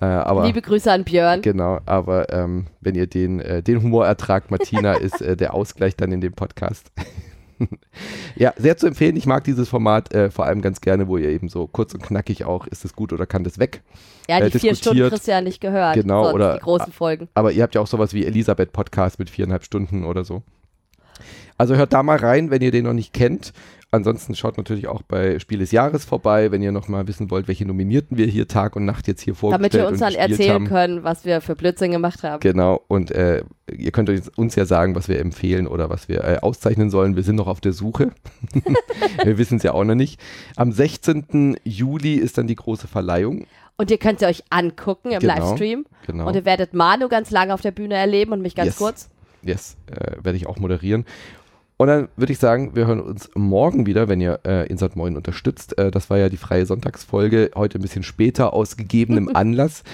Äh, 0.00 0.04
aber 0.04 0.46
Liebe 0.46 0.62
Grüße 0.62 0.90
an 0.90 1.04
Björn. 1.04 1.42
Genau, 1.42 1.80
aber 1.86 2.32
ähm, 2.32 2.66
wenn 2.80 2.94
ihr 2.94 3.06
den, 3.06 3.40
äh, 3.40 3.62
den 3.62 3.82
Humor 3.82 4.06
ertragt, 4.06 4.50
Martina, 4.50 4.94
ist 4.94 5.20
äh, 5.20 5.36
der 5.36 5.54
Ausgleich 5.54 5.96
dann 5.96 6.12
in 6.12 6.20
dem 6.20 6.32
Podcast. 6.34 6.92
ja, 8.36 8.52
sehr 8.56 8.76
zu 8.76 8.86
empfehlen. 8.86 9.16
Ich 9.16 9.26
mag 9.26 9.42
dieses 9.42 9.68
Format 9.68 10.14
äh, 10.14 10.30
vor 10.30 10.46
allem 10.46 10.62
ganz 10.62 10.80
gerne, 10.80 11.08
wo 11.08 11.16
ihr 11.16 11.28
eben 11.30 11.48
so 11.48 11.66
kurz 11.66 11.94
und 11.94 12.02
knackig 12.02 12.44
auch, 12.44 12.66
ist 12.68 12.84
es 12.84 12.94
gut 12.94 13.12
oder 13.12 13.26
kann 13.26 13.42
das 13.42 13.58
weg? 13.58 13.82
Ja, 14.28 14.38
äh, 14.38 14.50
die 14.50 14.58
vier 14.60 14.76
Stunden 14.76 15.08
kriegst 15.08 15.26
du 15.26 15.32
ja 15.32 15.40
nicht 15.40 15.60
gehört. 15.60 15.94
Genau, 15.94 16.24
sonst 16.24 16.34
oder- 16.34 16.54
die 16.54 16.60
großen 16.60 16.92
Folgen. 16.92 17.28
Aber 17.34 17.50
ihr 17.50 17.62
habt 17.64 17.74
ja 17.74 17.80
auch 17.80 17.86
sowas 17.88 18.14
wie 18.14 18.24
Elisabeth 18.24 18.72
Podcast 18.72 19.18
mit 19.18 19.30
viereinhalb 19.30 19.64
Stunden 19.64 20.04
oder 20.04 20.24
so. 20.24 20.42
Also 21.56 21.74
hört 21.74 21.92
da 21.92 22.04
mal 22.04 22.18
rein, 22.18 22.52
wenn 22.52 22.62
ihr 22.62 22.70
den 22.70 22.84
noch 22.84 22.92
nicht 22.92 23.12
kennt. 23.12 23.52
Ansonsten 23.90 24.34
schaut 24.34 24.58
natürlich 24.58 24.86
auch 24.86 25.00
bei 25.00 25.38
Spiel 25.38 25.60
des 25.60 25.72
Jahres 25.72 26.04
vorbei, 26.04 26.52
wenn 26.52 26.60
ihr 26.60 26.72
noch 26.72 26.88
mal 26.88 27.08
wissen 27.08 27.30
wollt, 27.30 27.48
welche 27.48 27.64
Nominierten 27.64 28.18
wir 28.18 28.26
hier 28.26 28.46
Tag 28.46 28.76
und 28.76 28.84
Nacht 28.84 29.08
jetzt 29.08 29.22
hier 29.22 29.34
vorgestellt 29.34 29.72
Damit 29.72 29.82
wir 29.82 29.88
uns 29.88 30.00
dann 30.00 30.14
erzählen 30.14 30.52
haben. 30.54 30.66
können, 30.66 31.04
was 31.04 31.24
wir 31.24 31.40
für 31.40 31.56
Blödsinn 31.56 31.92
gemacht 31.92 32.22
haben. 32.22 32.40
Genau, 32.40 32.82
und 32.88 33.10
äh, 33.12 33.42
ihr 33.74 33.90
könnt 33.90 34.10
uns- 34.10 34.28
uns 34.28 34.56
ja 34.56 34.66
sagen, 34.66 34.94
was 34.94 35.08
wir 35.08 35.18
empfehlen 35.20 35.66
oder 35.66 35.88
was 35.88 36.06
wir 36.08 36.22
äh, 36.22 36.36
auszeichnen 36.42 36.90
sollen. 36.90 37.16
Wir 37.16 37.22
sind 37.22 37.36
noch 37.36 37.46
auf 37.46 37.62
der 37.62 37.72
Suche. 37.72 38.10
wir 39.24 39.38
wissen 39.38 39.56
es 39.56 39.62
ja 39.62 39.72
auch 39.72 39.84
noch 39.84 39.94
nicht. 39.94 40.20
Am 40.56 40.70
16. 40.70 41.56
Juli 41.64 42.14
ist 42.16 42.36
dann 42.36 42.46
die 42.46 42.56
große 42.56 42.88
Verleihung. 42.88 43.46
Und 43.78 43.90
ihr 43.90 43.98
könnt 43.98 44.18
sie 44.18 44.26
euch 44.26 44.42
angucken 44.50 45.12
im 45.12 45.20
Genau. 45.20 45.34
Livestream. 45.34 45.86
Genau. 46.06 46.26
Und 46.28 46.34
ihr 46.34 46.44
werdet 46.44 46.74
Manu 46.74 47.08
ganz 47.08 47.30
lange 47.30 47.54
auf 47.54 47.62
der 47.62 47.70
Bühne 47.70 47.94
erleben 47.94 48.32
und 48.32 48.42
mich 48.42 48.54
ganz 48.54 48.66
Yes. 48.66 48.76
kurz. 48.76 49.08
Yes, 49.42 49.76
äh, 49.86 50.16
werde 50.22 50.36
ich 50.36 50.46
auch 50.46 50.58
moderieren. 50.58 51.06
Und 51.80 51.86
dann 51.86 52.08
würde 52.16 52.32
ich 52.32 52.40
sagen, 52.40 52.74
wir 52.74 52.88
hören 52.88 53.00
uns 53.00 53.30
morgen 53.36 53.86
wieder, 53.86 54.08
wenn 54.08 54.20
ihr 54.20 54.40
äh, 54.44 54.66
Insert 54.66 54.96
Moin 54.96 55.16
unterstützt. 55.16 55.78
Äh, 55.78 55.92
das 55.92 56.10
war 56.10 56.18
ja 56.18 56.28
die 56.28 56.36
freie 56.36 56.66
Sonntagsfolge, 56.66 57.52
heute 57.54 57.78
ein 57.78 57.82
bisschen 57.82 58.02
später 58.02 58.52
aus 58.52 58.76
gegebenem 58.76 59.28
Anlass. 59.32 59.84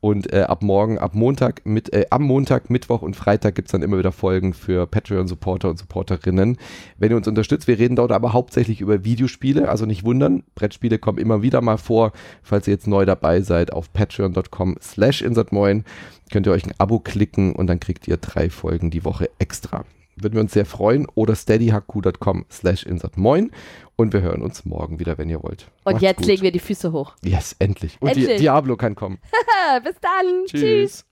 Und 0.00 0.32
äh, 0.32 0.42
ab 0.42 0.62
morgen, 0.62 0.98
ab 0.98 1.14
Montag, 1.14 1.60
mit, 1.66 1.92
äh, 1.92 2.06
am 2.08 2.22
Montag, 2.22 2.70
Mittwoch 2.70 3.02
und 3.02 3.14
Freitag 3.14 3.56
gibt 3.56 3.68
es 3.68 3.72
dann 3.72 3.82
immer 3.82 3.98
wieder 3.98 4.12
Folgen 4.12 4.54
für 4.54 4.86
Patreon-Supporter 4.86 5.68
und 5.68 5.78
Supporterinnen. 5.78 6.56
Wenn 6.96 7.10
ihr 7.10 7.16
uns 7.16 7.28
unterstützt, 7.28 7.68
wir 7.68 7.78
reden 7.78 7.96
dort 7.96 8.12
aber 8.12 8.32
hauptsächlich 8.32 8.80
über 8.80 9.04
Videospiele, 9.04 9.68
also 9.68 9.84
nicht 9.84 10.04
wundern, 10.04 10.44
Brettspiele 10.54 10.98
kommen 10.98 11.18
immer 11.18 11.42
wieder 11.42 11.60
mal 11.60 11.78
vor. 11.78 12.12
Falls 12.42 12.66
ihr 12.68 12.74
jetzt 12.74 12.86
neu 12.86 13.04
dabei 13.04 13.42
seid, 13.42 13.70
auf 13.70 13.92
patreon.com 13.92 14.76
slash 14.80 15.20
insertmoin 15.20 15.84
könnt 16.32 16.46
ihr 16.46 16.52
euch 16.52 16.64
ein 16.64 16.74
Abo 16.78 17.00
klicken 17.00 17.54
und 17.54 17.66
dann 17.66 17.80
kriegt 17.80 18.08
ihr 18.08 18.16
drei 18.16 18.48
Folgen 18.48 18.90
die 18.90 19.04
Woche 19.04 19.28
extra. 19.38 19.84
Würden 20.16 20.34
wir 20.34 20.40
uns 20.40 20.52
sehr 20.52 20.66
freuen. 20.66 21.06
Oder 21.14 21.34
steadyhq.com 21.36 22.46
slash 22.50 22.84
insertmoin 22.84 23.50
und 23.96 24.12
wir 24.12 24.22
hören 24.22 24.42
uns 24.42 24.64
morgen 24.64 24.98
wieder, 24.98 25.18
wenn 25.18 25.28
ihr 25.30 25.42
wollt. 25.42 25.70
Und 25.84 25.94
Macht's 25.94 26.02
jetzt 26.02 26.18
gut. 26.18 26.26
legen 26.26 26.42
wir 26.42 26.52
die 26.52 26.58
Füße 26.60 26.92
hoch. 26.92 27.14
Yes, 27.22 27.56
endlich. 27.58 27.96
Und 28.00 28.14
Di 28.14 28.20
Endlich. 28.20 28.40
Diablo 28.40 28.76
kann 28.76 28.94
kommen. 28.94 29.18
Bis 29.84 29.96
dann. 30.00 30.44
Tschüss. 30.46 30.60
Tschüss. 30.60 31.04